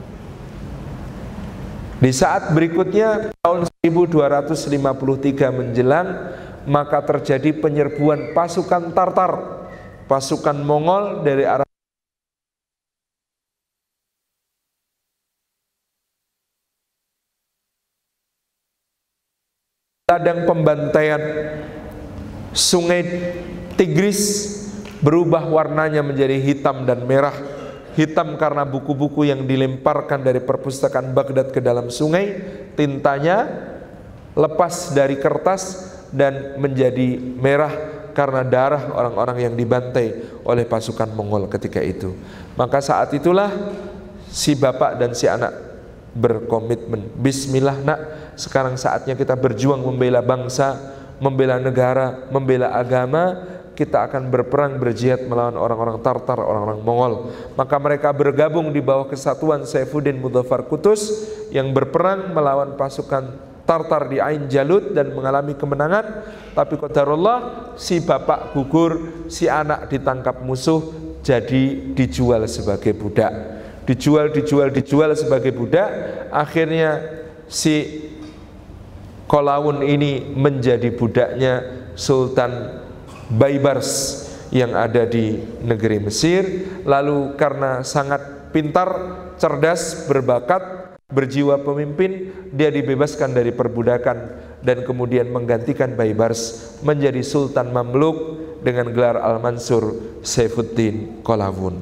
Di 2.02 2.10
saat 2.10 2.50
berikutnya 2.58 3.30
tahun 3.46 3.70
1253 3.86 5.54
menjelang 5.54 6.34
maka 6.66 6.98
terjadi 7.06 7.54
penyerbuan 7.62 8.34
pasukan 8.34 8.90
Tartar, 8.90 9.62
pasukan 10.10 10.58
Mongol 10.66 11.22
dari 11.22 11.46
arah 11.46 11.70
ladang 20.10 20.50
pembantaian 20.50 21.22
sungai 22.50 23.06
Tigris 23.78 24.50
berubah 25.06 25.46
warnanya 25.46 26.02
menjadi 26.02 26.42
hitam 26.42 26.82
dan 26.90 27.06
merah 27.06 27.51
hitam 27.96 28.40
karena 28.40 28.64
buku-buku 28.64 29.28
yang 29.28 29.44
dilemparkan 29.44 30.24
dari 30.24 30.40
perpustakaan 30.40 31.12
Baghdad 31.12 31.52
ke 31.52 31.60
dalam 31.60 31.92
sungai, 31.92 32.40
tintanya 32.76 33.48
lepas 34.36 34.96
dari 34.96 35.20
kertas 35.20 35.92
dan 36.12 36.56
menjadi 36.60 37.20
merah 37.20 37.74
karena 38.12 38.44
darah 38.44 38.92
orang-orang 38.92 39.48
yang 39.48 39.54
dibantai 39.56 40.40
oleh 40.44 40.68
pasukan 40.68 41.12
Mongol 41.16 41.48
ketika 41.48 41.80
itu. 41.80 42.16
Maka 42.60 42.84
saat 42.84 43.16
itulah 43.16 43.52
si 44.28 44.56
bapak 44.56 45.00
dan 45.00 45.16
si 45.16 45.28
anak 45.28 45.56
berkomitmen, 46.12 47.08
bismillah 47.16 47.80
nak, 47.80 48.00
sekarang 48.36 48.76
saatnya 48.76 49.16
kita 49.16 49.36
berjuang 49.40 49.80
membela 49.80 50.20
bangsa, 50.20 50.76
membela 51.24 51.56
negara, 51.56 52.28
membela 52.28 52.76
agama 52.76 53.51
kita 53.72 54.12
akan 54.12 54.28
berperang 54.28 54.78
berjihad 54.78 55.26
melawan 55.26 55.56
orang-orang 55.56 55.98
Tartar, 56.04 56.38
orang-orang 56.38 56.80
Mongol. 56.84 57.14
Maka 57.56 57.76
mereka 57.80 58.12
bergabung 58.12 58.70
di 58.70 58.84
bawah 58.84 59.08
kesatuan 59.08 59.64
Saifuddin 59.64 60.20
Mudhafar 60.20 60.68
Kutus 60.68 61.28
yang 61.50 61.72
berperang 61.72 62.36
melawan 62.36 62.76
pasukan 62.76 63.52
Tartar 63.64 64.12
di 64.12 64.20
Ain 64.20 64.52
Jalut 64.52 64.92
dan 64.92 65.16
mengalami 65.16 65.56
kemenangan. 65.56 66.28
Tapi 66.52 66.76
qadarullah 66.76 67.72
si 67.80 68.04
bapak 68.04 68.52
gugur, 68.52 69.26
si 69.32 69.48
anak 69.48 69.88
ditangkap 69.88 70.44
musuh 70.44 70.82
jadi 71.24 71.96
dijual 71.96 72.44
sebagai 72.52 72.92
budak. 72.98 73.32
Dijual, 73.88 74.30
dijual, 74.36 74.70
dijual 74.70 75.16
sebagai 75.16 75.56
budak. 75.56 75.90
Akhirnya 76.30 77.02
si 77.48 78.08
Kolawun 79.32 79.80
ini 79.88 80.36
menjadi 80.36 80.92
budaknya 80.92 81.64
Sultan 81.96 82.81
Baibars 83.32 84.24
yang 84.52 84.76
ada 84.76 85.08
di 85.08 85.40
negeri 85.64 86.04
Mesir. 86.04 86.44
Lalu 86.84 87.40
karena 87.40 87.82
sangat 87.88 88.52
pintar, 88.52 88.92
cerdas, 89.40 90.06
berbakat, 90.06 90.94
berjiwa 91.12 91.60
pemimpin 91.64 92.32
dia 92.52 92.72
dibebaskan 92.72 93.36
dari 93.36 93.52
perbudakan 93.52 94.18
dan 94.64 94.84
kemudian 94.88 95.28
menggantikan 95.32 95.96
Baibars 95.96 96.76
menjadi 96.84 97.24
Sultan 97.24 97.72
Mamluk 97.72 98.40
dengan 98.64 98.92
gelar 98.92 99.20
Al-Mansur 99.20 100.20
Saifuddin 100.24 101.24
Kolawun. 101.24 101.80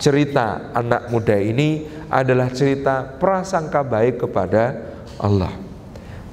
Cerita 0.00 0.72
anak 0.72 1.12
muda 1.12 1.36
ini 1.36 1.84
adalah 2.08 2.48
cerita 2.50 3.04
prasangka 3.04 3.84
baik 3.84 4.24
kepada 4.26 4.80
Allah. 5.20 5.52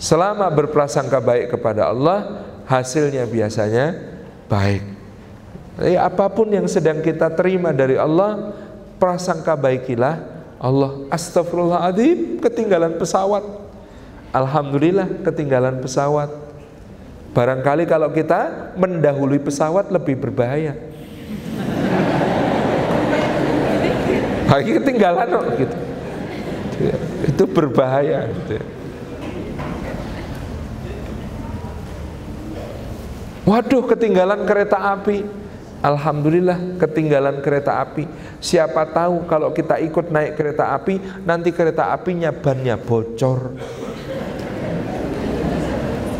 Selama 0.01 0.49
berprasangka 0.49 1.21
baik 1.21 1.53
kepada 1.57 1.91
Allah 1.91 2.47
hasilnya 2.65 3.27
biasanya 3.27 4.10
baik. 4.51 4.83
Jadi 5.79 5.95
apa 5.95 6.27
pun 6.27 6.51
yang 6.51 6.67
sedang 6.67 6.99
kita 6.99 7.31
terima 7.31 7.71
dari 7.71 7.95
Allah, 7.95 8.51
prasangka 8.99 9.55
baikilah 9.55 10.19
Allah. 10.59 11.07
Astagfirullahaladzim, 11.07 12.43
ketinggalan 12.43 12.99
pesawat. 12.99 13.47
Alhamdulillah 14.35 15.23
ketinggalan 15.23 15.79
pesawat. 15.79 16.27
Barangkali 17.31 17.87
kalau 17.87 18.11
kita 18.11 18.75
mendahului 18.75 19.39
pesawat 19.39 19.87
lebih 19.87 20.19
berbahaya. 20.19 20.75
Lagi 24.51 24.71
ketinggalan 24.83 25.27
gitu. 25.55 25.77
Itu 27.31 27.43
berbahaya 27.47 28.27
gitu 28.27 28.80
Waduh 33.51 33.83
ketinggalan 33.83 34.47
kereta 34.47 34.79
api. 34.79 35.27
Alhamdulillah 35.83 36.79
ketinggalan 36.79 37.43
kereta 37.43 37.83
api. 37.83 38.07
Siapa 38.39 38.87
tahu 38.95 39.27
kalau 39.27 39.51
kita 39.51 39.75
ikut 39.83 40.07
naik 40.07 40.39
kereta 40.39 40.71
api 40.71 41.25
Nanti 41.27 41.51
kereta 41.51 41.91
apinya 41.91 42.31
bannya 42.31 42.79
bocor. 42.79 43.59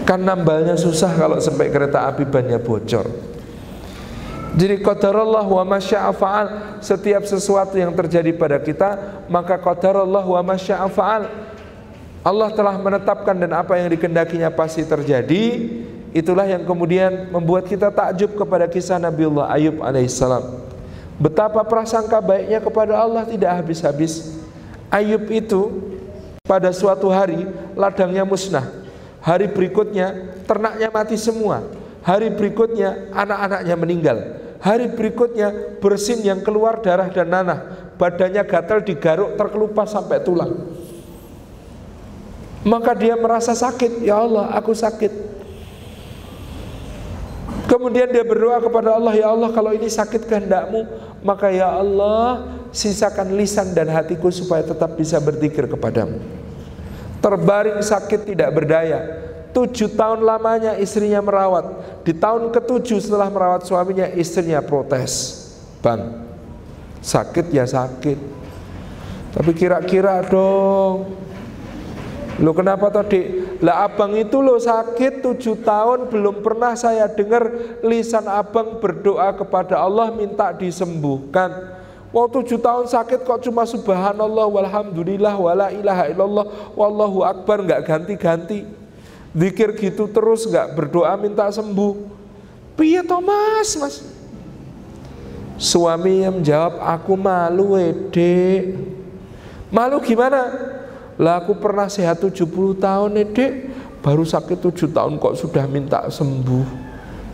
Kan 0.04 0.28
nambalnya 0.28 0.76
susah 0.76 1.16
kalau 1.16 1.40
sampai 1.40 1.72
kereta 1.72 2.04
api 2.12 2.28
bannya 2.28 2.60
bocor. 2.60 3.08
Jadi 4.52 4.84
qadarullah 4.84 5.48
wa 5.48 5.64
masya'afa'al 5.64 6.84
Setiap 6.84 7.24
sesuatu 7.24 7.80
yang 7.80 7.96
terjadi 7.96 8.36
pada 8.36 8.60
kita 8.60 9.24
Maka 9.32 9.56
qadarullah 9.56 10.28
wa 10.28 10.42
masya'afa'al 10.44 11.24
Allah 12.22 12.50
telah 12.54 12.76
menetapkan 12.76 13.34
dan 13.34 13.56
apa 13.56 13.80
yang 13.80 13.88
dikendakinya 13.90 14.52
pasti 14.52 14.84
terjadi 14.86 15.72
itulah 16.12 16.48
yang 16.48 16.64
kemudian 16.64 17.32
membuat 17.32 17.68
kita 17.68 17.92
takjub 17.92 18.36
kepada 18.36 18.68
kisah 18.68 19.00
Nabiullah 19.00 19.52
Ayub 19.52 19.80
alaihissalam. 19.84 20.62
Betapa 21.22 21.62
prasangka 21.68 22.18
baiknya 22.18 22.60
kepada 22.60 22.98
Allah 22.98 23.28
tidak 23.28 23.52
habis-habis. 23.62 24.42
Ayub 24.92 25.30
itu 25.32 25.92
pada 26.44 26.74
suatu 26.74 27.08
hari 27.08 27.48
ladangnya 27.78 28.26
musnah. 28.26 28.66
Hari 29.22 29.54
berikutnya 29.54 30.34
ternaknya 30.50 30.90
mati 30.90 31.16
semua. 31.16 31.62
Hari 32.02 32.34
berikutnya 32.34 33.14
anak-anaknya 33.14 33.76
meninggal. 33.78 34.18
Hari 34.58 34.94
berikutnya 34.98 35.78
bersin 35.78 36.26
yang 36.26 36.42
keluar 36.42 36.82
darah 36.82 37.10
dan 37.14 37.30
nanah. 37.30 37.60
Badannya 38.02 38.42
gatal 38.42 38.82
digaruk 38.82 39.38
terkelupas 39.38 39.94
sampai 39.94 40.26
tulang. 40.26 40.74
Maka 42.62 42.94
dia 42.94 43.18
merasa 43.18 43.54
sakit, 43.54 44.06
ya 44.06 44.22
Allah, 44.22 44.54
aku 44.54 44.74
sakit. 44.74 45.10
Kemudian 47.72 48.12
dia 48.12 48.28
berdoa 48.28 48.60
kepada 48.60 49.00
Allah, 49.00 49.16
ya 49.16 49.32
Allah, 49.32 49.48
kalau 49.56 49.72
ini 49.72 49.88
sakit 49.88 50.28
kehendakmu, 50.28 50.84
maka 51.24 51.48
ya 51.48 51.72
Allah, 51.72 52.44
sisakan 52.76 53.40
lisan 53.40 53.72
dan 53.72 53.88
hatiku 53.88 54.28
supaya 54.28 54.60
tetap 54.60 55.00
bisa 55.00 55.24
berzikir 55.24 55.72
kepadamu. 55.72 56.20
Terbaring 57.24 57.80
sakit 57.80 58.28
tidak 58.28 58.52
berdaya. 58.52 59.00
Tujuh 59.56 59.96
tahun 59.96 60.20
lamanya 60.20 60.76
istrinya 60.84 61.24
merawat. 61.24 61.64
Di 62.04 62.12
tahun 62.12 62.52
ketujuh 62.52 63.00
setelah 63.00 63.32
merawat 63.32 63.64
suaminya, 63.64 64.12
istrinya 64.20 64.60
protes. 64.60 65.40
Bang, 65.80 66.28
sakit 67.00 67.56
ya 67.56 67.64
sakit. 67.64 68.20
Tapi 69.32 69.52
kira-kira 69.56 70.28
dong, 70.28 71.08
Lo 72.42 72.58
kenapa 72.58 72.90
tadi? 72.90 73.51
Lah 73.62 73.86
abang 73.86 74.18
itu 74.18 74.42
lo 74.42 74.58
sakit 74.58 75.22
tujuh 75.22 75.62
tahun 75.62 76.10
belum 76.10 76.42
pernah 76.42 76.74
saya 76.74 77.06
dengar 77.06 77.78
lisan 77.86 78.26
abang 78.26 78.82
berdoa 78.82 79.30
kepada 79.38 79.78
Allah 79.78 80.10
minta 80.10 80.50
disembuhkan. 80.50 81.78
Mau 82.10 82.26
tujuh 82.26 82.58
tahun 82.58 82.90
sakit 82.90 83.22
kok 83.22 83.46
cuma 83.46 83.64
subhanallah 83.64 84.50
walhamdulillah 84.50 85.38
wala 85.38 85.70
ilaha 85.70 86.10
illallah 86.10 86.46
wallahu 86.74 87.22
akbar 87.22 87.62
nggak 87.62 87.86
ganti-ganti. 87.86 88.66
Zikir 89.32 89.78
gitu 89.78 90.10
terus 90.10 90.50
nggak 90.50 90.74
berdoa 90.74 91.14
minta 91.22 91.46
sembuh. 91.48 91.94
Piye 92.74 93.06
Thomas 93.06 93.78
mas? 93.78 93.96
Suami 95.62 96.26
yang 96.26 96.42
menjawab 96.42 96.82
aku 96.82 97.14
malu 97.14 97.78
ede. 97.78 98.74
Malu 99.70 100.02
gimana? 100.02 100.50
Lah 101.22 101.38
aku 101.46 101.54
pernah 101.62 101.86
sehat 101.86 102.18
70 102.18 102.50
tahun 102.82 103.14
dek 103.14 103.54
Baru 104.02 104.26
sakit 104.26 104.58
7 104.58 104.90
tahun 104.90 105.22
kok 105.22 105.38
sudah 105.38 105.70
minta 105.70 106.10
sembuh. 106.10 106.66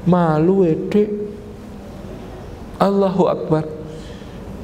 Malu 0.03 0.67
dek 0.91 1.09
Allahu 2.83 3.23
Akbar. 3.31 3.63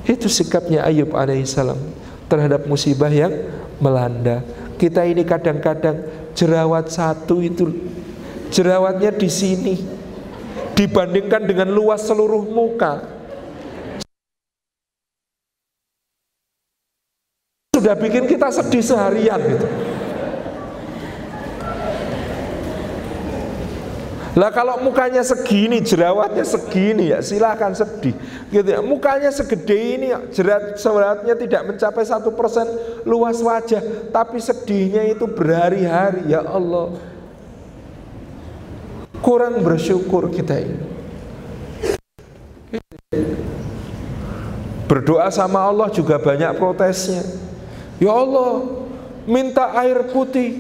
Itu 0.03 0.27
sikapnya 0.27 0.83
Ayub 0.83 1.15
alaihissalam 1.15 1.79
Terhadap 2.27 2.67
musibah 2.67 3.07
yang 3.07 3.31
melanda. 3.79 4.43
Kita 4.75 5.07
ini 5.07 5.23
kadang-kadang 5.23 6.03
jerawat 6.35 6.91
satu 6.91 7.39
itu 7.39 7.71
Jerawatnya 8.51 9.15
di 9.15 9.31
sini. 9.31 9.75
Dibandingkan 10.75 11.47
dengan 11.47 11.71
luas 11.71 12.03
seluruh 12.03 12.43
muka 12.49 13.12
sudah 17.83 17.99
bikin 17.99 18.31
kita 18.31 18.47
sedih 18.47 18.79
seharian 18.79 19.43
gitu. 19.43 19.67
Lah 24.39 24.49
kalau 24.49 24.79
mukanya 24.79 25.19
segini, 25.19 25.83
jerawatnya 25.83 26.47
segini 26.47 27.11
ya 27.11 27.19
silahkan 27.19 27.75
sedih. 27.75 28.15
Gitu 28.47 28.65
ya. 28.65 28.79
Mukanya 28.79 29.35
segede 29.35 29.75
ini 29.75 30.15
jerat 30.31 30.79
jerawatnya 30.79 31.35
tidak 31.35 31.61
mencapai 31.75 32.07
satu 32.07 32.31
persen 32.31 32.65
luas 33.03 33.43
wajah, 33.43 33.83
tapi 34.15 34.39
sedihnya 34.39 35.03
itu 35.11 35.27
berhari-hari 35.27 36.31
ya 36.31 36.39
Allah. 36.39 36.95
Kurang 39.19 39.59
bersyukur 39.59 40.31
kita 40.31 40.55
ini. 40.55 40.79
Berdoa 44.87 45.27
sama 45.35 45.61
Allah 45.61 45.91
juga 45.91 46.15
banyak 46.15 46.55
protesnya. 46.55 47.51
Ya 48.03 48.11
Allah, 48.11 48.67
minta 49.23 49.71
air 49.79 50.11
putih, 50.11 50.59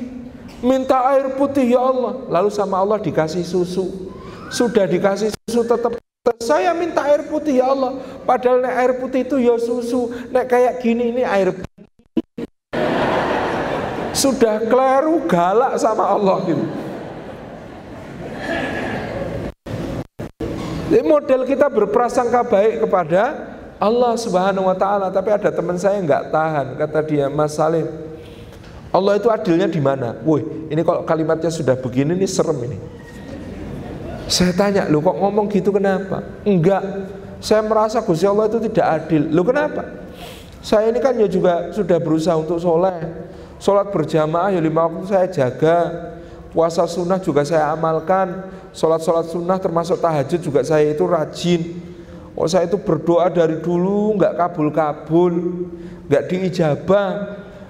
minta 0.63 0.95
air 1.11 1.35
putih 1.35 1.75
ya 1.75 1.83
Allah. 1.91 2.23
Lalu 2.31 2.49
sama 2.55 2.79
Allah 2.79 3.03
dikasih 3.03 3.43
susu. 3.43 4.15
Sudah 4.47 4.87
dikasih 4.87 5.35
susu 5.43 5.67
tetap 5.67 5.99
saya 6.39 6.71
minta 6.71 7.03
air 7.03 7.27
putih 7.27 7.59
ya 7.59 7.75
Allah. 7.75 7.99
Padahal 8.23 8.63
nek 8.63 8.75
air 8.79 8.91
putih 8.95 9.27
itu 9.27 9.43
ya 9.43 9.59
susu. 9.59 10.07
Nek 10.31 10.47
kayak 10.47 10.79
gini 10.79 11.11
ini 11.11 11.27
air 11.27 11.51
putih. 11.51 12.47
Sudah 14.15 14.63
keliru 14.63 15.27
galak 15.27 15.75
sama 15.83 16.15
Allah 16.15 16.47
gitu. 16.47 16.63
Jadi 20.87 21.03
model 21.03 21.43
kita 21.43 21.67
berprasangka 21.67 22.47
baik 22.47 22.87
kepada 22.87 23.52
Allah 23.83 24.15
Subhanahu 24.15 24.71
wa 24.71 24.77
taala, 24.79 25.11
tapi 25.11 25.35
ada 25.35 25.51
teman 25.51 25.75
saya 25.75 25.99
nggak 25.99 26.31
tahan, 26.31 26.79
kata 26.79 26.99
dia, 27.03 27.27
Mas 27.27 27.59
Salim. 27.59 27.83
Allah 28.95 29.19
itu 29.19 29.27
adilnya 29.27 29.67
di 29.67 29.83
mana? 29.83 30.15
Woi, 30.23 30.71
ini 30.71 30.79
kalau 30.87 31.03
kalimatnya 31.03 31.51
sudah 31.51 31.75
begini 31.75 32.15
ini 32.15 32.23
serem 32.23 32.55
ini. 32.63 32.79
Saya 34.31 34.55
tanya, 34.55 34.87
lu 34.87 35.03
kok 35.03 35.19
ngomong 35.19 35.51
gitu 35.51 35.75
kenapa? 35.75 36.23
Enggak. 36.47 37.11
Saya 37.43 37.59
merasa 37.59 37.99
Gusti 37.99 38.23
Allah 38.23 38.47
itu 38.47 38.71
tidak 38.71 39.03
adil. 39.03 39.27
Lu 39.35 39.43
kenapa? 39.43 39.83
Saya 40.63 40.87
ini 40.87 41.03
kan 41.03 41.11
ya 41.19 41.27
juga 41.27 41.75
sudah 41.75 41.99
berusaha 41.99 42.39
untuk 42.39 42.55
soleh. 42.55 43.03
Sholat 43.59 43.91
berjamaah 43.91 44.55
ya 44.55 44.63
lima 44.63 44.87
waktu 44.87 45.11
saya 45.11 45.27
jaga. 45.27 45.77
Puasa 46.55 46.87
sunnah 46.87 47.19
juga 47.19 47.43
saya 47.43 47.67
amalkan. 47.75 48.47
Sholat-sholat 48.71 49.27
sunnah 49.27 49.59
termasuk 49.59 49.99
tahajud 49.99 50.39
juga 50.39 50.63
saya 50.63 50.87
itu 50.87 51.03
rajin 51.03 51.92
Oh 52.33 52.49
saya 52.49 52.65
itu 52.65 52.81
berdoa 52.81 53.29
dari 53.29 53.61
dulu 53.61 54.17
nggak 54.17 54.33
kabul-kabul, 54.33 55.33
nggak 56.09 56.23
diijabah. 56.29 57.09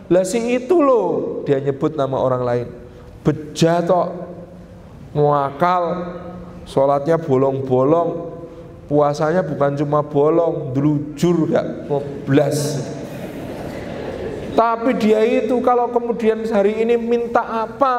Lah 0.08 0.24
si 0.24 0.40
itu 0.56 0.80
loh 0.80 1.42
dia 1.44 1.60
nyebut 1.60 2.00
nama 2.00 2.16
orang 2.16 2.44
lain. 2.44 2.68
Bejat 3.24 3.88
tok, 3.88 4.08
muakal, 5.16 5.84
sholatnya 6.68 7.20
bolong-bolong, 7.20 8.40
puasanya 8.88 9.44
bukan 9.44 9.80
cuma 9.80 10.04
bolong, 10.04 10.76
delujur 10.76 11.48
gak 11.52 11.88
ngoblas. 11.88 12.84
Tapi 14.54 14.92
dia 15.02 15.24
itu 15.26 15.56
kalau 15.66 15.90
kemudian 15.90 16.46
hari 16.46 16.84
ini 16.84 17.00
minta 17.00 17.42
apa, 17.42 17.94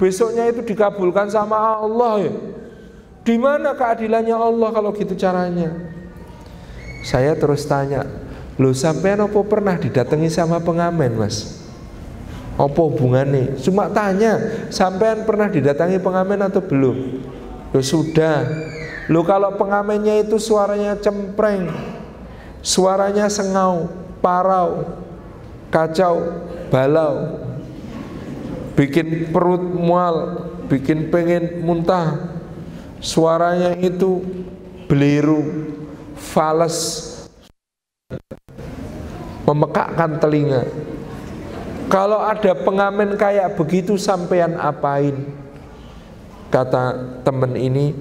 besoknya 0.00 0.48
itu 0.48 0.64
dikabulkan 0.64 1.28
sama 1.28 1.58
Allah 1.58 2.30
ya. 2.30 2.34
Di 3.28 3.36
mana 3.36 3.76
keadilannya 3.76 4.32
Allah 4.32 4.68
kalau 4.72 4.88
gitu 4.96 5.12
caranya? 5.12 5.97
Saya 7.02 7.38
terus 7.38 7.64
tanya, 7.64 8.06
lu 8.58 8.74
sampai 8.74 9.14
apa 9.14 9.40
pernah 9.46 9.78
didatangi 9.78 10.28
sama 10.28 10.58
pengamen 10.58 11.14
mas? 11.14 11.62
Apa 12.58 12.90
hubungannya? 12.90 13.54
Cuma 13.62 13.86
tanya, 13.86 14.66
sampean 14.74 15.22
pernah 15.22 15.46
didatangi 15.46 16.02
pengamen 16.02 16.42
atau 16.42 16.58
belum? 16.58 17.22
Lo 17.70 17.78
sudah. 17.78 18.42
Lo 19.06 19.22
kalau 19.22 19.54
pengamennya 19.54 20.20
itu 20.20 20.36
suaranya 20.42 20.98
cempreng, 20.98 21.70
suaranya 22.60 23.30
sengau, 23.30 23.88
parau, 24.18 25.00
kacau, 25.70 26.44
balau, 26.68 27.40
bikin 28.74 29.30
perut 29.32 29.62
mual, 29.62 30.16
bikin 30.68 31.08
pengen 31.08 31.64
muntah, 31.64 32.36
suaranya 33.00 33.78
itu 33.80 34.20
beliru, 34.90 35.40
fales 36.18 36.76
memekakkan 39.46 40.20
telinga. 40.20 40.66
Kalau 41.88 42.20
ada 42.20 42.52
pengamen 42.52 43.16
kayak 43.16 43.56
begitu 43.56 43.96
sampean 43.96 44.60
apain? 44.60 45.24
Kata 46.52 46.96
temen 47.24 47.56
ini 47.56 47.96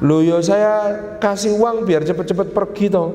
lo 0.00 0.20
yo 0.20 0.40
saya 0.40 0.96
kasih 1.16 1.56
uang 1.56 1.88
biar 1.88 2.04
cepet-cepet 2.04 2.52
pergi 2.52 2.92
toh. 2.92 3.10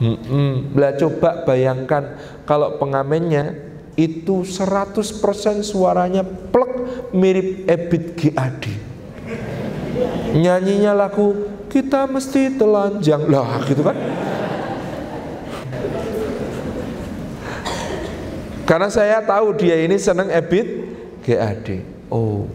Hmm, 0.00 0.16
hmm. 0.16 0.54
Lah 0.76 0.96
coba 0.96 1.44
bayangkan 1.44 2.16
kalau 2.48 2.80
pengamennya 2.80 3.52
itu 3.96 4.44
100% 4.44 5.64
suaranya 5.64 6.20
plek 6.24 6.72
mirip 7.16 7.64
Ebit 7.64 8.04
GAD 8.12 8.86
nyanyinya 10.36 10.92
lagu 10.92 11.55
kita 11.68 12.06
mesti 12.08 12.54
telanjang 12.56 13.22
lah 13.28 13.62
gitu 13.66 13.82
kan 13.82 13.96
Karena 18.66 18.90
saya 18.90 19.22
tahu 19.22 19.54
dia 19.54 19.78
ini 19.78 19.94
senang 19.94 20.26
ebit 20.26 20.66
GAD. 21.22 21.86
Oh. 22.10 22.50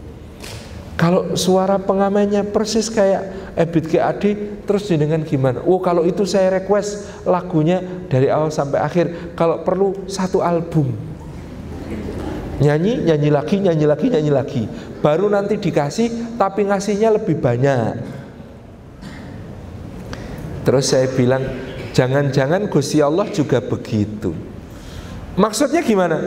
Kalau 1.00 1.32
suara 1.40 1.80
pengamannya 1.80 2.52
persis 2.52 2.92
kayak 2.92 3.42
Ebit 3.52 3.92
GAD 3.92 4.24
terus 4.64 4.88
dengan 4.88 5.20
gimana? 5.24 5.60
Oh 5.68 5.76
kalau 5.76 6.08
itu 6.08 6.24
saya 6.24 6.56
request 6.56 7.04
lagunya 7.28 7.84
dari 8.08 8.32
awal 8.32 8.48
sampai 8.48 8.80
akhir. 8.80 9.36
Kalau 9.36 9.60
perlu 9.60 10.08
satu 10.08 10.40
album. 10.40 10.92
Nyanyi, 12.62 13.02
nyanyi 13.02 13.28
lagi, 13.28 13.56
nyanyi 13.58 13.86
lagi, 13.88 14.06
nyanyi 14.08 14.32
lagi. 14.32 14.62
Baru 15.02 15.26
nanti 15.28 15.58
dikasih 15.58 16.38
tapi 16.40 16.64
ngasihnya 16.64 17.12
lebih 17.18 17.40
banyak. 17.42 18.21
Terus 20.62 20.94
saya 20.94 21.10
bilang, 21.10 21.42
jangan-jangan 21.90 22.70
Gusti 22.70 23.02
Allah 23.02 23.26
juga 23.30 23.58
begitu. 23.58 24.30
Maksudnya 25.34 25.82
gimana? 25.82 26.18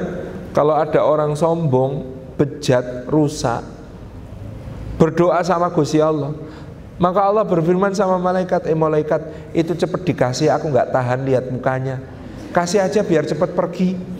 Kalau 0.52 0.76
ada 0.76 1.04
orang 1.04 1.36
sombong, 1.36 2.16
bejat, 2.36 3.08
rusak, 3.08 3.64
berdoa 5.00 5.40
sama 5.44 5.72
Gusti 5.72 6.00
Allah, 6.00 6.36
maka 6.96 7.20
Allah 7.28 7.44
berfirman 7.44 7.92
sama 7.92 8.16
malaikat, 8.16 8.72
eh 8.72 8.78
malaikat 8.78 9.52
itu 9.52 9.76
cepat 9.76 10.08
dikasih, 10.08 10.48
aku 10.52 10.72
nggak 10.72 10.96
tahan 10.96 11.28
lihat 11.28 11.52
mukanya. 11.52 12.00
Kasih 12.56 12.80
aja 12.80 13.04
biar 13.04 13.28
cepat 13.28 13.52
pergi. 13.52 14.15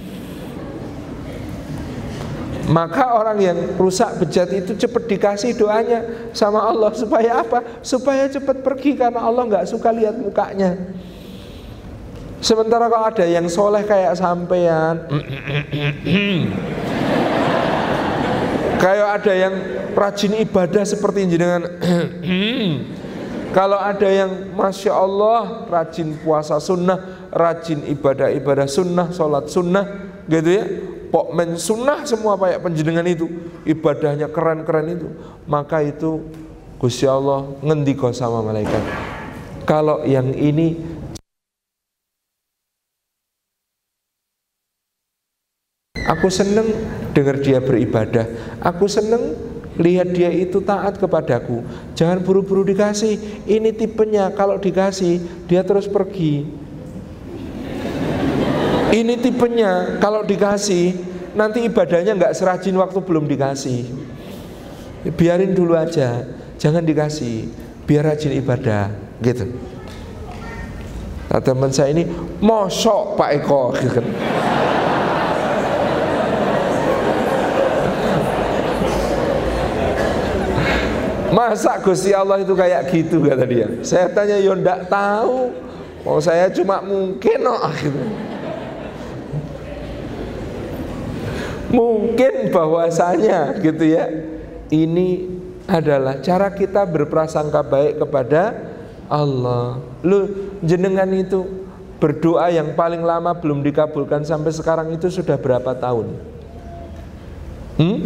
Maka 2.66 3.14
orang 3.14 3.38
yang 3.38 3.58
rusak 3.78 4.18
bejat 4.18 4.50
itu 4.50 4.74
cepat 4.74 5.06
dikasih 5.06 5.54
doanya 5.54 6.02
sama 6.34 6.66
Allah 6.66 6.90
supaya 6.98 7.46
apa? 7.46 7.62
Supaya 7.86 8.26
cepat 8.26 8.66
pergi 8.66 8.98
karena 8.98 9.22
Allah 9.22 9.46
nggak 9.46 9.70
suka 9.70 9.94
lihat 9.94 10.18
mukanya. 10.18 10.74
Sementara 12.42 12.90
kalau 12.90 13.06
ada 13.06 13.26
yang 13.26 13.46
soleh 13.50 13.86
kayak 13.86 14.18
sampean, 14.18 15.06
kayak 18.78 19.08
ada 19.22 19.34
yang 19.34 19.54
rajin 19.98 20.34
ibadah 20.46 20.84
seperti 20.86 21.26
jenengan, 21.26 21.66
kalau 23.50 23.82
ada 23.82 24.10
yang 24.10 24.54
masya 24.54 24.94
Allah 24.94 25.66
rajin 25.70 26.18
puasa 26.22 26.62
sunnah, 26.62 27.30
rajin 27.34 27.82
ibadah 27.90 28.30
ibadah 28.30 28.70
sunnah, 28.70 29.10
sholat 29.10 29.50
sunnah, 29.50 29.86
gitu 30.30 30.50
ya, 30.50 30.66
pok 31.10 31.34
men 31.36 31.60
sunnah 31.60 32.06
semua 32.06 32.38
kayak 32.38 32.62
penjenengan 32.64 33.08
itu. 33.08 33.26
Ibadahnya 33.66 34.30
keren-keren 34.30 34.88
itu. 34.94 35.08
Maka 35.46 35.82
itu 35.86 36.26
Gusti 36.82 37.08
Allah 37.08 37.48
ngendiko 37.64 38.12
sama 38.12 38.44
malaikat 38.44 39.16
kalau 39.66 40.06
yang 40.06 40.30
ini 40.38 40.78
aku 46.06 46.30
seneng 46.30 46.70
dengar 47.18 47.42
dia 47.42 47.58
beribadah. 47.58 48.30
Aku 48.62 48.86
seneng 48.86 49.34
lihat 49.82 50.14
dia 50.14 50.30
itu 50.30 50.62
taat 50.62 51.02
kepadaku. 51.02 51.66
Jangan 51.98 52.22
buru-buru 52.22 52.62
dikasih. 52.62 53.44
Ini 53.50 53.74
tipenya. 53.74 54.32
Kalau 54.38 54.62
dikasih 54.62 55.50
dia 55.50 55.66
terus 55.66 55.90
pergi 55.90 56.46
ini 59.02 59.20
tipenya 59.20 60.00
kalau 60.00 60.24
dikasih 60.24 60.96
nanti 61.36 61.68
ibadahnya 61.68 62.16
nggak 62.16 62.32
serajin 62.32 62.80
waktu 62.80 63.04
belum 63.04 63.28
dikasih. 63.28 63.92
Biarin 65.14 65.54
dulu 65.54 65.78
aja, 65.78 66.26
jangan 66.58 66.82
dikasih, 66.82 67.46
biar 67.86 68.10
rajin 68.10 68.34
ibadah, 68.42 68.90
gitu. 69.22 69.46
Nah, 71.30 71.38
teman 71.46 71.70
saya 71.70 71.94
ini 71.94 72.10
mosok 72.42 73.14
Pak 73.14 73.30
Eko, 73.38 73.70
gitu. 73.78 74.02
Masa 81.38 81.78
Gusti 81.84 82.16
Allah 82.16 82.42
itu 82.42 82.58
kayak 82.58 82.90
gitu 82.90 83.22
kata 83.22 83.46
dia. 83.46 83.68
Saya 83.86 84.10
tanya, 84.10 84.42
yo 84.42 84.58
ndak 84.58 84.90
tahu. 84.90 85.54
Mau 86.02 86.18
saya 86.18 86.50
cuma 86.50 86.82
mungkin 86.82 87.46
oh, 87.46 87.70
gitu. 87.78 88.02
Mungkin 91.76 92.56
bahwasanya 92.56 93.60
gitu 93.60 93.84
ya 93.84 94.08
Ini 94.72 95.08
adalah 95.68 96.24
cara 96.24 96.48
kita 96.56 96.88
berprasangka 96.88 97.62
baik 97.68 98.00
kepada 98.00 98.56
Allah 99.12 99.84
Lu 100.02 100.32
jenengan 100.64 101.10
itu 101.12 101.44
berdoa 102.00 102.48
yang 102.48 102.74
paling 102.74 103.04
lama 103.04 103.36
belum 103.36 103.60
dikabulkan 103.66 104.24
sampai 104.24 104.52
sekarang 104.56 104.94
itu 104.94 105.08
sudah 105.12 105.36
berapa 105.36 105.76
tahun? 105.76 106.08
Hmm? 107.76 108.00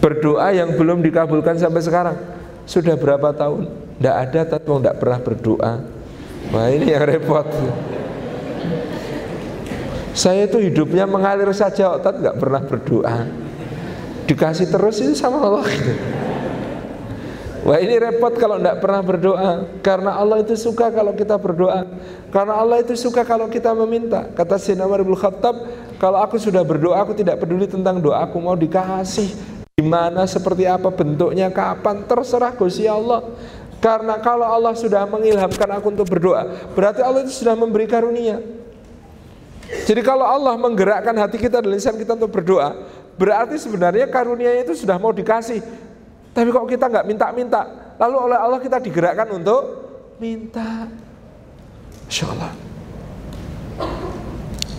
Berdoa 0.00 0.48
yang 0.56 0.80
belum 0.80 1.04
dikabulkan 1.04 1.60
sampai 1.60 1.82
sekarang 1.84 2.16
Sudah 2.64 2.96
berapa 2.96 3.36
tahun? 3.36 3.68
Tidak 4.00 4.16
ada 4.16 4.40
tapi 4.48 4.64
tidak 4.64 4.96
pernah 4.96 5.20
berdoa 5.20 5.72
Wah 6.50 6.66
ini 6.72 6.88
yang 6.88 7.04
repot 7.04 7.46
saya 10.10 10.50
itu 10.50 10.58
hidupnya 10.58 11.06
mengalir 11.06 11.50
saja, 11.54 11.94
otak 11.94 12.18
nggak 12.18 12.36
pernah 12.38 12.62
berdoa. 12.62 13.16
Dikasih 14.26 14.70
terus 14.70 14.98
itu 15.02 15.14
sama 15.14 15.42
Allah. 15.42 15.66
Gitu. 15.66 15.94
Wah 17.60 17.76
ini 17.76 18.00
repot 18.00 18.32
kalau 18.40 18.56
tidak 18.56 18.80
pernah 18.80 19.04
berdoa 19.04 19.50
Karena 19.84 20.16
Allah 20.16 20.40
itu 20.40 20.56
suka 20.56 20.88
kalau 20.88 21.12
kita 21.12 21.36
berdoa 21.36 21.84
Karena 22.32 22.56
Allah 22.56 22.80
itu 22.80 22.96
suka 22.96 23.20
kalau 23.20 23.52
kita 23.52 23.76
meminta 23.76 24.32
Kata 24.32 24.56
Sayyidina 24.56 24.88
Umar 24.88 25.04
Khattab 25.04 25.68
Kalau 26.00 26.24
aku 26.24 26.40
sudah 26.40 26.64
berdoa 26.64 27.04
aku 27.04 27.12
tidak 27.12 27.36
peduli 27.36 27.68
tentang 27.68 28.00
doa 28.00 28.24
Aku 28.24 28.40
mau 28.40 28.56
dikasih 28.56 29.36
Di 29.76 29.84
mana, 29.84 30.24
seperti 30.24 30.64
apa 30.64 30.88
bentuknya, 30.88 31.52
kapan 31.52 32.00
Terserah 32.08 32.56
Gusti 32.56 32.88
Allah 32.88 33.28
Karena 33.76 34.16
kalau 34.24 34.48
Allah 34.48 34.72
sudah 34.72 35.04
mengilhamkan 35.04 35.68
aku 35.76 35.92
untuk 35.92 36.08
berdoa 36.08 36.72
Berarti 36.72 37.04
Allah 37.04 37.28
itu 37.28 37.44
sudah 37.44 37.52
memberi 37.60 37.84
karunia 37.84 38.40
jadi 39.70 40.00
kalau 40.02 40.26
Allah 40.26 40.58
menggerakkan 40.58 41.14
hati 41.14 41.38
kita 41.38 41.62
dan 41.62 41.70
lisan 41.70 41.94
kita 41.94 42.18
untuk 42.18 42.34
berdoa, 42.34 42.74
berarti 43.14 43.54
sebenarnya 43.54 44.10
karunia 44.10 44.50
itu 44.58 44.74
sudah 44.74 44.98
mau 44.98 45.14
dikasih. 45.14 45.62
Tapi 46.34 46.48
kok 46.50 46.66
kita 46.66 46.90
nggak 46.90 47.06
minta-minta, 47.06 47.94
lalu 47.98 48.16
oleh 48.30 48.38
Allah 48.38 48.58
kita 48.58 48.82
digerakkan 48.82 49.30
untuk 49.30 49.62
minta. 50.18 50.90
Insya 52.06 52.30
Allah. 52.34 52.52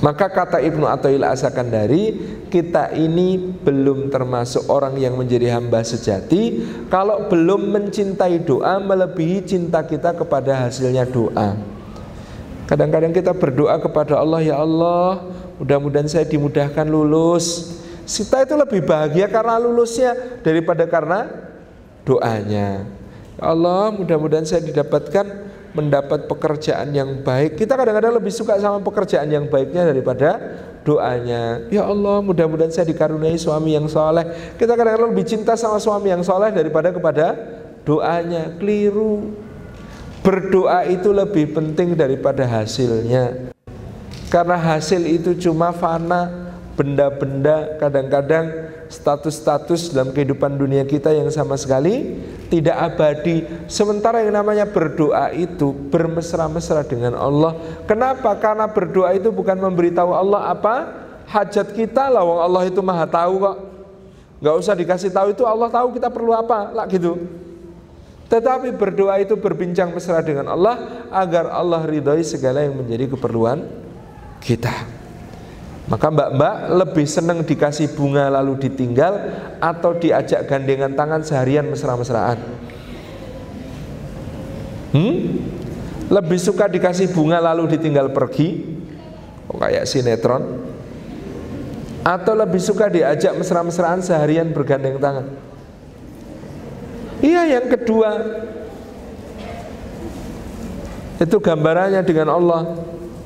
Maka 0.02 0.34
kata 0.34 0.58
Ibnu 0.58 0.90
Athaillah 0.90 1.38
Asakandari, 1.38 2.18
kita 2.50 2.90
ini 2.98 3.38
belum 3.38 4.10
termasuk 4.10 4.66
orang 4.66 4.98
yang 4.98 5.14
menjadi 5.14 5.54
hamba 5.54 5.86
sejati 5.86 6.66
kalau 6.90 7.30
belum 7.30 7.70
mencintai 7.70 8.42
doa 8.42 8.82
melebihi 8.82 9.46
cinta 9.46 9.86
kita 9.86 10.18
kepada 10.18 10.66
hasilnya 10.66 11.06
doa. 11.06 11.54
Kadang-kadang 12.72 13.12
kita 13.12 13.36
berdoa 13.36 13.76
kepada 13.84 14.16
Allah, 14.16 14.40
ya 14.40 14.56
Allah, 14.56 15.28
mudah-mudahan 15.60 16.08
saya 16.08 16.24
dimudahkan 16.24 16.88
lulus. 16.88 17.76
Kita 18.08 18.48
itu 18.48 18.56
lebih 18.56 18.88
bahagia 18.88 19.28
karena 19.28 19.60
lulusnya 19.60 20.16
daripada 20.40 20.88
karena 20.88 21.28
doanya. 22.08 22.88
Ya 23.36 23.44
Allah, 23.44 23.92
mudah-mudahan 23.92 24.48
saya 24.48 24.64
didapatkan 24.64 25.52
mendapat 25.76 26.32
pekerjaan 26.32 26.96
yang 26.96 27.20
baik. 27.28 27.60
Kita 27.60 27.76
kadang-kadang 27.76 28.24
lebih 28.24 28.32
suka 28.32 28.56
sama 28.56 28.80
pekerjaan 28.80 29.28
yang 29.28 29.52
baiknya 29.52 29.92
daripada 29.92 30.40
doanya. 30.88 31.68
Ya 31.68 31.84
Allah, 31.84 32.24
mudah-mudahan 32.24 32.72
saya 32.72 32.88
dikaruniai 32.88 33.36
suami 33.36 33.76
yang 33.76 33.92
soleh. 33.92 34.56
Kita 34.56 34.80
kadang-kadang 34.80 35.12
lebih 35.12 35.28
cinta 35.28 35.60
sama 35.60 35.76
suami 35.76 36.08
yang 36.08 36.24
soleh 36.24 36.56
daripada 36.56 36.96
kepada 36.96 37.36
doanya. 37.84 38.56
Keliru. 38.56 39.51
Berdoa 40.22 40.86
itu 40.86 41.10
lebih 41.10 41.54
penting 41.58 41.98
daripada 41.98 42.46
hasilnya. 42.46 43.54
Karena 44.30 44.56
hasil 44.56 45.02
itu 45.04 45.36
cuma 45.50 45.74
fana 45.76 46.52
Benda-benda 46.72 47.78
kadang-kadang 47.84 48.74
status-status 48.88 49.92
dalam 49.92 50.16
kehidupan 50.16 50.56
dunia 50.56 50.88
kita 50.88 51.12
yang 51.12 51.28
sama 51.28 51.60
sekali 51.60 52.18
tidak 52.48 52.96
abadi. 52.96 53.44
Sementara 53.68 54.24
yang 54.24 54.40
namanya 54.40 54.64
berdoa 54.66 55.36
itu 55.36 55.76
bermesra-mesra 55.92 56.82
dengan 56.88 57.20
Allah. 57.20 57.54
Kenapa? 57.86 58.34
Karena 58.40 58.72
berdoa 58.72 59.12
itu 59.12 59.30
bukan 59.36 59.60
memberitahu 59.60 60.16
Allah 60.16 60.48
apa? 60.48 60.76
Hajat 61.28 61.76
kita. 61.76 62.08
Lah, 62.08 62.24
Allah 62.24 62.64
itu 62.66 62.80
maha 62.80 63.04
tahu 63.06 63.46
kok. 63.46 63.58
Gak 64.42 64.56
usah 64.58 64.74
dikasih 64.74 65.12
tahu 65.14 65.38
itu 65.38 65.46
Allah 65.46 65.70
tahu 65.70 65.94
kita 65.94 66.10
perlu 66.10 66.34
apa 66.34 66.74
lah 66.74 66.90
gitu 66.90 67.14
tetapi 68.32 68.72
berdoa 68.80 69.20
itu 69.20 69.36
berbincang 69.36 69.92
mesra 69.92 70.24
dengan 70.24 70.48
Allah 70.48 71.04
agar 71.12 71.52
Allah 71.52 71.84
ridhoi 71.84 72.24
segala 72.24 72.64
yang 72.64 72.80
menjadi 72.80 73.12
keperluan 73.12 73.68
kita. 74.40 74.72
Maka 75.92 76.08
mbak-mbak 76.08 76.56
lebih 76.80 77.04
senang 77.04 77.44
dikasih 77.44 77.92
bunga 77.92 78.32
lalu 78.32 78.56
ditinggal 78.64 79.20
atau 79.60 79.92
diajak 80.00 80.48
gandengan 80.48 80.96
tangan 80.96 81.28
seharian 81.28 81.68
mesra-mesraan. 81.68 82.40
Hmm? 84.96 85.16
Lebih 86.08 86.40
suka 86.40 86.72
dikasih 86.72 87.12
bunga 87.12 87.44
lalu 87.44 87.76
ditinggal 87.76 88.16
pergi. 88.16 88.80
kok 89.52 89.60
kayak 89.60 89.84
sinetron 89.84 90.64
atau 92.08 92.34
lebih 92.40 92.64
suka 92.64 92.88
diajak 92.88 93.36
mesra-mesraan 93.36 94.00
seharian 94.00 94.56
bergandeng 94.56 94.96
tangan 94.96 95.51
iya 97.22 97.58
yang 97.58 97.66
kedua. 97.72 98.10
Itu 101.22 101.38
gambarannya 101.38 102.02
dengan 102.02 102.34
Allah. 102.34 102.62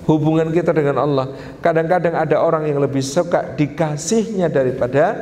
Hubungan 0.06 0.54
kita 0.54 0.70
dengan 0.70 1.02
Allah. 1.02 1.34
Kadang-kadang 1.66 2.14
ada 2.14 2.38
orang 2.38 2.70
yang 2.70 2.78
lebih 2.78 3.02
suka 3.02 3.58
dikasihnya 3.58 4.54
daripada 4.54 5.18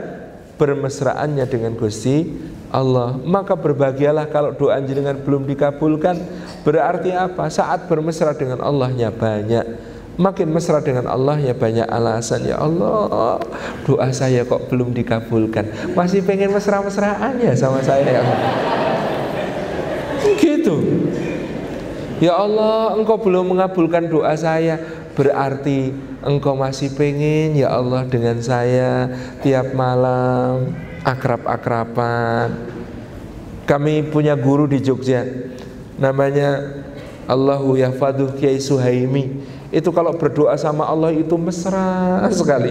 bermesraannya 0.60 1.46
dengan 1.48 1.80
Gusti 1.80 2.28
Allah. 2.68 3.16
Maka 3.24 3.56
berbahagialah 3.56 4.28
kalau 4.28 4.52
doa 4.52 4.76
jenengan 4.84 5.16
belum 5.16 5.48
dikabulkan. 5.48 6.20
Berarti 6.68 7.16
apa? 7.16 7.48
Saat 7.48 7.88
bermesra 7.88 8.36
dengan 8.36 8.60
Allahnya 8.60 9.14
banyak 9.14 9.93
Makin 10.14 10.54
mesra 10.54 10.78
dengan 10.78 11.10
Allah 11.10 11.42
ya 11.42 11.58
banyak 11.58 11.90
alasan. 11.90 12.46
Ya 12.46 12.62
Allah 12.62 13.42
doa 13.82 14.08
saya 14.14 14.46
kok 14.46 14.70
belum 14.70 14.94
dikabulkan. 14.94 15.96
Masih 15.98 16.22
pengen 16.22 16.54
mesra-mesraan 16.54 17.42
ya 17.42 17.58
sama 17.58 17.82
saya? 17.82 18.22
Ya 18.22 18.24
Gitu. 20.38 20.76
Ya 22.22 22.38
Allah 22.38 22.94
engkau 22.94 23.18
belum 23.18 23.58
mengabulkan 23.58 24.06
doa 24.06 24.38
saya. 24.38 24.78
Berarti 25.18 25.94
engkau 26.22 26.54
masih 26.58 26.94
pengen 26.98 27.54
ya 27.54 27.70
Allah 27.70 28.02
dengan 28.10 28.42
saya 28.42 29.14
Tiap 29.42 29.74
malam 29.74 30.78
akrab-akraban. 31.02 32.54
Kami 33.66 34.14
punya 34.14 34.38
guru 34.38 34.70
di 34.70 34.78
Jogja. 34.78 35.26
Namanya 35.98 36.82
Allahu 37.26 37.80
Yahfaduh 37.80 38.36
Kiai 38.36 38.60
Suhaimi 38.60 39.53
itu 39.74 39.90
kalau 39.90 40.14
berdoa 40.14 40.54
sama 40.54 40.86
Allah 40.86 41.10
itu 41.10 41.34
mesra 41.34 42.22
sekali. 42.30 42.70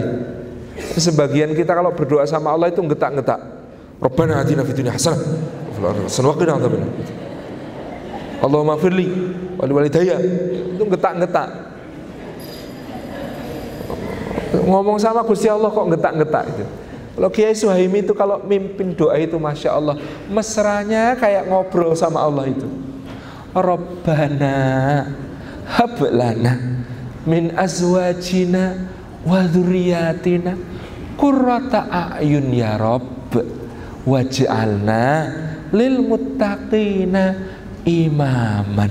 Sebagian 0.95 1.51
kita 1.53 1.75
kalau 1.75 1.91
berdoa 1.91 2.23
sama 2.31 2.55
Allah 2.55 2.71
itu 2.71 2.79
ngetak-ngetak. 2.79 3.43
Rabbana 3.99 4.39
atina 4.39 4.63
fid 4.63 4.79
dunya 4.79 4.95
hasanah 4.95 5.19
wa 5.83 6.35
qina 6.39 6.55
adzabannar. 6.55 6.91
Allahumma 8.39 8.79
firli 8.79 9.11
wa 9.59 9.67
walidayya. 9.67 10.17
Itu 10.79 10.87
ngetak-ngetak. 10.87 11.49
Ngomong 14.63 15.03
sama 15.03 15.27
Gusti 15.27 15.51
Allah 15.51 15.75
kok 15.75 15.87
ngetak-ngetak 15.91 16.45
itu. 16.55 16.65
Kalau 17.13 17.29
Kiai 17.29 17.53
Suhaimi 17.53 18.01
itu 18.01 18.17
kalau 18.17 18.41
mimpin 18.41 18.97
doa 18.97 19.21
itu 19.21 19.37
Masya 19.37 19.77
Allah 19.77 20.01
Mesranya 20.33 21.13
kayak 21.21 21.45
ngobrol 21.45 21.93
sama 21.93 22.25
Allah 22.25 22.49
itu 22.49 22.65
Rabbana 23.53 24.57
hablana 25.69 26.82
min 27.27 27.55
azwajina 27.55 28.79
wa 29.23 29.47
dzurriyyatina 29.47 30.59
qurrata 31.15 31.87
a'yun 31.89 32.51
ya 32.51 32.75
rabb. 32.79 33.39
Waj'alna 34.03 35.07
lil 35.71 36.03
muttaqina 36.03 37.39
imaman. 37.87 38.91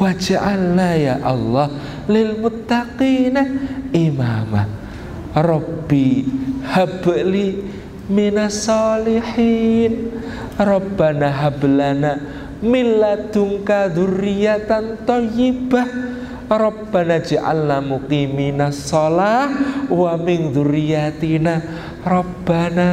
Waj'alna 0.00 0.88
ya 0.96 1.20
Allah 1.20 1.68
lil 2.08 2.40
muttaqina 2.40 3.44
imama. 3.92 4.64
Rabbi 5.36 6.24
habli 6.64 7.60
minas 8.08 8.64
salihin. 8.64 10.16
Rabbana 10.56 11.28
hablana 11.28 12.18
min 12.64 12.98
ladunka 12.98 13.92
dzurriyyatan 13.92 15.06
thayyibah 15.06 15.86
Rabbana 16.48 17.20
ja'alna 17.20 17.84
muqimina 17.84 18.72
shalah 18.72 19.52
wa 19.92 20.16
min 20.16 20.48
dzurriyyatina 20.48 21.52
Rabbana 22.00 22.90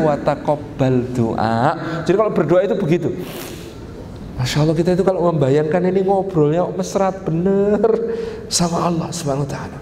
wa 0.00 0.16
taqabbal 0.16 1.12
doa. 1.12 1.76
Jadi 2.08 2.16
kalau 2.16 2.32
berdoa 2.32 2.64
itu 2.64 2.76
begitu. 2.80 3.12
Masya 4.36 4.64
Allah 4.64 4.76
kita 4.76 4.96
itu 4.96 5.04
kalau 5.04 5.28
membayangkan 5.32 5.80
ini 5.88 6.04
ngobrolnya 6.04 6.68
mesra 6.72 7.08
bener 7.08 7.80
sama 8.52 8.84
Allah 8.84 9.08
Subhanahu 9.12 9.48
wa 9.48 9.52
taala. 9.52 9.78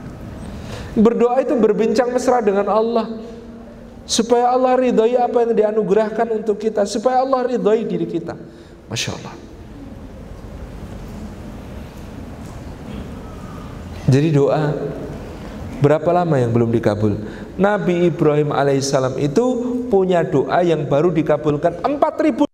Berdoa 0.94 1.42
itu 1.42 1.54
berbincang 1.58 2.14
mesra 2.14 2.38
dengan 2.38 2.70
Allah 2.70 3.18
supaya 4.06 4.54
Allah 4.54 4.78
ridhoi 4.78 5.18
apa 5.18 5.42
yang 5.42 5.52
dianugerahkan 5.58 6.28
untuk 6.30 6.60
kita, 6.62 6.86
supaya 6.86 7.24
Allah 7.24 7.50
ridhoi 7.50 7.82
diri 7.82 8.06
kita. 8.06 8.38
Masya 8.86 9.10
Allah. 9.18 9.43
Jadi 14.04 14.36
doa 14.36 14.76
berapa 15.80 16.10
lama 16.12 16.36
yang 16.36 16.52
belum 16.52 16.68
dikabul? 16.68 17.16
Nabi 17.56 18.12
Ibrahim 18.12 18.52
alaihissalam 18.52 19.16
itu 19.16 19.44
punya 19.88 20.20
doa 20.20 20.60
yang 20.60 20.84
baru 20.84 21.08
dikabulkan 21.08 21.80
4000 21.80 22.44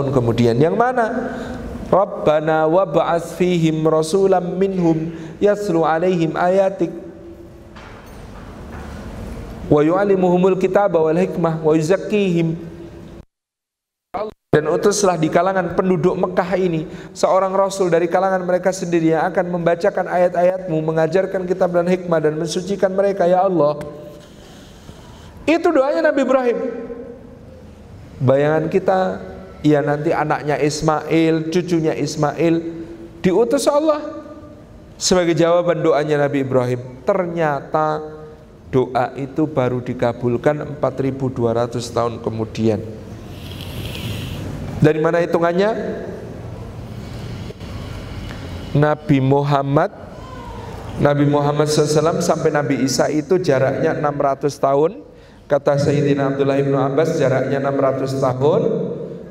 tahun 0.00 0.16
kemudian. 0.16 0.56
Yang 0.56 0.76
mana? 0.80 1.06
Rabbana 1.90 2.70
wab'ats 2.70 3.34
fihim 3.34 3.82
rasulam 3.82 4.56
minhum 4.56 5.10
yaslu 5.42 5.82
alaihim 5.82 6.38
ayatik 6.38 6.94
wa 9.66 9.82
yu'allimuhumul 9.82 10.54
kitaba 10.54 11.02
wal 11.02 11.18
hikmah 11.18 11.58
wa 11.58 11.74
yuzakkihim 11.74 12.69
dan 14.50 14.66
utuslah 14.66 15.14
di 15.14 15.30
kalangan 15.30 15.78
penduduk 15.78 16.18
Mekah 16.18 16.58
ini 16.58 16.82
seorang 17.14 17.54
rasul 17.54 17.86
dari 17.86 18.10
kalangan 18.10 18.42
mereka 18.42 18.74
sendiri 18.74 19.14
yang 19.14 19.30
akan 19.30 19.46
membacakan 19.46 20.10
ayat-ayatmu, 20.10 20.74
mengajarkan 20.74 21.46
kitab 21.46 21.70
dan 21.70 21.86
hikmah 21.86 22.18
dan 22.18 22.34
mensucikan 22.34 22.90
mereka 22.90 23.30
ya 23.30 23.46
Allah. 23.46 23.78
Itu 25.46 25.70
doanya 25.70 26.10
Nabi 26.10 26.26
Ibrahim. 26.26 26.58
Bayangan 28.18 28.66
kita, 28.66 28.98
ya 29.62 29.86
nanti 29.86 30.10
anaknya 30.10 30.58
Ismail, 30.58 31.54
cucunya 31.54 31.94
Ismail 31.94 32.54
diutus 33.22 33.70
Allah 33.70 34.02
sebagai 34.98 35.38
jawaban 35.38 35.78
doanya 35.78 36.26
Nabi 36.26 36.42
Ibrahim. 36.42 37.06
Ternyata 37.06 38.02
doa 38.66 39.14
itu 39.14 39.46
baru 39.46 39.78
dikabulkan 39.78 40.74
4200 40.82 41.94
tahun 41.94 42.18
kemudian. 42.18 43.09
Dari 44.80 44.96
mana 44.96 45.20
hitungannya? 45.20 45.70
Nabi 48.70 49.18
Muhammad 49.20 49.92
Nabi 51.00 51.24
Muhammad 51.24 51.64
SAW 51.64 52.20
sampai 52.20 52.52
Nabi 52.52 52.84
Isa 52.84 53.08
itu 53.08 53.40
jaraknya 53.40 53.96
600 53.96 54.52
tahun. 54.60 55.00
Kata 55.48 55.80
Sayyidina 55.80 56.36
Abdullah 56.36 56.60
ibnu 56.60 56.76
Abbas 56.76 57.16
jaraknya 57.16 57.56
600 57.58 58.20
tahun. 58.20 58.62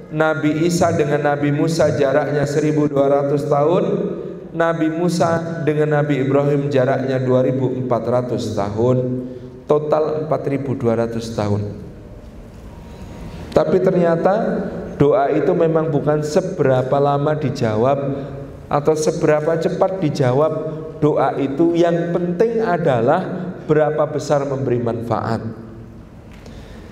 Nabi 0.09 0.65
Isa 0.65 0.89
dengan 0.97 1.21
Nabi 1.21 1.53
Musa 1.53 1.93
jaraknya 1.93 2.49
1200 2.49 3.45
tahun. 3.45 3.83
Nabi 4.49 4.87
Musa 4.89 5.61
dengan 5.61 5.93
Nabi 6.01 6.25
Ibrahim 6.25 6.73
jaraknya 6.73 7.21
2400 7.21 7.85
tahun. 8.57 8.97
Total 9.69 10.25
4200 10.25 11.37
tahun. 11.37 11.61
Tapi 13.53 13.77
ternyata 13.77 14.33
doa 14.99 15.31
itu 15.31 15.55
memang 15.55 15.87
bukan 15.87 16.19
seberapa 16.19 16.99
lama 16.99 17.31
dijawab 17.39 17.99
atau 18.67 18.93
seberapa 18.93 19.55
cepat 19.55 20.03
dijawab. 20.03 20.53
Doa 20.99 21.39
itu 21.39 21.79
yang 21.79 22.11
penting 22.11 22.59
adalah 22.59 23.23
berapa 23.63 24.03
besar 24.11 24.43
memberi 24.43 24.83
manfaat. 24.83 25.39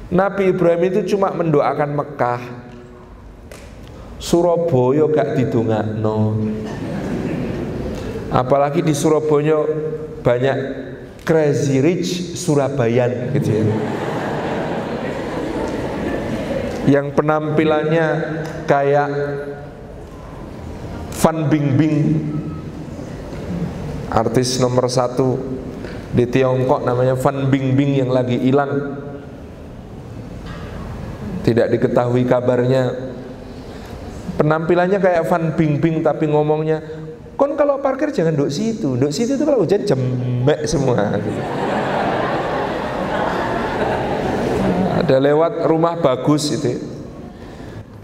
Nabi 0.08 0.56
Ibrahim 0.56 0.88
itu 0.88 1.12
cuma 1.12 1.36
mendoakan 1.36 1.92
Mekah. 1.92 2.42
Surabaya 4.18 5.06
gak 5.14 5.46
no. 6.00 6.42
apalagi 8.34 8.82
di 8.82 8.98
Surabaya 8.98 9.62
banyak 10.26 10.58
crazy 11.22 11.84
rich 11.84 12.34
Surabayan 12.34 13.30
gitu 13.36 13.62
ya 13.62 13.66
yang 16.88 17.12
penampilannya 17.12 18.08
kayak 18.66 19.10
Fan 21.12 21.52
Bingbing. 21.52 21.96
Artis 24.08 24.64
nomor 24.64 24.88
satu 24.88 25.36
di 26.16 26.24
Tiongkok 26.24 26.88
namanya 26.88 27.20
Fan 27.20 27.52
Bingbing 27.52 28.00
yang 28.00 28.10
lagi 28.10 28.40
hilang 28.40 29.04
tidak 31.44 31.68
diketahui 31.76 32.24
kabarnya. 32.24 32.96
Penampilannya 34.40 35.00
kayak 35.04 35.28
Fan 35.28 35.60
Bingbing 35.60 36.04
tapi 36.08 36.32
ngomongnya 36.32 36.80
kon 37.36 37.60
kalau 37.60 37.84
parkir 37.84 38.16
jangan 38.16 38.32
duduk 38.32 38.52
situ. 38.52 38.96
Duduk 38.96 39.12
situ 39.12 39.36
itu 39.36 39.44
kalau 39.44 39.64
hujan 39.68 39.84
jemek 39.84 40.64
semua. 40.64 41.20
Ada 45.08 45.24
lewat 45.24 45.64
rumah 45.72 45.96
bagus 46.04 46.52
itu 46.52 46.84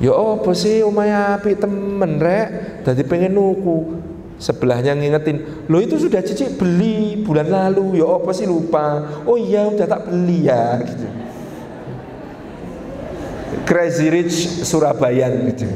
Ya 0.01 0.11
apa 0.11 0.51
sih 0.51 0.83
umaya 0.83 1.39
api 1.39 1.55
temen 1.55 2.19
rek, 2.19 2.83
jadi 2.83 3.07
pengen 3.07 3.39
nuku. 3.39 4.03
Sebelahnya 4.35 4.91
ngingetin, 4.99 5.63
lo 5.71 5.79
itu 5.79 5.95
sudah 5.95 6.19
cici 6.19 6.59
beli 6.59 7.23
bulan 7.23 7.47
lalu, 7.47 8.03
ya 8.03 8.11
apa 8.11 8.35
sih 8.35 8.43
lupa? 8.43 8.99
Oh 9.23 9.39
iya 9.39 9.63
udah 9.63 9.87
tak 9.87 10.11
beli 10.11 10.51
ya, 10.51 10.75
gitu. 10.83 11.07
Crazy 13.63 14.11
Rich 14.11 14.67
Surabaya 14.67 15.31
gitu. 15.47 15.71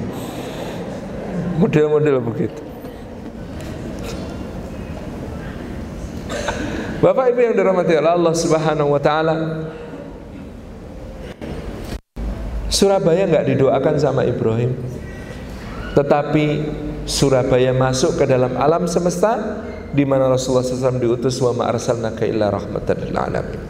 Model-model 1.64 2.20
begitu. 2.20 2.62
Bapak 7.00 7.32
Ibu 7.32 7.40
yang 7.40 7.56
dirahmati 7.56 7.96
Allah 7.96 8.34
Subhanahu 8.36 8.92
wa 8.92 9.00
taala, 9.00 9.36
Surabaya 12.78 13.26
nggak 13.26 13.58
didoakan 13.58 13.96
sama 13.98 14.22
Ibrahim 14.22 14.78
tetapi 15.98 16.46
Surabaya 17.10 17.74
masuk 17.74 18.22
ke 18.22 18.30
dalam 18.30 18.54
alam 18.54 18.86
semesta 18.86 19.64
di 19.90 20.06
mana 20.06 20.30
Rasulullah 20.30 20.62
SAW 20.62 21.02
diutus 21.02 21.40
wa 21.42 21.56
ma 21.58 21.64
arsalnaka 21.72 22.28
illa 22.28 22.52
rahmatan 22.54 23.08
lil 23.08 23.16
alamin. 23.16 23.62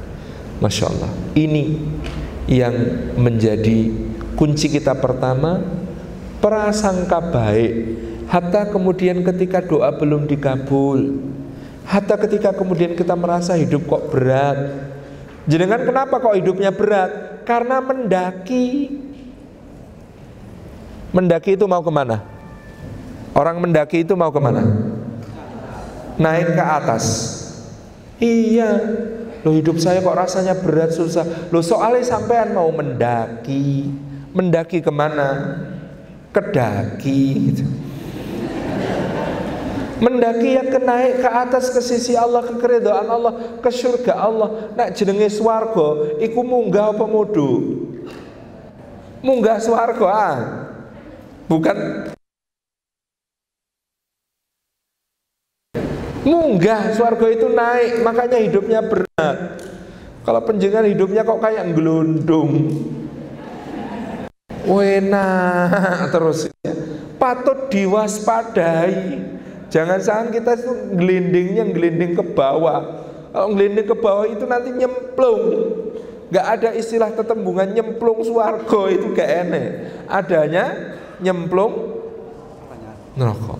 Masya 0.59 0.85
Allah. 0.89 1.11
Ini 1.37 1.65
yang 2.49 2.75
menjadi 3.15 3.93
kunci 4.33 4.67
kita 4.73 4.97
pertama 4.97 5.61
prasangka 6.41 7.21
baik. 7.31 7.73
Hatta 8.27 8.67
kemudian 8.73 9.23
ketika 9.23 9.63
doa 9.63 9.93
belum 9.95 10.27
dikabul, 10.27 11.23
hatta 11.87 12.19
ketika 12.19 12.51
kemudian 12.51 12.97
kita 12.97 13.15
merasa 13.15 13.55
hidup 13.55 13.87
kok 13.87 14.11
berat. 14.11 14.83
Jenengan 15.47 15.85
kenapa 15.87 16.19
kok 16.19 16.35
hidupnya 16.35 16.75
berat? 16.75 17.26
Karena 17.47 17.79
mendaki 17.79 18.91
Mendaki 21.15 21.55
itu 21.55 21.63
mau 21.63 21.79
ke 21.79 21.87
mana? 21.87 22.19
Orang 23.31 23.63
mendaki 23.63 24.03
itu 24.03 24.11
mau 24.19 24.27
ke 24.27 24.39
mana? 24.43 24.67
Naik 26.19 26.59
ke 26.59 26.63
atas 26.67 27.05
Iya 28.19 28.71
Loh 29.47 29.55
hidup 29.55 29.79
saya 29.79 30.03
kok 30.03 30.17
rasanya 30.19 30.59
berat 30.59 30.91
susah 30.91 31.47
Loh 31.47 31.63
soalnya 31.63 32.03
sampean 32.03 32.51
mau 32.51 32.67
mendaki 32.67 33.87
Mendaki 34.35 34.83
ke 34.83 34.91
mana? 34.91 35.55
Kedaki 36.35 37.23
gitu 37.47 37.86
mendaki 39.97 40.57
yang 40.57 40.69
ke 40.69 40.79
naik 40.81 41.25
ke 41.25 41.29
atas 41.29 41.73
ke 41.73 41.81
sisi 41.81 42.13
Allah 42.13 42.45
ke 42.45 42.53
keridhaan 42.61 43.07
Allah 43.09 43.33
ke 43.61 43.69
surga 43.69 44.13
Allah. 44.13 44.49
Nak 44.77 44.93
jenenge 44.93 45.29
swarga 45.33 46.17
iku 46.21 46.41
munggah 46.45 46.93
apa 46.93 47.05
mudu? 47.05 47.81
Munggah 49.25 49.57
swarga 49.57 50.07
ah. 50.07 50.37
Bukan. 51.49 51.77
Munggah 56.27 56.91
swarga 56.93 57.27
itu 57.31 57.47
naik 57.47 58.03
makanya 58.03 58.37
hidupnya 58.43 58.79
berat. 58.83 59.37
Kalau 60.27 60.43
penjenengan 60.43 60.91
hidupnya 60.91 61.23
kok 61.23 61.39
kayak 61.39 61.71
gelundung 61.71 62.67
wena 64.67 65.25
terus. 66.13 66.51
Patut 67.17 67.71
diwaspadai 67.73 68.93
Jangan 69.67 69.99
sampai 69.99 70.39
kita 70.39 70.55
itu 70.55 70.71
gelindingnya 70.95 71.63
gelinding 71.67 72.15
ke 72.15 72.23
bawah. 72.23 73.03
Kalau 73.35 73.51
gelinding 73.51 73.87
ke 73.87 73.95
bawah 73.99 74.25
itu 74.25 74.47
nanti 74.47 74.71
nyemplung. 74.71 75.43
Gak 76.27 76.47
ada 76.59 76.69
istilah 76.75 77.11
tetembungan 77.11 77.71
nyemplung 77.71 78.23
suargo 78.23 78.87
itu 78.87 79.11
gak 79.15 79.29
enak. 79.47 79.67
Adanya 80.07 80.65
nyemplung 81.19 81.99
neraka. 83.17 83.57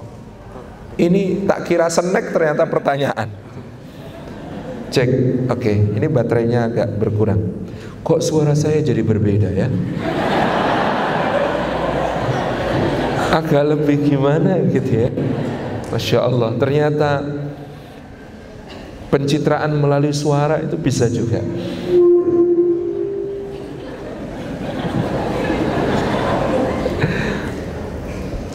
Ini 0.98 1.46
tak 1.46 1.70
kira 1.70 1.88
senek 1.92 2.34
ternyata 2.34 2.66
pertanyaan. 2.66 3.30
Cek, 4.88 5.10
oke, 5.52 5.60
okay. 5.60 5.78
ini 5.78 6.08
baterainya 6.08 6.72
agak 6.72 6.96
berkurang. 6.96 7.68
Kok 8.08 8.24
suara 8.24 8.56
saya 8.56 8.80
jadi 8.80 9.04
berbeda 9.04 9.52
ya? 9.52 9.68
Agak 13.36 13.64
lebih 13.76 14.00
gimana 14.08 14.64
gitu 14.72 15.06
ya? 15.06 15.10
Masya 15.88 16.20
Allah 16.20 16.52
ternyata 16.60 17.24
pencitraan 19.08 19.72
melalui 19.80 20.12
suara 20.12 20.60
itu 20.60 20.76
bisa 20.76 21.08
juga 21.08 21.40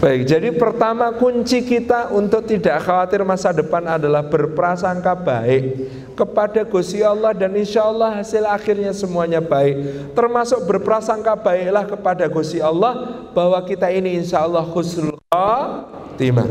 Baik, 0.02 0.26
jadi 0.26 0.50
pertama 0.50 1.14
kunci 1.14 1.62
kita 1.62 2.10
untuk 2.10 2.42
tidak 2.42 2.82
khawatir 2.82 3.22
masa 3.22 3.54
depan 3.54 3.86
adalah 3.86 4.26
berprasangka 4.26 5.14
baik 5.14 5.78
kepada 6.18 6.66
Gusti 6.66 7.06
Allah 7.06 7.30
dan 7.30 7.54
insya 7.54 7.86
Allah 7.86 8.18
hasil 8.18 8.42
akhirnya 8.42 8.90
semuanya 8.90 9.38
baik. 9.38 10.10
Termasuk 10.10 10.66
berprasangka 10.66 11.38
baiklah 11.38 11.86
kepada 11.86 12.26
Gusti 12.26 12.58
Allah 12.58 13.22
bahwa 13.30 13.62
kita 13.62 13.94
ini 13.94 14.18
insya 14.18 14.42
Allah 14.42 14.66
khusnul 14.66 15.22
khatimah. 15.30 16.50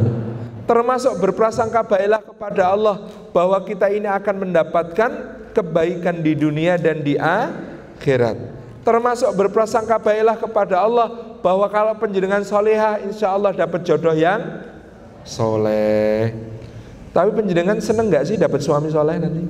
Termasuk 0.72 1.20
berprasangka 1.20 1.84
baiklah 1.84 2.24
kepada 2.24 2.72
Allah 2.72 2.96
bahwa 3.36 3.60
kita 3.60 3.92
ini 3.92 4.08
akan 4.08 4.48
mendapatkan 4.48 5.12
kebaikan 5.52 6.24
di 6.24 6.32
dunia 6.32 6.80
dan 6.80 7.04
di 7.04 7.20
akhirat. 7.20 8.40
Termasuk 8.88 9.36
berprasangka 9.36 10.00
baiklah 10.00 10.40
kepada 10.40 10.80
Allah 10.80 11.36
bahwa 11.44 11.68
kalau 11.68 11.92
penjenengan 12.00 12.40
soleha 12.48 13.04
insya 13.04 13.36
Allah 13.36 13.52
dapat 13.52 13.84
jodoh 13.84 14.16
yang 14.16 14.64
soleh. 15.28 16.32
Tapi 17.12 17.36
penjenengan 17.36 17.76
seneng 17.84 18.08
nggak 18.08 18.32
sih 18.32 18.40
dapat 18.40 18.64
suami 18.64 18.88
soleh 18.88 19.20
nanti? 19.20 19.44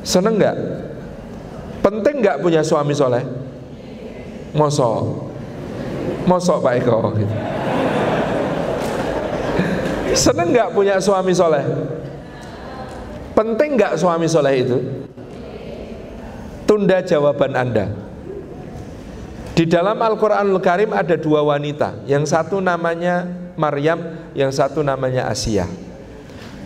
Seneng 0.00 0.40
nggak? 0.40 0.56
Penting 1.84 2.24
nggak 2.24 2.40
punya 2.40 2.64
suami 2.64 2.96
soleh? 2.96 3.20
Mosok, 4.56 5.20
mosok 6.24 6.64
Pak 6.64 6.74
Eko. 6.80 7.12
Gitu. 7.12 7.36
Seneng 10.16 10.50
nggak 10.50 10.72
punya 10.72 10.96
suami 10.96 11.36
soleh? 11.36 11.62
Penting 13.36 13.76
nggak 13.76 14.00
suami 14.00 14.24
soleh 14.24 14.54
itu? 14.64 14.78
Tunda 16.64 17.04
jawaban 17.04 17.52
Anda. 17.52 17.86
Di 19.56 19.64
dalam 19.64 19.96
Al-Quranul 19.96 20.60
Karim 20.60 20.92
ada 20.92 21.16
dua 21.16 21.40
wanita 21.40 22.04
Yang 22.04 22.28
satu 22.28 22.60
namanya 22.60 23.24
Maryam 23.56 24.28
Yang 24.36 24.60
satu 24.60 24.84
namanya 24.84 25.32
Asia 25.32 25.64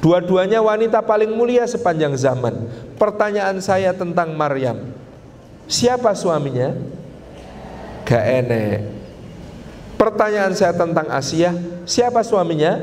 Dua-duanya 0.03 0.59
wanita 0.59 0.99
paling 0.99 1.31
mulia 1.31 1.71
sepanjang 1.71 2.19
zaman 2.19 2.67
Pertanyaan 2.99 3.63
saya 3.63 3.95
tentang 3.95 4.35
Maryam 4.35 4.91
Siapa 5.71 6.19
suaminya? 6.19 6.75
Gak 8.03 8.25
enek 8.43 8.91
Pertanyaan 9.95 10.51
saya 10.59 10.75
tentang 10.75 11.07
Asia 11.15 11.55
Siapa 11.87 12.27
suaminya? 12.27 12.75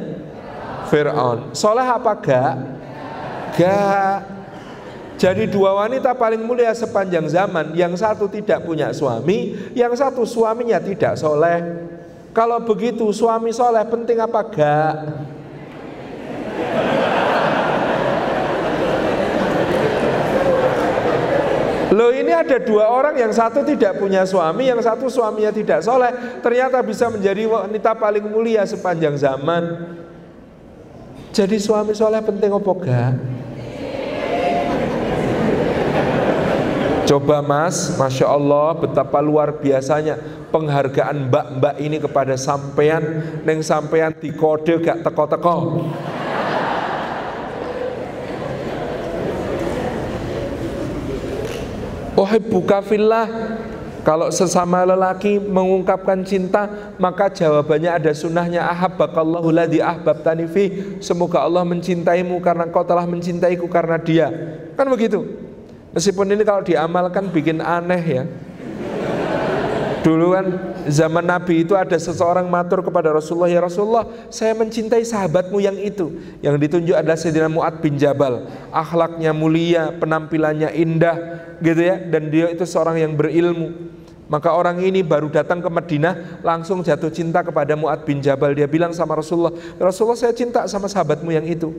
Fir'aun. 0.88 1.52
Soleh 1.52 1.84
apa 1.84 2.12
gak? 2.18 2.54
Gak. 3.60 4.18
Jadi 5.18 5.50
dua 5.50 5.74
wanita 5.74 6.14
paling 6.14 6.42
mulia 6.46 6.72
sepanjang 6.72 7.26
zaman. 7.28 7.74
Yang 7.74 8.06
satu 8.06 8.30
tidak 8.30 8.62
punya 8.62 8.94
suami 8.94 9.58
Yang 9.74 10.00
satu 10.00 10.24
suaminya 10.24 10.78
tidak 10.78 11.18
soleh. 11.18 11.90
Kalau 12.32 12.62
begitu 12.62 13.10
suami 13.12 13.50
soleh 13.50 13.84
penting 13.90 14.18
apa 14.22 14.42
gak? 14.48 14.94
Loh 21.88 22.14
ini 22.14 22.30
ada 22.30 22.62
dua 22.62 22.94
orang 22.94 23.18
yang 23.18 23.34
satu 23.34 23.64
tidak 23.64 23.98
punya 23.98 24.22
suami 24.28 24.70
Yang 24.70 24.86
satu 24.86 25.10
suaminya 25.10 25.50
tidak 25.50 25.82
soleh. 25.82 26.14
Ternyata 26.46 26.78
bisa 26.86 27.10
menjadi 27.10 27.50
wanita 27.50 27.98
paling 27.98 28.30
mulia 28.30 28.70
sepanjang 28.70 29.18
zaman 29.18 29.98
jadi 31.38 31.58
suami 31.62 31.94
soleh 31.94 32.18
penting 32.26 32.50
apa 32.50 32.72
gak? 32.82 33.14
Coba 37.08 37.40
mas, 37.46 37.94
Masya 37.94 38.26
Allah 38.26 38.74
betapa 38.82 39.22
luar 39.22 39.62
biasanya 39.62 40.18
penghargaan 40.50 41.30
mbak-mbak 41.30 41.76
ini 41.78 42.02
kepada 42.02 42.34
sampean 42.36 43.22
Neng 43.46 43.62
sampean 43.62 44.18
kode 44.18 44.82
gak 44.82 45.06
teko-teko 45.06 45.88
Wahai 52.18 52.42
buka 52.42 52.82
filah 52.82 53.57
kalau 54.08 54.32
sesama 54.32 54.88
lelaki 54.88 55.36
mengungkapkan 55.36 56.24
cinta, 56.24 56.96
maka 56.96 57.28
jawabannya 57.28 57.92
ada 57.92 58.16
sunnahnya 58.16 58.64
ahabbakallahu 58.72 59.52
ladzi 59.52 59.84
ahbabtani 59.84 60.48
fi. 60.48 60.96
Semoga 61.04 61.44
Allah 61.44 61.68
mencintaimu 61.68 62.40
karena 62.40 62.72
kau 62.72 62.88
telah 62.88 63.04
mencintaiku 63.04 63.68
karena 63.68 64.00
dia. 64.00 64.32
Kan 64.80 64.88
begitu. 64.88 65.28
Meskipun 65.92 66.24
ini 66.32 66.48
kalau 66.48 66.64
diamalkan 66.64 67.28
bikin 67.36 67.60
aneh 67.60 68.00
ya. 68.00 68.24
Dulu 70.08 70.40
kan 70.40 70.46
zaman 70.88 71.28
Nabi 71.28 71.68
itu 71.68 71.76
ada 71.76 72.00
seseorang 72.00 72.48
matur 72.48 72.80
kepada 72.80 73.12
Rasulullah, 73.12 73.52
"Ya 73.52 73.60
Rasulullah, 73.60 74.08
saya 74.32 74.56
mencintai 74.56 75.04
sahabatmu 75.04 75.60
yang 75.60 75.76
itu." 75.76 76.16
Yang 76.40 76.64
ditunjuk 76.64 76.96
adalah 76.96 77.20
Sayyidina 77.20 77.52
Mu'ad 77.52 77.84
bin 77.84 78.00
Jabal. 78.00 78.48
Akhlaknya 78.72 79.36
mulia, 79.36 79.92
penampilannya 80.00 80.72
indah, 80.80 81.44
gitu 81.60 81.84
ya, 81.84 82.00
dan 82.08 82.32
dia 82.32 82.48
itu 82.48 82.64
seorang 82.64 83.04
yang 83.04 83.20
berilmu. 83.20 84.00
Maka 84.32 84.56
orang 84.56 84.80
ini 84.80 85.04
baru 85.04 85.28
datang 85.28 85.60
ke 85.60 85.68
Madinah 85.68 86.40
langsung 86.40 86.80
jatuh 86.88 87.12
cinta 87.12 87.44
kepada 87.44 87.76
Mu'ad 87.76 88.08
bin 88.08 88.24
Jabal. 88.24 88.56
Dia 88.56 88.72
bilang 88.72 88.96
sama 88.96 89.12
Rasulullah, 89.12 89.52
"Rasulullah, 89.76 90.16
saya 90.16 90.32
cinta 90.32 90.72
sama 90.72 90.88
sahabatmu 90.88 91.36
yang 91.36 91.44
itu." 91.44 91.76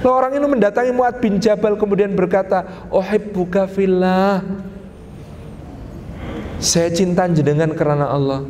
orang 0.11 0.35
ini 0.35 0.47
mendatangi 0.47 0.91
Mu'ad 0.91 1.23
bin 1.23 1.39
Jabal 1.39 1.79
kemudian 1.79 2.11
berkata, 2.11 2.87
"Uhibbuka 2.91 3.65
fillah." 3.65 4.43
Saya 6.61 6.93
cinta 6.93 7.25
jenengan 7.25 7.73
karena 7.73 8.05
Allah. 8.05 8.45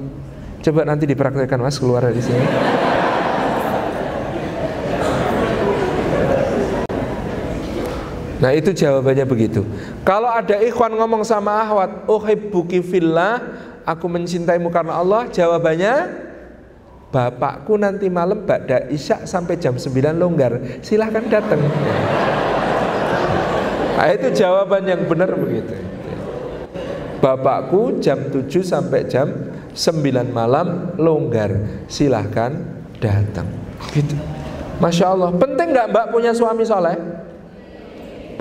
Coba 0.61 0.83
nanti 0.83 1.07
dipraktekkan 1.07 1.57
Mas 1.57 1.79
keluar 1.79 2.05
dari 2.05 2.21
sini. 2.21 2.45
Nah 8.41 8.51
itu 8.57 8.73
jawabannya 8.73 9.25
begitu. 9.29 9.61
Kalau 10.01 10.25
ada 10.25 10.57
ikhwan 10.57 10.97
ngomong 10.97 11.21
sama 11.21 11.61
ahwat, 11.61 12.09
uhibbuki 12.09 12.81
fillah, 12.81 13.37
aku 13.85 14.09
mencintaimu 14.09 14.73
karena 14.73 14.97
Allah, 14.97 15.29
jawabannya 15.29 15.93
bapakku 17.11 17.75
nanti 17.75 18.07
malam 18.07 18.47
ba'da 18.47 18.87
isya 18.87 19.27
sampai 19.27 19.59
jam 19.59 19.75
9 19.75 20.15
longgar. 20.15 20.79
Silahkan 20.79 21.27
datang. 21.27 21.59
Nah, 24.01 24.09
itu 24.09 24.33
jawaban 24.33 24.87
yang 24.87 25.05
benar 25.05 25.29
begitu. 25.35 25.75
Bapakku 27.21 28.01
jam 28.01 28.31
7 28.33 28.49
sampai 28.65 29.05
jam 29.05 29.29
9 29.75 30.31
malam 30.33 30.97
longgar. 30.97 31.85
Silahkan 31.85 32.57
datang. 32.97 33.45
Gitu. 33.93 34.15
Masya 34.81 35.05
Allah. 35.13 35.29
Penting 35.37 35.69
nggak 35.75 35.87
mbak 35.93 36.05
punya 36.09 36.33
suami 36.33 36.65
soleh? 36.65 36.97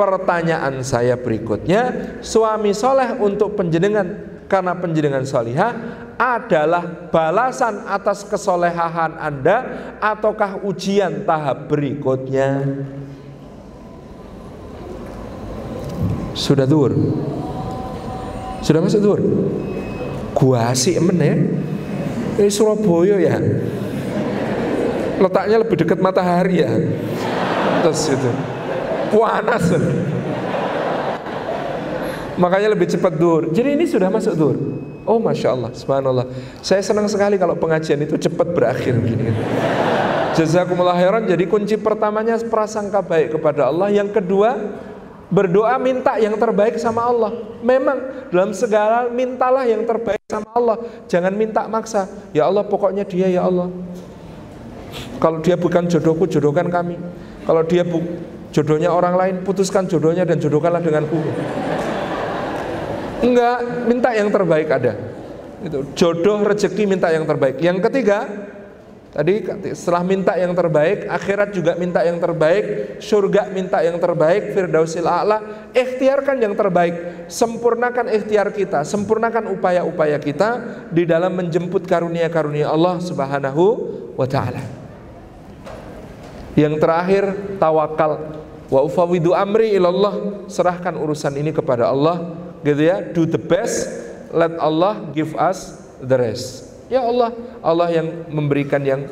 Pertanyaan 0.00 0.80
saya 0.80 1.20
berikutnya 1.20 2.16
suami 2.24 2.72
soleh 2.72 3.20
untuk 3.20 3.52
penjenengan 3.52 4.29
karena 4.50 4.74
penjenengan 4.74 5.22
solihah 5.22 5.70
adalah 6.18 6.82
balasan 7.08 7.86
atas 7.86 8.26
kesolehahan 8.26 9.14
Anda 9.14 9.56
ataukah 10.02 10.66
ujian 10.66 11.22
tahap 11.22 11.70
berikutnya? 11.70 12.82
Sudah 16.34 16.66
dur? 16.66 16.90
Sudah 18.60 18.82
masuk 18.82 19.00
dur? 19.00 19.20
Gua 20.34 20.74
sih 20.74 20.98
emen 20.98 21.18
ya. 21.22 21.34
Ini 22.42 22.50
Surabaya 22.50 23.16
ya. 23.22 23.36
Letaknya 25.20 25.56
lebih 25.62 25.76
dekat 25.78 26.02
matahari 26.02 26.64
ya. 26.64 26.72
Terus 27.86 28.02
itu. 28.10 28.30
Panas. 29.14 29.66
Makanya 32.40 32.72
lebih 32.72 32.88
cepat 32.88 33.20
dur. 33.20 33.52
Jadi 33.52 33.76
ini 33.76 33.84
sudah 33.84 34.08
masuk 34.08 34.34
dur. 34.34 34.56
Oh 35.04 35.20
masya 35.20 35.52
Allah, 35.52 35.70
subhanallah. 35.76 36.26
Saya 36.64 36.80
senang 36.80 37.04
sekali 37.04 37.36
kalau 37.36 37.52
pengajian 37.56 38.00
itu 38.00 38.16
cepat 38.16 38.56
berakhir 38.56 38.96
begini. 38.96 39.32
Jazakumullah 40.32 40.96
khairan. 40.96 41.28
Jadi 41.28 41.44
kunci 41.44 41.76
pertamanya 41.76 42.40
prasangka 42.40 43.04
baik 43.04 43.36
kepada 43.36 43.68
Allah. 43.68 43.92
Yang 43.92 44.20
kedua 44.20 44.56
berdoa 45.28 45.76
minta 45.76 46.16
yang 46.16 46.34
terbaik 46.40 46.80
sama 46.80 47.04
Allah. 47.04 47.32
Memang 47.60 48.28
dalam 48.32 48.56
segala 48.56 49.10
mintalah 49.12 49.68
yang 49.68 49.84
terbaik 49.84 50.22
sama 50.30 50.48
Allah. 50.56 50.76
Jangan 51.10 51.32
minta 51.36 51.66
maksa. 51.68 52.08
Ya 52.32 52.48
Allah 52.48 52.64
pokoknya 52.64 53.04
dia 53.04 53.28
ya 53.28 53.44
Allah. 53.44 53.68
Kalau 55.20 55.38
dia 55.44 55.54
bukan 55.54 55.86
jodohku, 55.86 56.24
jodohkan 56.26 56.72
kami. 56.72 56.96
Kalau 57.44 57.62
dia 57.66 57.84
bu 57.84 58.00
jodohnya 58.50 58.90
orang 58.90 59.14
lain, 59.14 59.34
putuskan 59.46 59.86
jodohnya 59.86 60.26
dan 60.26 60.40
jodohkanlah 60.40 60.82
denganku. 60.82 61.20
Enggak, 63.20 63.58
minta 63.84 64.10
yang 64.16 64.32
terbaik 64.32 64.68
ada. 64.72 64.92
Itu 65.60 65.84
jodoh 65.92 66.40
rezeki 66.40 66.88
minta 66.88 67.12
yang 67.12 67.28
terbaik. 67.28 67.60
Yang 67.60 67.84
ketiga, 67.84 68.24
tadi 69.12 69.44
setelah 69.76 70.00
minta 70.00 70.32
yang 70.40 70.56
terbaik, 70.56 71.04
akhirat 71.04 71.52
juga 71.52 71.76
minta 71.76 72.00
yang 72.00 72.16
terbaik, 72.16 72.96
surga 72.96 73.52
minta 73.52 73.84
yang 73.84 74.00
terbaik, 74.00 74.56
firdausil 74.56 75.04
a'la, 75.04 75.68
ikhtiarkan 75.76 76.40
yang 76.40 76.56
terbaik, 76.56 77.28
sempurnakan 77.28 78.08
ikhtiar 78.08 78.48
kita, 78.56 78.88
sempurnakan 78.88 79.52
upaya-upaya 79.52 80.16
kita 80.16 80.50
di 80.88 81.04
dalam 81.04 81.36
menjemput 81.36 81.84
karunia-karunia 81.84 82.72
Allah 82.72 82.96
Subhanahu 83.04 83.64
wa 84.16 84.24
taala. 84.24 84.64
Yang 86.56 86.80
terakhir, 86.80 87.24
tawakal. 87.60 88.40
Wa 88.70 88.80
ufawidu 88.80 89.36
amri 89.36 89.76
ilallah, 89.76 90.46
serahkan 90.48 90.96
urusan 90.96 91.36
ini 91.36 91.52
kepada 91.52 91.90
Allah 91.90 92.48
gitu 92.60 92.82
ya 92.82 93.00
do 93.00 93.24
the 93.24 93.40
best 93.40 93.88
let 94.30 94.54
Allah 94.58 95.10
give 95.12 95.34
us 95.36 95.78
the 96.00 96.16
rest. 96.16 96.70
Ya 96.90 97.02
Allah 97.02 97.34
Allah 97.62 97.88
yang 97.90 98.08
memberikan 98.30 98.82
yang 98.82 99.06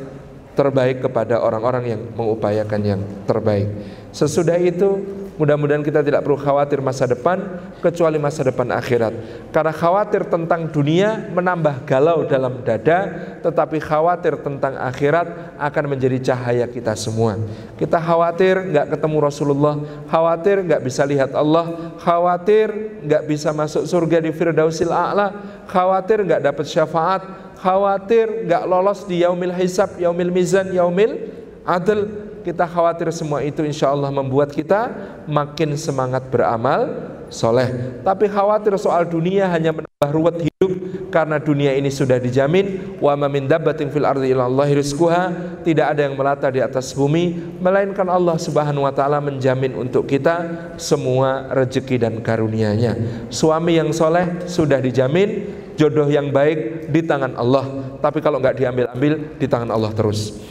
terbaik 0.59 1.07
kepada 1.07 1.39
orang-orang 1.39 1.95
yang 1.95 2.03
mengupayakan 2.19 2.83
yang 2.83 3.01
terbaik. 3.31 3.71
Sesudah 4.11 4.59
itu 4.59 4.99
Mudah-mudahan 5.39 5.87
kita 5.87 6.03
tidak 6.03 6.27
perlu 6.27 6.35
khawatir 6.35 6.83
masa 6.83 7.07
depan 7.07 7.39
kecuali 7.79 8.19
masa 8.19 8.43
depan 8.43 8.75
akhirat. 8.75 9.15
Karena 9.55 9.71
khawatir 9.71 10.27
tentang 10.27 10.67
dunia 10.67 11.31
menambah 11.31 11.87
galau 11.87 12.27
dalam 12.27 12.59
dada, 12.67 13.07
tetapi 13.47 13.79
khawatir 13.79 14.43
tentang 14.43 14.75
akhirat 14.75 15.55
akan 15.63 15.85
menjadi 15.95 16.35
cahaya 16.35 16.67
kita 16.67 16.99
semua. 16.99 17.39
Kita 17.79 18.03
khawatir 18.03 18.67
nggak 18.75 18.99
ketemu 18.99 19.17
Rasulullah, 19.23 19.75
khawatir 20.11 20.67
nggak 20.67 20.83
bisa 20.83 21.07
lihat 21.07 21.31
Allah, 21.31 21.95
khawatir 22.03 22.99
nggak 23.07 23.23
bisa 23.31 23.55
masuk 23.55 23.87
surga 23.87 24.19
di 24.19 24.35
Firdausil 24.35 24.91
A'la, 24.91 25.39
khawatir 25.71 26.27
nggak 26.27 26.51
dapat 26.51 26.67
syafaat, 26.67 27.23
khawatir 27.63 28.43
nggak 28.51 28.67
lolos 28.67 29.07
di 29.07 29.23
yaumil 29.23 29.55
hisab, 29.55 29.95
yaumil 30.03 30.35
mizan, 30.35 30.75
yaumil 30.75 31.31
adl 31.63 32.28
kita 32.49 32.65
khawatir 32.65 33.13
semua 33.13 33.45
itu 33.45 33.61
insya 33.61 33.93
Allah 33.93 34.09
membuat 34.09 34.49
kita 34.49 34.89
makin 35.29 35.77
semangat 35.77 36.33
beramal 36.33 37.13
soleh. 37.29 38.01
Tapi 38.01 38.25
khawatir 38.25 38.73
soal 38.81 39.05
dunia 39.05 39.45
hanya 39.53 39.77
menambah 39.77 40.11
ruwet 40.17 40.49
hidup 40.49 40.73
karena 41.13 41.37
dunia 41.37 41.77
ini 41.77 41.93
sudah 41.93 42.17
dijamin. 42.17 42.97
Wa 43.05 43.13
min 43.21 43.45
dabbatin 43.45 43.93
fil 43.93 44.09
ardi 44.09 44.33
rizquha. 44.73 45.29
Tidak 45.61 45.85
ada 45.85 46.09
yang 46.09 46.17
melata 46.17 46.49
di 46.49 46.65
atas 46.65 46.97
bumi 46.97 47.37
melainkan 47.61 48.09
Allah 48.09 48.41
Subhanahu 48.41 48.89
wa 48.89 48.93
taala 48.97 49.21
menjamin 49.21 49.77
untuk 49.77 50.09
kita 50.09 50.49
semua 50.81 51.53
rezeki 51.53 52.01
dan 52.01 52.15
karunia-Nya. 52.25 52.97
Suami 53.29 53.77
yang 53.77 53.93
soleh 53.93 54.49
sudah 54.49 54.81
dijamin, 54.81 55.53
jodoh 55.77 56.09
yang 56.09 56.33
baik 56.33 56.89
di 56.89 57.05
tangan 57.05 57.37
Allah. 57.37 57.93
Tapi 58.01 58.25
kalau 58.25 58.41
nggak 58.41 58.57
diambil-ambil 58.57 59.37
di 59.37 59.45
tangan 59.45 59.69
Allah 59.69 59.93
terus 59.93 60.49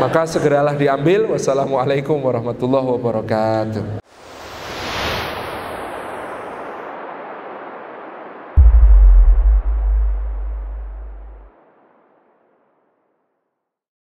maka 0.00 0.24
segeralah 0.24 0.72
diambil. 0.72 1.28
Wassalamualaikum 1.28 2.16
warahmatullahi 2.16 2.88
wabarakatuh 2.96 4.09